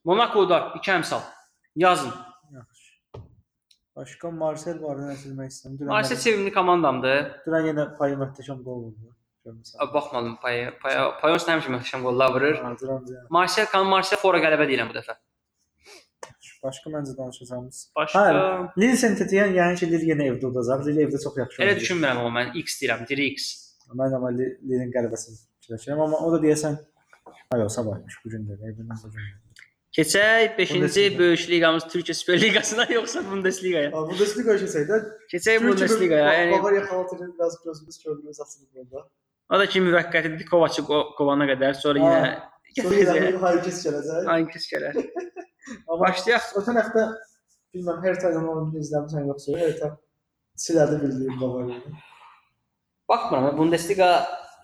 Monaco-da 0.04 0.72
iki 0.76 0.90
əmsal. 0.90 1.22
Yazın. 1.84 2.10
Yaxşı. 2.54 2.90
Başqa 3.98 4.30
Marcel 4.40 4.80
barədə 4.82 5.12
nə 5.12 5.14
demək 5.22 5.52
istəyirəm? 5.52 5.76
Dünən 5.78 5.92
Marseille 5.94 6.22
sevimli 6.24 6.52
komandamdır. 6.54 7.20
Dünən 7.46 7.68
yenə 7.70 7.84
payı 7.98 8.18
möhtəşəm 8.22 8.60
qol 8.66 8.82
vurdu. 8.88 9.14
Görmüsən. 9.46 9.78
Baxmadım 9.94 10.36
paya. 10.42 10.72
Paya 10.82 11.04
Payos 11.22 11.46
həmişə 11.48 11.70
möhtəşəm 11.76 12.02
qollar 12.06 12.34
vurur. 12.34 12.58
Də. 12.82 13.22
Marseille 13.30 13.70
kan 13.70 13.86
Marseille 13.86 14.20
fora 14.22 14.40
qələbə 14.44 14.66
deyirəm 14.70 14.90
bu 14.90 14.98
dəfə. 14.98 15.16
Başqa 16.62 16.90
məncə 16.90 17.14
danışacağımız. 17.18 17.80
Başqa 17.96 18.20
Hə, 18.26 18.30
Lille 18.82 18.96
Saint-Étienne 19.02 19.54
yəni 19.60 19.78
ki, 19.78 19.86
Lille 19.92 20.08
yenə 20.12 20.24
evdə 20.32 20.48
udacaq. 20.50 20.82
Lille 20.88 21.04
evdə 21.06 21.20
çox 21.22 21.36
yaxşı 21.38 21.60
elə 21.62 21.68
oynayır. 21.68 21.80
düşünmürəm 21.84 22.22
amma 22.22 22.32
mən 22.40 22.48
X 22.64 22.80
deyirəm, 22.80 23.04
diri 23.10 23.28
X. 23.34 23.46
Mən 24.00 24.16
amma 24.16 24.32
Li- 24.34 24.56
Lille-in 24.66 24.90
qələbəsini 24.96 25.38
fikirləşirəm, 25.38 26.02
amma 26.06 26.18
o 26.26 26.32
da 26.34 26.40
deyəsən 26.42 26.80
Ay 27.54 27.62
sabahmış 27.76 28.14
bu 28.24 28.30
gün 28.30 28.42
də, 28.48 28.58
bu 28.58 29.10
gün. 29.12 29.28
Keçək 29.98 30.52
5-ci 30.58 30.74
Bundesliga. 30.74 31.18
böyük 31.18 31.40
liqamız 31.50 31.84
Türkiyə 31.92 32.14
Süper 32.14 32.40
Liqasına 32.40 32.84
yoxsa 32.98 33.22
Bundesliqaya? 33.30 33.88
Ha, 33.92 34.02
Bundesliga 34.10 34.54
keçsəydə 34.60 34.98
Keçək 35.32 35.64
Bundesliqaya. 35.64 36.28
Yəni 36.38 36.52
Bavariya 36.58 36.82
xalatını 36.86 37.26
biraz 37.38 37.56
gözümüz 37.64 37.96
körmüz 38.04 38.40
açılıb 38.40 38.68
burada. 38.74 39.08
o 39.54 39.58
da 39.58 39.66
ki 39.66 39.80
müvəqqətidir 39.80 40.44
Kovacı 40.50 40.82
qo- 40.90 41.08
qovana 41.18 41.48
qədər, 41.50 41.74
sonra 41.82 41.98
yenə 41.98 42.30
yenə 42.78 43.40
Haykes 43.42 43.80
gələcək. 43.86 44.52
Kız 44.52 44.68
gələr? 44.72 44.94
Başlayaq. 46.04 46.46
ötən 46.62 46.78
həftə 46.82 47.02
bilməm 47.74 47.98
Hertha-dan 48.04 48.46
oyunu 48.48 48.78
izləmisən 48.84 49.26
yoxsa 49.32 49.58
Hertha 49.58 49.90
silədi 50.66 51.02
bildiyim 51.02 51.40
Bavariyanı. 51.40 51.98
Baxmıram, 53.08 53.56
Bundesliga 53.58 54.08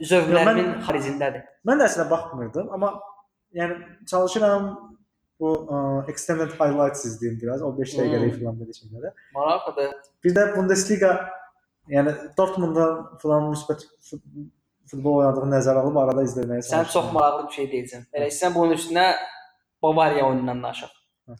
zövqlərimin 0.04 0.70
xaricindədir. 0.86 1.42
Mən 1.66 1.80
də 1.80 1.88
əslində 1.90 2.06
baxmırdım, 2.10 2.70
amma 2.76 2.94
yəni 3.56 3.76
çalışıram 4.10 4.64
bu 5.40 5.52
ə, 5.68 5.78
extended 6.12 6.52
highlights 6.58 7.04
izləyim 7.08 7.38
biraz. 7.42 7.62
O 7.62 7.72
5 7.78 7.94
dəqiqəlik 7.98 8.34
Hmm. 8.34 8.42
falan 8.44 8.58
belə 8.60 8.76
şeylərə. 8.80 9.12
Maraqlıdır. 9.34 9.94
Bir 10.24 10.34
də 10.36 10.44
Bundesliga 10.56 11.12
yəni 11.88 12.14
Dortmunddan 12.38 13.18
falan 13.22 13.50
müsbət 13.52 13.82
fut- 14.08 14.24
futbol 14.90 15.18
oynadığını 15.22 15.56
nəzərə 15.56 15.82
alıb 15.82 15.96
arada 15.96 16.22
izləməyə 16.24 16.62
Sən 16.64 16.86
çox 16.92 17.12
maraqlı 17.12 17.46
bir 17.48 17.52
şey 17.58 17.66
deyirsən. 17.72 18.06
Elə 18.12 18.30
sən 18.40 18.54
bunun 18.54 18.76
üstünə 18.78 19.06
Bavariya 19.82 20.24
oyunundan 20.28 20.62
danışaq. 20.62 20.92
Hə. 21.28 21.34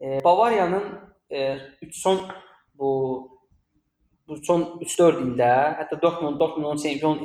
E, 0.00 0.24
Bavariyanın 0.24 0.84
e, 1.30 1.56
üç 1.82 1.96
son 2.02 2.20
bu 2.74 2.90
bu 4.28 4.36
son 4.40 4.62
3-4 4.80 5.18
ildə, 5.20 5.48
hətta 5.80 5.98
Dortmund 6.02 6.40
Dortmundun 6.40 6.76
çempion 6.80 7.18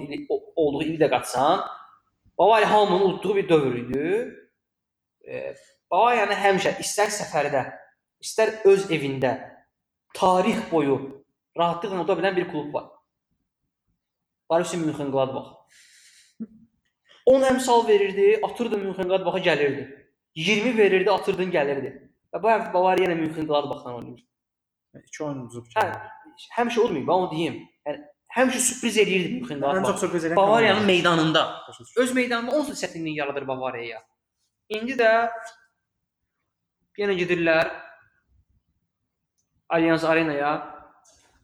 olduğu 0.56 0.84
ili 0.84 0.98
də 1.00 1.08
qatsan, 1.10 1.62
Bavariya 2.38 2.72
hamının 2.72 3.06
udduğu 3.10 3.36
bir 3.36 3.50
dövr 3.50 3.76
idi. 3.76 4.36
E, 5.28 5.54
Bavariyanı 5.92 6.36
həmişə 6.38 6.76
istər 6.84 7.10
səfərdə, 7.14 7.64
istər 8.22 8.60
öz 8.70 8.86
evində 8.94 9.34
tarix 10.16 10.60
boyu 10.72 10.98
rahatlıqla 11.58 12.04
uda 12.04 12.18
bilən 12.20 12.36
bir 12.38 12.50
klub 12.52 12.74
var. 12.74 12.92
Borussia 14.50 14.80
Mönchengladbach. 14.80 15.56
10 17.30 17.44
əmsal 17.52 17.88
verirdi, 17.88 18.40
atırdı 18.44 18.78
Mönchengladbach-a 18.78 19.40
gəlirdi. 19.40 19.84
20 20.36 20.78
verirdi, 20.78 21.12
atırdın 21.12 21.52
gəlirdi. 21.54 21.92
Və 22.34 22.42
bu 22.42 22.50
həftə 22.50 22.74
Bavariya 22.74 23.10
ilə 23.10 23.18
Mönchengladbach-dan 23.20 24.00
oynayır. 24.00 24.24
İki 25.06 25.24
oyun 25.24 25.44
uzub. 25.46 25.68
Hə, 25.76 25.86
həmişə 26.58 26.80
olmuyor, 26.86 27.06
mən 27.06 27.14
onu 27.26 27.32
deyim. 27.34 27.60
Yəni 27.86 28.02
həmişə 28.38 28.62
sürpriz 28.70 28.98
eləyirdi 29.04 29.36
Ən 29.36 29.42
Mönchengladbach. 29.42 29.92
çox 29.92 30.00
sürpriz 30.06 30.26
edən 30.26 30.36
Bavariyanın 30.42 30.86
meydanında. 30.86 31.44
Öz 31.98 32.14
meydanında 32.14 32.56
onsuz 32.56 32.84
çətinlik 32.84 33.20
yaradır 33.22 33.48
Bavariyaya. 33.48 34.02
İndi 34.70 34.94
də 35.00 35.14
yenə 37.00 37.16
gedirlər 37.18 37.72
Allianz 39.70 40.04
Arenaya. 40.04 40.52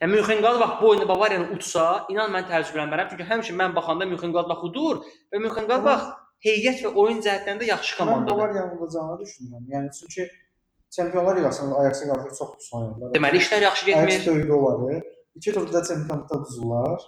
Yəni 0.01 0.11
Mönchengladbach 0.11 0.81
bu 0.81 0.89
oyunda 0.89 1.07
Bavariyanı 1.09 1.53
utsa, 1.55 2.05
inan 2.11 2.31
mən 2.33 2.45
təəccüblənmərəm. 2.49 3.09
Çünki 3.13 3.25
həmişə 3.29 3.55
mən 3.57 3.75
baxanda 3.75 4.05
Mönchengladbach 4.09 4.63
udur 4.67 5.01
və 5.33 5.41
Mönchengladbach 5.41 6.09
heyət 6.45 6.83
və 6.85 6.91
oyun 7.01 7.21
cəhətdən 7.25 7.61
də 7.61 7.69
yaxşı 7.71 7.95
Mən 7.95 7.99
komandadır. 8.03 8.37
Bavariyanın 8.37 8.77
udacağını 8.77 9.17
düşünürəm. 9.21 9.63
Yəni 9.73 9.91
çünki 9.99 10.27
Çempionlar 10.89 11.37
Liqasında 11.37 11.75
Ajax-a 11.75 12.13
qarşı 12.13 12.35
çox 12.39 12.49
pis 12.57 12.73
oynadılar. 12.73 13.15
Deməli 13.15 13.41
işlər 13.41 13.63
yaxşı 13.63 13.85
Ajax 13.85 14.09
getmir. 14.09 14.25
döydü 14.25 14.51
onları. 14.51 15.03
İki 15.35 15.53
turda 15.53 15.83
çempionatda 15.83 16.35
uduzdular. 16.35 17.01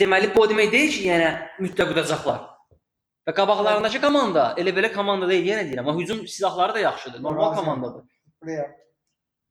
Deməli 0.00 0.34
bu 0.34 0.40
o 0.40 0.46
demək 0.50 0.72
deyil 0.72 0.90
ki, 0.90 1.02
yəni 1.08 1.28
mütləq 1.60 1.92
udacaqlar. 1.92 2.40
Və 3.28 3.34
qabaqlarındakı 3.38 4.00
komanda 4.02 4.48
elə 4.58 4.72
belə 4.74 4.90
komanda 4.94 5.28
deyil, 5.30 5.52
yenə 5.52 5.66
deyirəm, 5.68 5.86
amma 5.86 6.00
hücum 6.00 6.24
silahları 6.26 6.74
da 6.74 6.80
yaxşıdır. 6.88 7.22
Normal 7.22 7.54
komandadır. 7.54 8.02
Buraya 8.42 8.64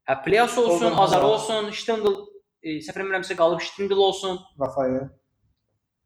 Hə, 0.10 0.18
Playas 0.26 0.58
olsun, 0.58 0.92
Azar 0.98 1.24
olsun, 1.24 1.70
Stindl, 1.78 2.16
e, 2.64 2.80
səhv 2.84 2.98
eləmirəmsə 2.98 3.38
qalıb 3.40 3.62
Stindl 3.64 4.00
olsun. 4.02 4.40
Rafael. 4.60 5.06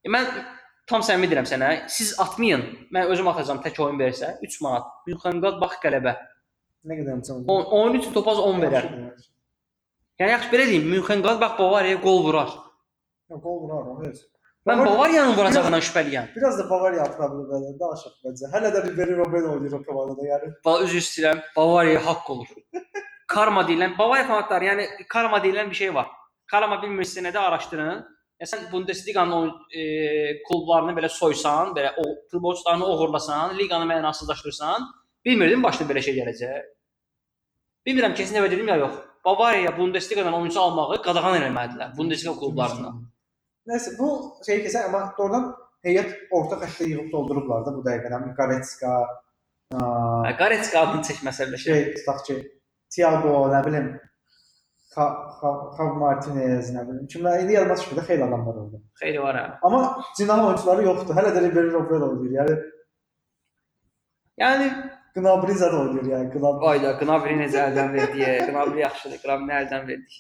E, 0.04 0.12
mən 0.12 0.28
tam 0.90 1.02
səmimi 1.06 1.30
deyirəm 1.32 1.48
sənə, 1.50 1.70
siz 1.92 2.12
atmayın. 2.22 2.66
Mən 2.94 3.10
özüm 3.16 3.32
atacağam 3.32 3.64
tək 3.64 3.80
oyun 3.86 3.98
versə 4.02 4.36
3 4.46 4.60
manat. 4.66 4.92
Münxenqladbach 5.08 5.80
qələbə. 5.86 6.18
Nə 6.86 7.00
qədər? 7.00 7.24
10 7.48 7.74
oyun 7.80 7.98
üçün 8.02 8.14
topaz 8.14 8.44
10 8.44 8.62
verər. 8.68 8.92
Yəni 10.22 10.36
yaxşı 10.36 10.54
belə 10.54 10.70
deyim, 10.70 10.92
Münxenqladbach 10.92 11.58
Bavariyaya 11.60 12.02
qol 12.04 12.22
vurar. 12.28 12.52
Yox, 13.32 13.42
gol 13.42 13.62
vurar 13.64 13.90
o 13.94 13.98
heç. 14.04 14.22
Mən 14.66 14.80
Bavariya- 14.80 14.94
Bavariyanın 14.98 15.36
vuracağından 15.38 15.80
şübhəliyəm. 15.88 16.28
Biraz 16.36 16.60
da 16.60 16.70
Bavariya 16.70 17.04
atıra 17.04 17.26
bilər 17.32 17.48
belə. 17.52 17.68
Danışaq 17.82 18.14
məncə. 18.26 18.46
Hələ 18.54 18.70
də 18.76 18.80
Ribery 18.88 19.18
Robben 19.18 19.44
oynayır 19.52 19.74
o 19.78 19.84
komandada. 19.84 20.24
Yəni 20.32 20.48
Ba 20.66 20.74
üzr 20.86 20.98
istəyirəm, 21.04 21.40
Bavariyaya 21.58 22.02
haqq 22.08 22.32
olur. 22.34 22.48
Karma 23.28 23.62
deyilən, 23.70 23.98
Bavariya 24.00 24.28
fanatları, 24.32 24.66
yəni 24.72 24.88
karma 25.10 25.38
deyilən 25.46 25.70
bir 25.70 25.76
şey 25.76 25.94
var. 25.94 26.08
Karma 26.52 26.76
bilmirsə 26.84 27.22
nədə 27.28 27.38
araşdırın. 27.38 28.04
Ya 28.42 28.46
sən 28.52 28.72
Bundesliqanın 28.72 29.32
o 29.32 29.46
e, 29.80 29.82
klublarını 30.48 30.92
belə 30.98 31.10
soysan, 31.10 31.68
belə 31.78 31.94
o 31.98 32.04
futbolçularını 32.32 32.86
oğurlasan, 32.86 33.58
liqanı 33.58 33.86
mənasızlaşdırsan, 33.94 34.82
bilmirdim 35.26 35.64
başına 35.64 35.88
belə 35.92 36.02
şey 36.02 36.16
gələcək. 36.20 36.64
Bilmirəm 37.88 38.14
kesin 38.16 38.36
evə 38.42 38.52
dedim 38.52 38.68
ya 38.68 38.76
yox. 38.76 38.94
Bavariya 39.26 39.78
Bundesliqadan 39.78 40.34
oyunçu 40.34 40.60
almağı 40.62 41.02
qadağan 41.02 41.38
eləmədilər 41.42 41.98
Bundesliqa 41.98 42.40
klublarından. 42.40 43.06
Nəysə 43.70 43.96
bu 44.00 44.10
şey 44.48 44.64
keçən 44.66 44.88
amma 44.90 45.02
doğrudan 45.20 45.46
heyət 45.88 46.12
orta 46.38 46.58
xəttə 46.64 46.90
yığıb 46.92 47.12
doldurublar 47.14 47.66
da 47.68 47.74
bu 47.78 47.84
dəqiqədən. 47.88 48.28
Goretzka, 48.40 48.96
Hə, 49.76 50.34
Goretzka 50.42 50.82
adını 50.86 51.04
çəkməsə 51.10 51.48
belə 51.50 51.60
şey. 51.66 51.86
tutaq 52.00 52.20
ki, 52.28 52.36
Thiago, 52.96 53.36
nə 53.54 53.62
bilim, 53.66 53.88
Xav 54.96 55.96
Martinez, 56.02 56.70
nə 56.76 56.84
bilim. 56.90 57.08
Kimlər 57.14 57.42
indi 57.44 57.58
yadıma 57.58 57.76
düşmür 57.80 58.00
də 58.02 58.06
xeyli 58.10 58.24
adamlar 58.28 58.60
orada. 58.64 58.82
Xeyli 59.02 59.22
var 59.24 59.36
hə. 59.42 59.46
Amma 59.68 59.82
Zindan 60.20 60.46
oyunçuları 60.46 60.86
yoxdur. 60.90 61.16
Hələ 61.20 61.34
də 61.36 61.44
Ribery 61.48 61.72
Robben 61.74 62.06
oynayır. 62.10 62.38
Yəni 62.40 62.58
Yəni 64.42 64.66
Gnabry 65.16 65.54
zədə 65.60 65.78
oynayır 65.80 66.08
yəni. 66.12 66.30
Gnabry. 66.34 66.68
Ayda 66.74 66.94
Gnabry 67.02 67.36
necə 67.40 67.62
əldən 67.70 67.94
verdi? 67.96 68.26
Gnabry 68.50 68.82
yaxşıdır. 68.84 69.22
Gnabry 69.24 69.54
əldən 69.62 69.86
verdik. 69.92 70.18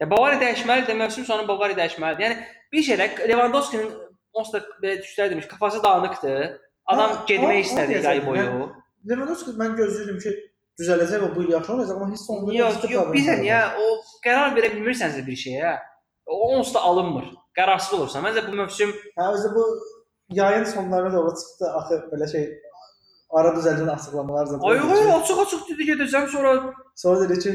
Ya 0.00 0.10
Bavariya 0.10 0.40
dəyişməlidir, 0.40 0.94
mövsüm 1.00 1.24
sonu 1.24 1.48
Bavariya 1.48 1.78
dəyişməlidir. 1.78 2.22
Yəni 2.26 2.36
bir 2.72 2.82
şeylə 2.88 3.06
Lewandowski-nin 3.30 3.90
onsuz 4.36 4.52
da 4.54 4.60
belə 4.82 4.98
düşlər 5.02 5.30
demiş, 5.32 5.46
kafası 5.48 5.82
dağınıqdır. 5.82 6.60
Adam 6.86 7.10
Ha, 7.14 7.24
getmək 7.28 7.62
istədi 7.64 8.02
yay 8.04 8.20
boyu. 8.26 8.68
Lewandowski 9.08 9.54
mən 9.60 9.72
gözləyirdim 9.78 10.18
ki, 10.22 10.34
düzələcək 10.80 11.22
və 11.24 11.30
bu 11.36 11.46
il 11.46 11.54
yaxşı 11.56 11.72
olacaq, 11.72 11.96
amma 11.96 12.10
hiss 12.12 12.30
olunur. 12.30 12.52
Yox, 12.54 12.76
yox, 12.92 13.08
bizə 13.14 13.38
niyə 13.40 13.60
o 13.80 13.86
qərar 14.26 14.52
verə 14.58 14.72
bilmirsənsə 14.76 15.24
bir 15.26 15.38
şeyə, 15.46 15.76
O 16.26 16.36
onsuz 16.58 16.74
da 16.74 16.80
alınmır. 16.82 17.26
Qərarsız 17.54 17.92
olursan. 17.94 18.24
Məncə 18.24 18.42
bu 18.48 18.56
mövsüm 18.58 18.90
Hə, 19.16 19.26
özü 19.34 19.48
bu 19.54 19.64
yayın 20.34 20.64
sonlarına 20.64 21.12
doğru 21.12 21.30
çıxdı. 21.38 21.68
Axı 21.78 21.98
belə 22.12 22.26
şey 22.32 22.44
ara 23.30 23.52
düzəldən 23.54 23.90
açıqlamalar 23.94 24.46
zaten. 24.46 24.68
ay 24.70 24.78
ay 24.78 25.12
açıq-açıq 25.20 25.62
dedi 25.68 25.86
gedəcəm 25.90 26.26
sonra 26.32 26.74
Sonra 26.96 27.28
dedi 27.28 27.38
ki, 27.44 27.52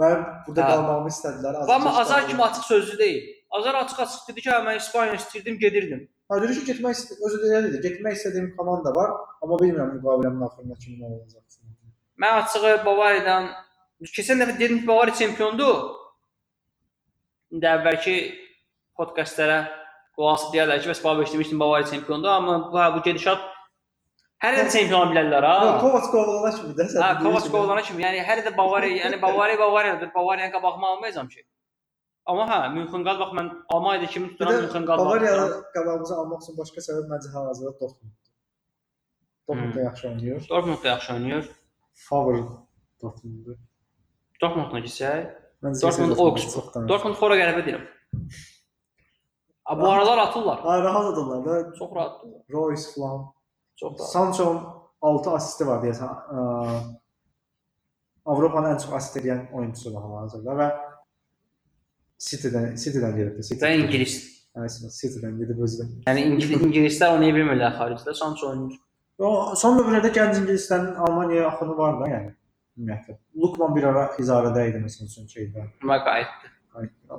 mən 0.00 0.24
burada 0.46 0.62
Hə. 0.64 0.70
qalmamı 0.72 1.12
istədilər. 1.12 1.60
az 1.62 1.70
Amma 1.70 1.96
Azar 2.00 2.26
kimi 2.28 2.42
açıq 2.42 2.64
sözlü 2.72 2.98
deyil. 2.98 3.22
Azar 3.50 3.74
açıq-açıq 3.74 4.28
dedi 4.28 4.40
ki, 4.40 4.50
hə 4.50 4.60
mən 4.66 4.76
İspaniya 4.76 5.14
istirdim, 5.14 5.58
gedirdim. 5.58 6.08
Ha, 6.28 6.40
dedi 6.42 6.54
ki, 6.58 6.64
getmək 6.72 7.02
özü 7.26 7.38
də 7.42 7.60
dedi, 7.68 7.82
getmək 7.86 8.16
istədiyim 8.18 8.48
komanda 8.56 8.90
var, 8.96 9.12
amma 9.42 9.58
bilmirəm 9.60 9.92
müqaviləmin 9.98 10.46
axırında 10.46 10.74
kimin 10.84 11.04
olacaq. 11.10 11.42
Mən 12.22 12.40
açığı 12.42 12.74
Bavariyadan 12.86 13.50
keçən 14.16 14.42
dəfə 14.42 14.58
dedim 14.58 14.80
ki, 14.80 14.86
Bavariya 14.88 15.14
çempiondur. 15.22 15.76
İndi 17.54 17.70
əvvəlki 17.76 18.16
podkastlara 18.98 19.60
qulaq 20.16 20.50
deyirlər 20.54 20.82
ki, 20.82 20.90
bəs 20.90 21.04
Bavariya 21.04 21.32
demişdim 21.32 21.60
Bavariya 21.60 21.90
çempiondur, 21.92 22.28
amma 22.28 22.58
bu 22.72 22.78
hə, 22.82 22.90
bu 22.96 23.02
gedişat 23.06 23.53
hər 24.44 24.56
də 24.58 24.64
çempion 24.74 25.10
bilərlər 25.12 25.46
ha. 25.48 25.54
Yox, 25.64 25.80
Kovac 25.82 26.06
qovulana 26.12 26.50
kimi 26.58 26.74
də 26.78 26.86
sən. 26.92 27.00
Hə, 27.02 27.10
dediyin 27.18 27.30
Kovac 27.30 27.48
qovulana 27.54 27.82
kimi. 27.88 28.02
Yəni 28.04 28.22
hər 28.28 28.42
də 28.46 28.56
Bavariya, 28.58 29.04
yəni 29.04 29.20
Bavariya 29.22 29.58
Bavariyadır. 29.58 30.14
Bavariyanın 30.14 30.52
qabağıma 30.56 30.88
almayacam 30.94 31.28
ki. 31.28 31.42
Amma 32.26 32.44
hə, 32.52 32.58
Münxenqladbaq 32.76 33.32
mən 33.38 33.48
Almaniyada 33.74 34.06
kimi 34.12 34.28
tuturam 34.32 34.52
də 34.54 34.60
Münxenqladbaq. 34.66 35.04
Bavariyalı 35.06 35.64
qabağımıza 35.74 36.14
almaq 36.22 36.42
üçün 36.44 36.58
başqa 36.60 36.80
səbəb 36.88 37.10
məncə 37.12 37.32
hal-hazırda 37.34 37.72
Dortmund. 37.80 38.14
Dortmund 39.48 39.74
da 39.74 39.78
Hmm. 39.78 39.84
yaxşı 39.84 40.08
oynayır. 40.08 40.48
Dortmund 40.48 40.84
da 40.84 40.88
yaxşı 40.88 41.12
oynayır. 41.14 41.50
Favorit 41.94 42.48
Dortmunddur. 43.02 43.56
Dortmundla 44.42 44.78
getsək, 44.78 45.26
Dortmund 45.82 46.18
Augsburg. 46.18 46.88
Dortmund 46.88 47.16
fora 47.20 47.36
qələbə 47.36 47.64
deyirəm. 47.66 47.84
Bu 49.80 49.88
aralar 49.90 50.18
atırlar. 50.18 50.58
Ha, 50.60 50.82
rahat 50.82 51.04
adamlar 51.12 51.44
da 51.44 51.74
Çox 51.78 51.90
rahatdırlar. 51.94 52.40
Royce 52.52 52.82
falan. 52.96 53.33
Çox 53.76 53.98
rahat. 53.98 54.10
Sancho'nun 54.12 54.60
6 55.00 55.30
asisti 55.38 55.66
var 55.66 55.82
deyəsən. 55.84 56.12
Ə, 56.34 56.44
Avropanın 58.24 58.74
ən 58.74 58.78
çox 58.80 58.92
asist 58.96 59.18
edən 59.20 59.42
oyunçusudur 59.52 60.00
hal-hazırda 60.00 60.54
və 60.60 60.68
City-dən 62.28 62.70
City-dən 62.80 63.18
gəlibdi. 63.18 63.44
City. 63.44 63.60
Və 63.64 63.74
ingilis. 63.82 64.14
Aynen, 64.54 64.94
City-dən 65.00 65.36
gedib 65.42 65.60
özü. 65.66 65.88
Yəni 66.06 66.24
ingilis 66.30 66.62
ingilislər 66.62 67.18
oynaya 67.18 67.34
bilmirlər 67.36 67.76
xaricdə. 67.76 68.14
Sancho 68.16 68.52
oynayır. 68.52 68.80
O 69.18 69.30
son 69.58 69.76
dövrlərdə 69.78 70.10
gənc 70.14 70.40
ingilislərin 70.40 70.94
Almaniyaya 71.06 71.50
axını 71.50 71.76
var 71.78 72.00
da, 72.00 72.08
yəni. 72.10 72.32
Ümumiyyətlə. 72.78 73.18
Lukman 73.42 73.76
bir 73.76 73.88
ara 73.90 74.08
idarədə 74.22 74.64
idi 74.70 74.80
məsələn 74.82 75.10
üçün 75.10 75.28
şeydə. 75.30 75.68
Və 75.90 75.98
qayıtdı. 76.08 76.50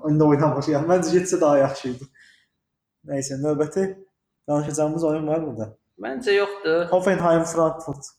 İndi 0.09 0.25
oynamır. 0.25 0.67
Yəni 0.73 0.89
məncə 0.89 1.13
getsə 1.15 1.39
daha 1.39 1.61
yaxşı 1.61 1.91
idi. 1.93 2.07
Nəysə, 3.11 3.37
növbəti 3.43 3.85
danışacağımız 4.49 5.03
oyun 5.11 5.27
var 5.27 5.45
burada. 5.45 5.69
Məncə 6.01 6.33
yoxdur. 6.35 6.87
Hoffenheim 6.91 7.45
Frankfurt. 7.47 8.09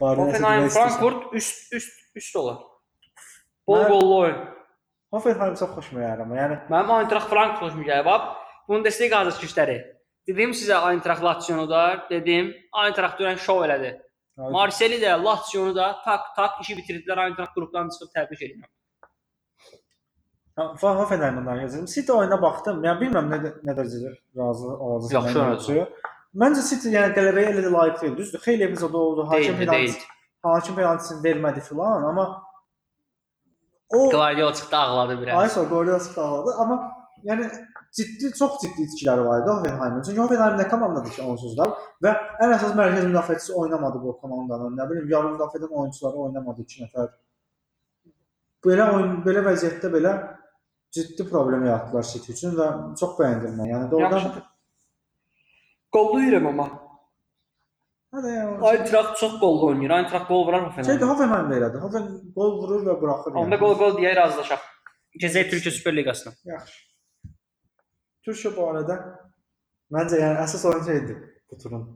Hoffenheim? 0.00 0.68
Frankfurt 0.68 1.34
üst 1.34 1.72
üst 1.72 2.16
üst 2.16 2.36
olar. 2.36 2.58
Bol 3.68 3.84
qollu 3.88 4.18
oyun. 4.18 4.42
Hoffenheim 5.14 5.54
çox 5.60 5.72
xoşuma 5.78 6.02
gəlir 6.04 6.34
yəni 6.40 6.58
Mənim 6.72 6.92
Eintracht 6.98 7.30
Frankfurt 7.32 7.70
xoşuma 7.70 7.86
gəlir. 7.88 8.04
Bax, 8.04 8.36
Bundesliga 8.68 9.24
hazırlıqları. 9.24 9.78
Dedim 10.28 10.52
sizə 10.52 10.76
Eintracht 10.90 11.24
Lazio-nu 11.24 11.64
da, 11.70 11.84
dedim 12.10 12.52
Eintracht 12.84 13.20
dünən 13.20 13.40
şov 13.46 13.64
elədi. 13.66 13.94
Marseille 14.52 15.00
də, 15.00 15.16
Lazio-nu 15.24 15.74
da 15.76 15.94
tak 16.04 16.30
tak 16.36 16.60
işi 16.60 16.76
bitirdilər. 16.82 17.24
Eintracht 17.30 17.56
qrupdan 17.56 17.88
çıxıb 17.96 18.12
təbrik 18.16 18.44
edirəm. 18.46 18.68
Ha, 20.56 20.68
Hoffenheimdən 20.84 21.46
danışacağım. 21.48 21.88
City 21.96 22.12
oyuna 22.12 22.42
baxdım. 22.42 22.84
Yəni 22.84 23.06
bilmirəm 23.06 23.32
nə 23.32 23.42
nə 23.66 23.74
dərəcədə 23.78 24.14
razı 24.36 24.68
olacağam. 24.76 25.24
Yaxşı 25.24 25.40
oynadı. 25.40 25.92
Məncə 26.34 26.62
City 26.62 26.92
yəni 26.94 27.14
qələbəyə 27.16 27.52
elə 27.54 27.66
də 27.66 27.70
layiq 27.74 28.00
deyil. 28.00 28.16
Düzdür, 28.16 28.40
xeyli 28.44 28.64
epizod 28.68 28.94
oldu. 28.94 29.26
Hakim 29.30 29.58
deyildi. 29.58 29.98
hakim 30.42 30.74
penaltisini 30.74 31.24
vermədi 31.24 31.60
filan, 31.60 32.02
amma 32.02 32.42
o 33.90 34.10
Guardiola 34.10 34.54
çıxdı 34.54 34.76
ağladı 34.76 35.22
biraz. 35.22 35.40
ay 35.40 35.48
sonra 35.48 35.68
golü 35.68 36.00
sıxaladı, 36.00 36.54
amma 36.58 36.92
yəni 37.24 37.50
ciddi 37.92 38.32
çox 38.38 38.60
ciddi 38.62 38.82
itkiləri 38.82 39.24
var 39.24 39.42
idi 39.42 39.50
Hoffenheimin. 39.50 40.02
Çünki 40.02 40.20
Hoffenheim 40.20 40.58
nə 40.58 40.68
komandadır 40.68 41.10
ki, 41.10 41.22
onsuz 41.22 41.56
da 41.58 41.66
və 42.04 42.12
ən 42.44 42.54
əsas 42.56 42.76
mərkəz 42.78 43.08
müdafiəçisi 43.10 43.52
oynamadı 43.52 44.02
bu 44.02 44.16
komandanın. 44.20 44.76
Nə 44.78 44.90
bilim, 44.90 45.10
yarım 45.10 45.34
müdafiədən 45.36 45.74
oyunçuları 45.82 46.22
oynamadı 46.26 46.62
2 46.62 46.84
nəfər. 46.84 47.10
Belə 48.66 48.86
oyun, 48.94 49.18
belə 49.26 49.42
vəziyyətdə 49.48 49.90
belə 49.96 50.14
ciddi 50.94 51.28
problem 51.28 51.66
yaratdılar 51.66 52.08
City 52.12 52.32
üçün 52.32 52.56
və 52.60 52.70
çox 53.00 53.18
bəyəndim 53.18 53.58
mən. 53.58 53.74
Yəni 53.74 53.90
doğrudan 53.90 54.18
Yaxşıdır. 54.22 54.49
Qollu 55.94 56.20
yürəm 56.22 56.46
amma. 56.52 56.66
Hə 58.14 58.22
də 58.24 58.34
yəni. 58.34 58.58
Eintracht 58.72 59.16
çox 59.20 59.38
qollu 59.42 59.70
oynayır. 59.70 59.94
Eintracht 60.00 60.28
qol 60.30 60.44
vurar 60.46 60.66
Şeydə 60.74 61.06
Hoffenheim. 61.06 61.08
Hoffenheim 61.12 61.50
də 61.50 61.58
elədi. 61.60 61.80
Hoffen 61.84 62.06
gol 62.36 62.56
vurur 62.60 62.84
və 62.88 62.96
buraxır. 63.00 63.38
Onda 63.38 63.58
qol 63.58 63.76
qol 63.78 63.96
deyə 63.98 64.14
razılaşaq. 64.18 64.64
Gəzək 65.22 65.50
Türkiyə 65.52 65.74
Süper 65.74 65.96
Liqasına. 65.98 66.32
Yaxşı. 66.52 66.78
Türkiyə 68.26 68.52
bu 68.56 68.66
arada 68.70 68.96
məncə 69.94 70.18
yəni 70.22 70.42
əsas 70.44 70.66
oyun 70.70 70.84
şeydir 70.86 71.22
bu 71.50 71.58
turun. 71.62 71.86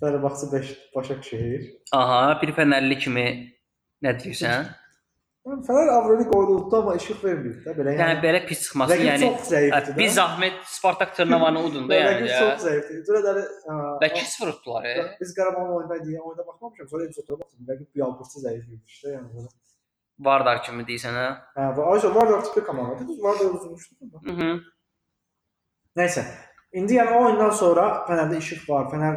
Fenerbahçe 0.00 0.52
5 0.52 0.70
Başakşehir. 0.96 1.64
Aha, 1.92 2.38
bir 2.42 2.54
Fənərli 2.56 2.98
kimi 2.98 3.24
nə 4.02 4.14
deyirsən? 4.18 4.70
Yəni 5.46 5.62
Fener 5.66 5.88
Avrolik 5.88 6.34
oynadı 6.36 6.76
amma 6.76 6.94
işıq 7.00 7.22
vermir 7.24 7.54
də 7.64 7.72
belə 7.78 7.92
Yəni 7.96 8.02
yəni. 8.02 8.20
belə 8.24 8.40
pis 8.48 8.60
çıxması, 8.64 8.96
yəni 9.00 9.20
çox 9.22 9.46
zəifdir. 9.52 9.96
bir 9.98 10.08
zahmet 10.08 10.52
Spartak 10.68 11.14
Trnavanı 11.16 11.62
udun 11.68 11.88
da 11.88 11.94
yəni. 11.94 12.26
Rəqib 12.26 12.38
çox 12.40 12.66
zəifdir. 12.66 13.46
Və 14.02 14.08
2-0 14.10 14.52
tutdular. 14.52 14.84
e. 14.84 15.16
biz 15.20 15.34
Qarabağın 15.38 15.72
oyunda 15.76 15.96
deyə 16.04 16.20
oyuna 16.20 16.46
baxmamışam. 16.46 16.88
Sonra 16.88 17.04
epizoda 17.04 17.38
baxdım. 17.40 17.66
Rəqib 17.70 17.88
bir 17.94 18.00
alqırçı 18.08 18.38
zəif 18.44 18.68
imiş 18.74 19.00
də 19.04 19.14
yəni. 19.16 19.28
belə. 19.38 19.48
Vardar 20.28 20.62
kimi 20.62 20.84
deyirsən 20.84 21.16
hə? 21.22 21.26
Hə, 21.56 21.70
və 21.76 21.88
Ayşə 21.94 22.14
var 22.14 22.28
da 22.32 22.42
tipli 22.42 22.64
komandadır. 22.64 23.08
Düz 23.08 23.22
var 23.22 23.38
da 23.40 23.44
uzunmuşdu. 23.44 23.94
Mhm. 24.22 24.60
Nəysə. 25.96 26.24
İndi 26.72 26.94
yəni 27.00 27.16
o 27.16 27.24
oyundan 27.24 27.50
sonra 27.50 27.86
Fənərdə 28.08 28.36
işıq 28.44 28.68
var. 28.68 28.90
Fənər 28.92 29.16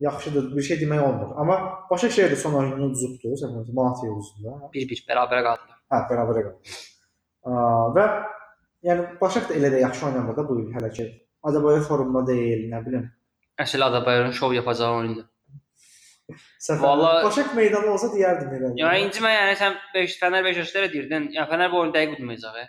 yaxşıdır, 0.00 0.56
bir 0.56 0.62
şey 0.62 0.76
demək 0.82 1.00
olmur. 1.08 1.34
Amma 1.40 1.56
Başakşehir 1.90 2.30
də 2.32 2.36
son 2.36 2.54
oyununu 2.60 2.90
uduzubdu, 2.90 3.34
səfərdə 3.42 3.72
Malatya 3.78 4.10
uzunda. 4.12 4.56
1-1 4.74 5.04
bərabərə 5.08 5.42
qaldılar. 5.46 5.78
Hə, 5.92 6.00
bərabərə 6.10 6.42
qaldı. 6.48 6.74
Aa, 7.46 7.86
və 7.96 8.04
yəni 8.88 9.06
Başak 9.20 9.48
da 9.48 9.54
elə 9.60 9.70
də 9.74 9.80
yaxşı 9.86 10.06
oynamır 10.10 10.36
da 10.36 10.44
bu 10.48 10.58
il 10.60 10.68
hələ 10.76 10.90
ki. 10.98 11.06
Azərbaycan 11.46 11.86
forumda 11.88 12.26
deyil, 12.26 12.66
nə 12.72 12.82
bilim. 12.86 13.08
Əsl 13.62 13.84
Azərbaycanın 13.88 14.34
şov 14.36 14.52
yapacağı 14.58 14.96
oyundur. 15.00 15.24
Səfər. 16.66 16.80
Vallahi- 16.82 17.24
Başak 17.24 17.54
meydanı 17.56 17.90
olsa 17.92 18.08
deyərdim 18.12 18.50
elə. 18.56 18.72
Yəni 18.82 19.04
incimə 19.06 19.30
yəni 19.32 19.54
sən 19.60 19.76
5 19.94 20.16
Fənər 20.20 20.44
5 20.44 20.56
yaşlara 20.62 20.88
deyirdin. 20.92 21.28
Yəni 21.36 21.48
Fənər 21.52 21.70
bu 21.72 21.78
oyunu 21.80 21.94
dəqiq 21.94 22.16
udmayacaq. 22.18 22.56
e. 22.62 22.66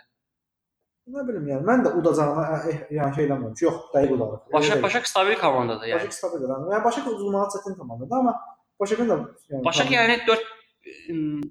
Nə 1.08 1.22
bilim 1.24 1.46
yəni 1.48 1.64
mən 1.64 1.82
də 1.86 1.90
udacağına 1.96 2.42
eh, 2.68 2.80
yəni 2.92 3.14
şey 3.16 3.26
eləmirəm 3.28 3.52
ki, 3.56 3.64
yox, 3.64 3.76
dəqiq 3.94 4.10
udarıq. 4.16 4.40
Başak. 4.52 4.82
Başak 4.82 5.06
stabil 5.08 5.38
komandadır 5.40 5.88
yəni. 5.88 6.02
Başak 6.02 6.16
stabil 6.18 6.44
adam. 6.44 6.66
Yəni 6.72 6.84
Başak 6.84 7.06
udulmağı 7.12 7.46
çətin 7.54 7.76
komandadır, 7.78 8.16
amma 8.18 8.34
Başakın 8.80 9.08
da 9.08 9.16
yəni 9.52 9.64
Başak 9.64 9.94
yəni 9.94 10.18
4 10.26 10.44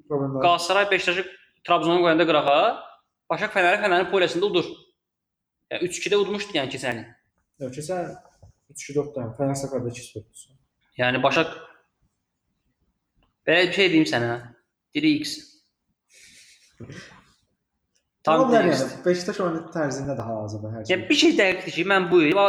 problemlər. 0.10 0.42
Qalatasaray 0.46 0.92
Beşiktaşı 0.92 1.26
Trabzona 1.66 2.04
qoyanda 2.04 2.30
qırağa, 2.30 2.60
Başak 3.34 3.56
Fənəri 3.58 3.82
Fənərin 3.82 4.12
polesində 4.14 4.52
udur. 4.52 4.70
Yəni 5.74 5.90
3-2-də 5.90 6.22
udmuşdu 6.22 6.60
yəni 6.60 6.74
keçən 6.78 7.02
il. 7.02 7.12
Yox, 7.66 7.74
keçən 7.82 8.14
3-4 8.78 9.14
dənə 9.18 9.36
Fənər 9.42 9.62
səfərdə 9.66 9.98
2-0. 9.98 10.58
Yəni 11.02 11.24
Başak 11.26 11.58
belə 13.50 13.68
bir 13.72 13.78
şey 13.82 13.94
deyim 13.96 14.10
sənə. 14.14 14.34
Diri 14.94 15.18
X. 15.26 15.40
Tam 18.28 18.44
X. 18.48 18.56
yəni 18.56 19.06
Beşiktaş 19.06 19.40
oyunu 19.46 19.62
tərzində 19.76 20.14
də 20.20 20.24
hal-hazırda 20.28 20.74
hər 20.74 20.82
şey. 20.86 20.92
Yəni 20.96 21.10
bir 21.10 21.18
şey 21.22 21.32
dəqiqdir 21.42 21.76
ki, 21.78 21.86
mən 21.94 22.10
bu 22.12 22.22
il 22.28 22.42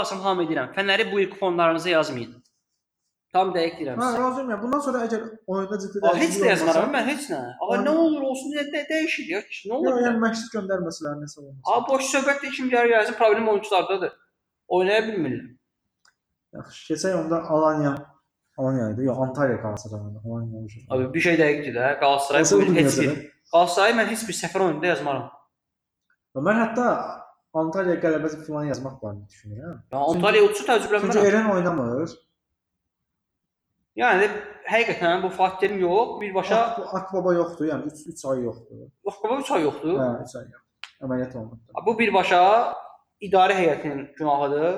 asım 0.00 0.20
hamı 0.26 0.44
edirəm. 0.46 0.74
Fənəri 0.76 1.08
bu 1.12 1.20
il 1.22 1.30
kuponlarınıza 1.30 1.90
yazmayın. 1.96 2.34
Tam 3.32 3.50
dəqiq 3.56 3.74
deyirəm 3.78 3.98
Hə, 4.00 4.06
sizə. 4.08 4.20
razıyam 4.22 4.50
ya. 4.50 4.56
Bundan 4.62 4.80
sonra 4.86 5.00
əgər 5.06 5.24
oyunda 5.52 5.78
ciddi 5.82 6.00
Aa, 6.02 6.14
heç 6.22 6.36
də 6.40 6.46
yazmaram 6.48 6.92
mən 6.96 7.04
heç 7.12 7.26
nə. 7.32 7.40
Ağa 7.66 7.78
nə 7.84 7.92
olur 8.04 8.22
olsun 8.30 8.54
deyə 8.54 8.64
də 8.72 8.84
dəyişir 8.92 9.26
ya. 9.34 9.40
Nə 9.68 9.74
olur? 9.78 9.90
Yox, 9.90 10.04
yəni? 10.06 10.22
məşq 10.24 10.54
göndərməsələr 10.56 11.18
nəsə 11.24 11.40
olmaz. 11.42 11.58
Aa 11.72 11.82
boş 11.90 12.08
söhbətdə 12.14 12.52
kim 12.56 12.70
gəlir 12.72 12.94
gəlsin 12.94 13.18
problem 13.20 13.48
oyunçulardadır. 13.52 14.14
Oynaya 14.78 15.02
bilmirlər. 15.08 15.50
Yaxşı, 16.56 16.80
keçək 16.94 17.18
onda 17.20 17.42
Alanya 17.56 17.92
Alanya 18.58 18.90
idi. 18.94 19.04
Yox, 19.10 19.18
Antalya 19.26 19.56
Galatasaray 19.56 20.00
oynadı. 20.00 20.20
Alanya 20.24 20.58
olacaq. 20.58 20.82
Abi 20.90 21.14
bir 21.14 21.20
şey 21.26 21.36
dəqiqdir 21.42 21.74
də. 21.76 21.90
Qalatasaray 22.00 22.42
bu 22.52 22.62
il 22.62 22.74
heç 22.80 22.98
bir 23.00 23.12
Qalatasaray 23.52 23.94
mən 23.98 24.10
heç 24.12 24.22
bir 24.28 24.36
səfər 24.36 24.64
oyununda 24.66 24.90
yazmaram. 24.92 25.28
Mən 26.48 26.58
hətta 26.62 26.86
Antalya 27.58 27.96
qələbəsi 28.02 28.42
falan 28.46 28.68
yazmaq 28.68 28.98
barədə 29.02 29.24
düşünürəm. 29.32 29.76
Ya 29.92 29.98
Antalya 30.12 30.42
uçu 30.44 30.58
Çünki 30.60 30.68
təcrübələnmirəm. 30.70 31.28
Eren 31.30 31.48
oynamır. 31.54 32.12
Yəni 33.98 34.28
həqiqətən 34.70 35.22
bu 35.24 35.30
Fatih 35.34 35.72
yox, 35.80 36.20
birbaşa 36.20 36.58
Ak- 36.66 36.92
Akbaba 37.00 37.32
yoxdur, 37.34 37.66
yəni 37.72 37.88
3 37.90 38.04
3 38.12 38.24
ay 38.32 38.42
yoxdur. 38.44 38.84
Vakaba 39.08 39.38
3 39.40 39.50
ay 39.56 39.62
yoxdur. 39.66 39.96
Hə, 39.98 40.10
3 40.28 40.36
ay 40.40 40.44
yox. 40.52 40.62
Əməliyyat 41.02 41.34
olundu. 41.40 41.58
Bu 41.86 41.94
birbaşa 41.98 42.42
idarə 43.26 43.56
heyətinin 43.58 44.04
günahıdır. 44.20 44.76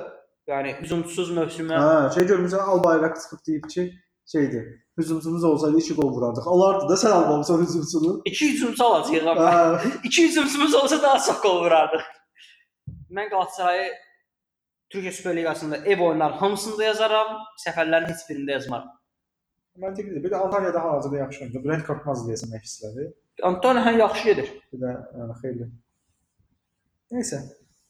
Yəni 0.49 0.73
hücumsuz 0.79 1.29
mövsümə 1.37 1.77
Hə, 1.83 2.13
şey 2.15 2.25
görmüsən 2.31 2.63
Albayrak 2.73 3.19
çıxıb 3.19 3.43
deyib 3.47 3.67
ki, 3.69 3.83
şeydir. 4.31 4.63
Hücumçumuz 4.97 5.43
olsaydı 5.43 5.77
2 5.77 5.93
gol 5.95 6.11
vurardıq. 6.13 6.47
Alardı 6.47 6.89
da 6.89 6.93
sən 6.93 7.11
almamısan 7.11 7.61
hücumçunu. 7.61 8.21
iki 8.25 8.53
hücumçu 8.53 8.85
alacağıq. 8.85 9.27
amma. 9.27 9.81
İki 10.03 10.27
hücumçumuz 10.27 10.73
olsa 10.73 11.01
daha 11.01 11.19
çox 11.19 11.41
gol 11.41 11.63
vurardıq. 11.63 12.01
Mən 13.11 13.29
Qalatasarayı 13.29 13.91
Türkiyə 14.93 15.11
Süper 15.11 15.35
Liqasında 15.35 15.77
ev 15.77 16.01
oyunları 16.01 16.33
hamısında 16.33 16.83
yazaram, 16.83 17.27
səfərlərin 17.65 18.09
heç 18.11 18.21
birində 18.29 18.51
yazmaram. 18.51 18.89
Məntiqlidir. 19.79 20.23
Bir 20.23 20.31
də 20.31 20.35
Antalyada 20.35 20.83
hazırda 20.83 21.17
yaxşı 21.17 21.41
oyuncu. 21.43 21.63
Brent 21.63 21.85
Korkmaz 21.87 22.25
deyəsən 22.27 22.51
məşqçiləri. 22.55 23.07
Antonio 23.43 23.81
hə 23.87 23.97
yaxşı 23.99 24.25
gedir. 24.25 24.49
Bir 24.73 24.79
də 24.83 24.91
yəni 25.19 25.37
xeyli. 25.43 25.67
Nəysə. 27.15 27.39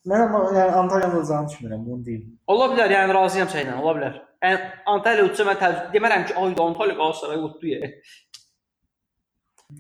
Mən 0.09 0.21
amma 0.27 0.43
yəni 0.57 0.71
Antalyanın 0.81 1.15
olacağını 1.19 1.49
düşünmürəm, 1.49 1.85
bunu 1.85 2.05
deyim. 2.05 2.27
Ola 2.47 2.69
bilər, 2.73 2.93
yəni 2.97 3.13
razıyam 3.17 3.49
səninlə, 3.53 3.81
ola 3.81 3.95
bilər. 3.97 4.19
Antalya 4.41 5.25
utsa 5.27 5.45
mən 5.45 5.59
təəccüb 5.61 5.91
demərəm 5.93 6.23
ki, 6.27 6.33
ay 6.33 6.55
Antalya 6.63 6.95
Qalatasaray 6.97 7.43
utdu 7.45 7.67
ya. 7.69 7.89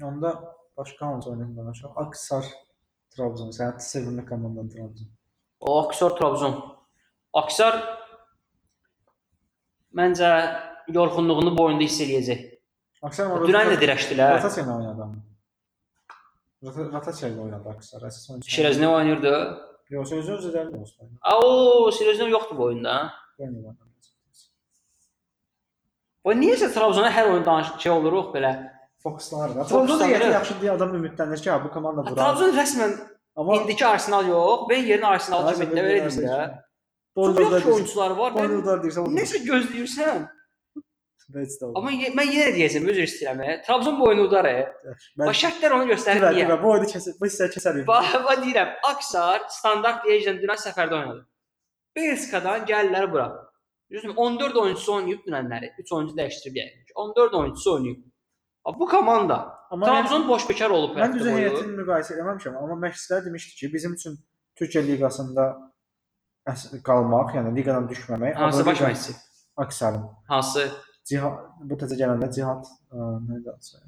Onda 0.05 0.35
başqa 0.77 1.07
hansı 1.07 1.29
oyunu 1.29 1.57
danışaq? 1.57 1.95
Aksar 1.95 2.45
Trabzon. 3.15 3.49
Sənin 3.57 3.79
sevimli 3.79 4.25
komandan 4.25 4.69
Trabzon. 4.69 5.09
O 5.59 5.79
Aksar 5.81 6.15
Trabzon. 6.19 6.55
Aksar 7.33 7.81
məncə 9.97 10.31
yorğunluğunu 10.93 11.57
boyunda 11.57 11.83
hiss 11.83 11.99
eləyəcək. 12.05 12.47
Aksar 13.01 13.33
Dünən 13.49 13.73
də 13.73 13.81
dirəşdilər. 13.81 14.37
Rotasiya 14.37 14.65
ilə 14.67 14.77
oynadı. 14.77 15.11
Rotasiya 16.93 17.33
ilə 17.33 17.47
oynadı 17.47 17.75
Aksar. 17.75 18.09
Əsas 18.11 18.29
oyunçu. 18.29 18.55
Şirəzinə 18.55 18.93
oynayırdı. 18.93 19.37
Yox, 19.91 20.13
sözü 20.13 20.37
özələrində 20.37 20.85
olsun. 20.85 21.15
A 21.25 21.39
o 21.43 21.89
Şirəzinə 21.97 22.29
yoxdur 22.29 22.57
bu 22.57 22.69
oyunda. 22.69 22.99
Oynayır. 23.39 23.90
Bu 26.25 26.35
niyəsə 26.37 26.69
Trabzona 26.73 27.09
hər 27.13 27.31
oyun 27.31 27.45
danış 27.45 27.71
şey 27.81 27.91
oluruq 27.91 28.33
belə. 28.35 28.51
Fokuslanır. 29.03 29.55
da. 29.55 29.63
Trabzon 29.65 29.99
da 29.99 30.07
yaxşı 30.07 30.53
deyə 30.61 30.75
adam 30.75 30.93
ümidlənir 30.99 31.41
ki, 31.41 31.49
ha, 31.49 31.57
bu 31.63 31.71
komanda 31.73 32.03
vurar. 32.05 32.15
Trabzon 32.19 32.53
rəsmən 32.57 32.93
Amma 33.35 33.55
indiki 33.55 33.85
Arsenal 33.85 34.27
yox, 34.27 34.69
ben 34.69 34.83
yerin 34.83 35.07
Arsenal 35.07 35.53
kimi 35.53 35.65
də 35.65 35.71
belə 35.77 35.87
deyim 35.87 36.27
də. 36.27 36.49
Çox 37.15 37.39
yaxşı 37.39 37.73
oyunçuları 37.73 38.17
var. 38.17 38.33
Boynuzlar 38.35 38.83
deyirsən, 38.83 39.07
necə 39.17 39.41
gözləyirsən? 39.47 40.21
Amma 41.79 41.91
mən 42.19 42.31
yenə 42.35 42.51
deyəcəm, 42.57 42.87
üzr 42.91 43.05
istəyirəm. 43.07 43.41
e. 43.47 43.61
Trabzon 43.65 43.99
bu 43.99 44.07
oyunu 44.07 44.25
udar. 44.27 44.45
e. 44.45 44.67
Bax 45.19 45.43
şərtlər 45.43 45.75
onu 45.77 45.87
göstərir 45.93 46.25
niyə? 46.27 46.45
divə, 46.45 46.57
bu 46.63 46.71
oyunu 46.73 46.89
kəsər, 46.91 47.15
bu 47.21 47.29
hissəni 47.29 47.55
kəsərik. 47.55 47.85
Bax, 47.87 48.41
deyirəm, 48.43 48.73
Aksar 48.91 49.45
standart 49.59 50.03
Liejdən 50.05 50.41
dünən 50.43 50.59
səfərdə 50.59 50.97
oynadı. 50.99 51.23
Belskadan 51.95 52.67
gəlirlər 52.67 53.07
bura. 53.11 53.29
Düzdürmü? 53.91 54.13
14 54.15 54.55
oyunçusu 54.55 54.93
oynayıb 54.95 55.25
dünənləri. 55.27 55.69
3 55.79 55.91
oyuncu 55.91 56.15
dəyişdirib 56.15 56.55
yəni. 56.61 56.83
14 56.95 57.33
oyunçusu 57.33 57.73
oynayıb. 57.73 58.03
Ha, 58.63 58.79
Bu 58.79 58.85
komanda 58.87 59.37
Amma 59.71 59.85
Trabzon 59.85 60.27
boş 60.27 60.49
bekar 60.49 60.69
olub. 60.69 60.97
mən 60.97 61.01
həftə 61.05 61.19
düzə 61.19 61.31
boyu. 61.33 61.43
heyətini 61.43 61.75
müqayisə 61.81 62.15
etməmişəm, 62.19 62.55
amma 62.61 62.75
məşqçilər 62.87 63.25
demişdi 63.25 63.55
ki, 63.59 63.73
bizim 63.73 63.93
üçün 63.93 64.17
Türkiyə 64.59 64.81
liqasında 64.87 65.45
əs- 66.51 66.81
qalmaq, 66.83 67.31
yəni 67.37 67.55
liqadan 67.57 67.87
düşməmək, 67.91 68.33
Hansı 68.35 68.65
baş 68.65 68.81
Avroliqa- 68.81 68.89
məşqçi? 68.91 69.13
Aksarın. 69.57 70.03
Hansı? 70.27 70.71
Cihad 71.05 71.37
bu 71.69 71.75
təzə 71.81 71.95
gələndə 72.01 72.27
Cihad 72.35 72.63
ə, 72.91 72.97
nə 73.27 73.39
idi 73.41 73.49
adı? 73.49 73.81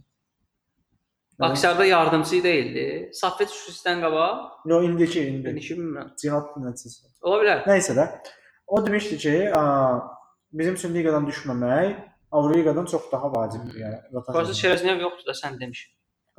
Aksarda 1.39 1.86
yardımçı 1.86 2.43
deyildi. 2.43 3.10
Safet 3.14 3.49
Şusisdən 3.49 4.01
qabaq. 4.01 4.38
Yo 4.66 4.82
indiki 4.84 5.22
indi. 5.28 5.45
Benişi 5.47 5.74
bilmirəm. 5.80 6.10
Cihad 6.22 6.45
nəticəsi. 6.66 7.08
Ola 7.22 7.39
bilər. 7.43 7.64
Nəysə 7.68 7.95
də 7.99 8.06
o 8.68 8.86
demişdi 8.86 9.18
ki, 9.18 9.36
bizim 10.53 10.74
üçün 10.74 10.95
liqadan 10.95 11.28
düşməmək 11.30 12.14
Avroliqadan 12.34 12.86
çox 12.86 13.11
daha 13.11 13.34
vacibdir, 13.34 13.76
yəni. 13.78 13.97
Qarşı 14.01 14.14
rotasiya. 14.14 14.53
Şereznev 14.61 15.01
yoxdur 15.05 15.28
da 15.28 15.36
sən 15.38 15.59
demiş. 15.59 15.82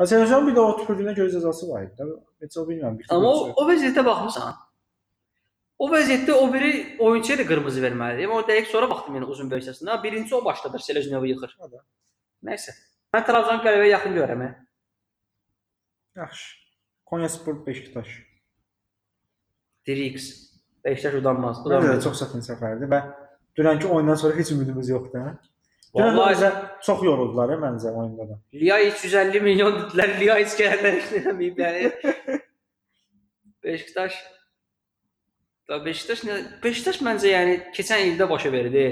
Azərbaycan 0.02 0.48
bir 0.48 0.56
də 0.56 0.62
o 0.62 0.72
tüpürlüyünə 0.80 1.14
göz 1.14 1.36
cəzası 1.36 1.68
var 1.70 1.84
idi. 1.86 2.06
Heç 2.42 2.56
o 2.58 2.64
bilmirəm. 2.68 2.96
bir 2.98 3.12
Amma 3.14 3.30
o, 3.30 3.44
o 3.62 3.66
vəziyyətə 3.68 4.02
baxmısan. 4.08 4.56
O 5.78 5.88
vəziyyətdə 5.92 6.34
o 6.34 6.48
biri 6.54 6.72
oyunçuya 6.98 7.38
da 7.38 7.46
qırmızı 7.46 7.84
verməlidir. 7.84 8.26
Amma 8.26 8.40
o 8.42 8.46
dəqiq 8.48 8.66
sonra 8.72 8.90
baxdım 8.90 9.20
yəni 9.20 9.30
uzun 9.36 9.50
versiyasına. 9.50 10.02
Birinci 10.02 10.34
o 10.34 10.44
başladır, 10.44 10.82
Seleznevi 10.88 11.30
yıxır. 11.30 11.54
Nəysə. 12.50 12.74
Mən 13.14 13.26
Trabzon 13.30 13.62
qələbəyə 13.62 13.92
yaxın 13.94 14.18
görürəm. 14.18 14.42
hə. 14.46 14.50
Yaxşı. 16.16 16.56
Konyaspor 17.06 17.66
Beşiktaş. 17.66 18.18
Dirix. 19.86 20.53
Beşiktaş 20.85 21.14
udanmaz. 21.20 21.59
Məncə 21.64 21.70
də 21.70 21.78
Udanmaz. 21.80 22.05
çox 22.05 22.22
çətin 22.22 22.45
səfərdir 22.45 22.91
və 22.93 23.01
dünənki 23.59 23.89
oyundan 23.89 24.18
sonra 24.20 24.37
heç 24.37 24.51
ümidimiz 24.53 24.89
yoxdur. 24.93 25.24
Dünən 25.95 26.16
Vallahi 26.18 26.51
çox 26.82 27.03
yoruldular 27.07 27.55
hə, 27.55 27.59
məncə 27.62 27.93
oyunda 27.95 28.28
da. 28.28 28.39
Liyayic 28.55 29.05
150 29.05 29.41
milyon 29.41 29.76
dedilər. 29.80 30.14
Liyayic 30.20 30.57
gələnlər 30.59 31.01
eləməyib 31.20 31.61
yəni. 31.64 32.41
Beşiktaş 33.64 34.16
da 35.68 35.78
Beşiktaş 35.85 36.24
nə 36.28 36.39
Beşiktaş 36.64 37.01
məncə 37.07 37.30
yəni 37.32 37.59
keçən 37.76 38.05
ildə 38.11 38.28
başa 38.30 38.53
verdi. 38.53 38.85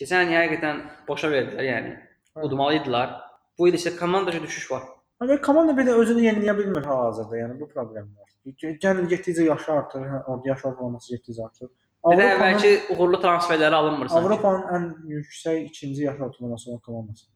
Keçən 0.00 0.28
il 0.32 0.36
həqiqətən 0.36 0.82
başa 1.08 1.30
verdilər 1.32 1.64
yəni. 1.68 1.94
Hə. 2.34 2.44
Udmalıydılar. 2.48 3.16
Bu 3.58 3.68
il 3.68 3.74
isə 3.78 3.94
komandaca 3.96 4.42
düşüş 4.42 4.70
var. 4.70 4.82
Amma 5.20 5.40
komanda 5.44 5.76
bir 5.76 5.84
də 5.84 5.94
özünü 6.00 6.22
yeniləyə 6.24 6.54
bilmir 6.58 6.86
hal-hazırda, 6.88 7.36
yəni 7.36 7.58
bu 7.60 7.68
problem 7.68 8.06
var. 8.16 8.28
Gəlir 8.62 9.08
getdikcə 9.10 9.44
yaşı 9.50 9.72
artır, 9.72 10.06
hə, 10.12 10.20
orada 10.24 10.48
yaş 10.48 10.64
ortalaması 10.70 11.12
getdikcə 11.14 11.44
artır. 11.44 11.68
Bir 12.08 12.16
də 12.16 12.28
əvvəlki 12.36 12.70
uğurlu 12.94 13.20
transferləri 13.20 13.76
alınmır 13.76 14.08
sanki. 14.08 14.24
Avropanın 14.24 14.62
ən 14.76 14.86
yüksək 15.18 15.58
ikinci 15.66 16.06
yaş 16.06 16.20
ortalaması 16.28 16.70
olan 16.70 16.80
komandası. 16.86 17.26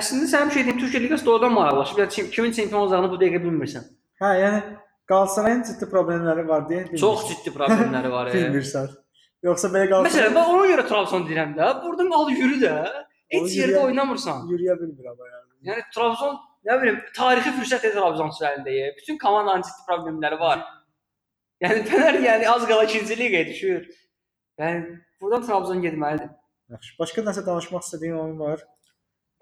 Əslində 0.00 0.30
sən 0.32 0.48
bir 0.48 0.56
şey 0.56 0.64
deyim, 0.66 0.78
Türkiyə 0.80 1.02
liqası 1.04 1.26
doğrudan 1.26 1.52
maraqlaşıb. 1.52 1.98
Yəni 2.02 2.14
kim- 2.14 2.30
kimin 2.30 2.52
çempion 2.56 2.80
olacağını 2.80 3.10
bu 3.12 3.18
dəqiqə 3.20 3.42
bilmirsən. 3.44 3.84
Hə, 4.22 4.30
yəni 4.42 4.62
Qalatasarayın 5.10 5.62
ciddi 5.68 5.86
problemləri 5.92 6.48
var 6.48 6.64
deyə 6.70 6.86
bilmirsən. 6.86 7.02
Çox 7.04 7.28
ciddi 7.28 7.52
problemləri 7.58 8.10
var. 8.10 8.26
e. 8.32 8.38
bilmirsən. 8.38 8.88
Yoxsa 9.46 9.68
belə 9.74 9.90
Qalatasaray 9.92 10.30
Məsələn, 10.30 10.38
mən 10.38 10.54
ona 10.54 10.70
görə 10.72 10.86
Trabzon 10.88 11.28
deyirəm 11.28 11.52
də. 11.58 11.68
Buradan 11.84 12.10
al 12.20 12.32
yürü 12.32 12.56
də. 12.64 12.72
Heç 13.36 13.54
yerdə 13.60 13.84
oynamırsan. 13.84 14.48
yürüyə 14.50 14.74
bilmir 14.80 15.12
amma 15.12 15.28
yəni. 15.28 15.45
Yəni 15.66 15.84
Trabzon 15.94 16.36
nə 16.66 16.78
bilim 16.82 16.98
tarixi 17.16 17.52
fürsət 17.58 17.86
Trabzon 17.94 18.30
əlindəyə. 18.30 18.92
Bütün 18.98 19.18
komandanın 19.22 19.66
ciddi 19.66 19.86
problemləri 19.88 20.38
var. 20.40 20.62
Yəni 21.64 21.84
Fener 21.90 22.20
yəni 22.22 22.48
az 22.50 22.66
qala 22.68 22.86
2-ci 22.86 23.18
liqaya 23.18 23.48
düşür. 23.48 23.88
Yəni 24.60 24.98
buradan 25.20 25.46
Trabzon 25.48 25.82
getməlidir. 25.82 26.30
Yaxşı. 26.74 26.94
Başqa 27.00 27.26
nəsə 27.26 27.44
danışmaq 27.46 27.84
istədiyin 27.86 28.18
oyun 28.20 28.38
var? 28.40 28.62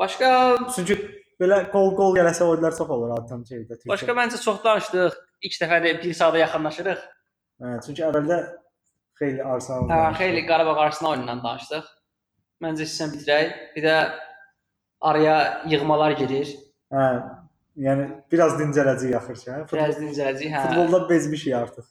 Başqa 0.00 0.30
Çünki 0.74 0.96
belə 1.40 1.60
qol-qol 1.72 2.16
gələsə 2.18 2.46
oyunlar 2.48 2.76
çox 2.76 2.90
olur 2.96 3.14
adətən 3.18 3.44
şeydə. 3.48 3.78
Başqa 3.88 4.16
məncə 4.16 4.40
çox 4.42 4.60
danışdıq. 4.64 5.16
İlk 5.44 5.56
dəfə 5.60 5.80
də 5.84 5.94
bir 6.02 6.16
saata 6.16 6.40
yaxınlaşırıq. 6.40 7.00
Hə, 7.62 7.72
çünki 7.86 8.04
əvvəldə 8.06 8.38
xeyli 9.20 9.44
Arsenal. 9.44 9.90
Hə, 9.92 10.00
xeyli 10.18 10.44
Qarabağ 10.48 10.76
Arsenal 10.86 11.14
oyunundan 11.14 11.42
danışdıq. 11.44 11.90
Məncə 12.64 12.88
sizə 12.90 13.10
bitirək. 13.12 13.56
Bir 13.76 13.86
də 13.86 13.96
araya 15.10 15.36
yığmalar 15.70 16.16
girir. 16.20 16.50
Hə, 16.94 17.04
yəni 17.86 18.06
biraz 18.32 18.56
dincələcək 18.60 19.14
axır 19.20 19.36
ki, 19.40 19.46
hə. 19.50 19.60
Futbol, 19.64 19.78
Biraz 19.78 20.00
dincələcək, 20.02 20.50
hə. 20.54 20.64
futbolda 20.68 21.00
bezmişik 21.10 21.54
artıq. 21.60 21.86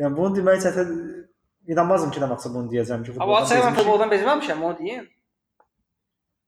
Yəni 0.00 0.16
bunu 0.16 0.36
demək 0.40 0.62
çətin 0.66 0.92
inanmazdım 1.72 2.10
ki, 2.14 2.20
nə 2.22 2.28
vaxtsa 2.32 2.52
bunu 2.54 2.70
deyəcəm 2.72 3.04
ki, 3.06 3.16
Amma 3.18 3.24
futboldan 3.24 3.42
açıqca 3.46 3.66
mən 3.70 3.76
futboldan 3.80 4.12
bezməmişəm, 4.14 4.62
onu 4.68 4.78
deyim. 4.78 5.08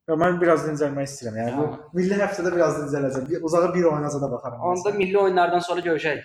Ya, 0.09 0.15
mən 0.21 0.37
biraz 0.41 0.67
dincəlmək 0.69 1.07
istəyirəm. 1.09 1.37
Yəni 1.41 1.57
bu 1.61 1.97
milli 1.99 2.17
həftədə 2.21 2.51
biraz 2.53 2.75
dincələcəm. 2.83 3.29
Uzağa 3.49 3.71
bir 3.75 3.87
oynasa 3.89 4.19
da 4.21 4.29
baxaram. 4.33 4.61
Onda 4.61 4.81
məsələn. 4.91 4.99
milli 5.01 5.19
oyunlardan 5.19 5.63
sonra 5.65 5.81
görüşək. 5.87 6.25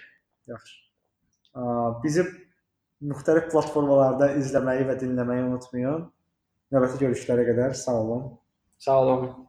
Yaxşı. 0.52 0.76
Bizi 2.04 2.26
müxtəlif 3.12 3.48
platformalarda 3.54 4.34
izləməyi 4.42 4.84
və 4.90 4.98
dinləməyi 5.04 5.46
unutmayın. 5.48 6.04
Növbəti 6.76 7.00
görüşlərə 7.06 7.46
qədər 7.48 7.74
sağ 7.80 7.96
olun. 8.02 8.26
Sağ 8.80 9.02
olun. 9.02 9.49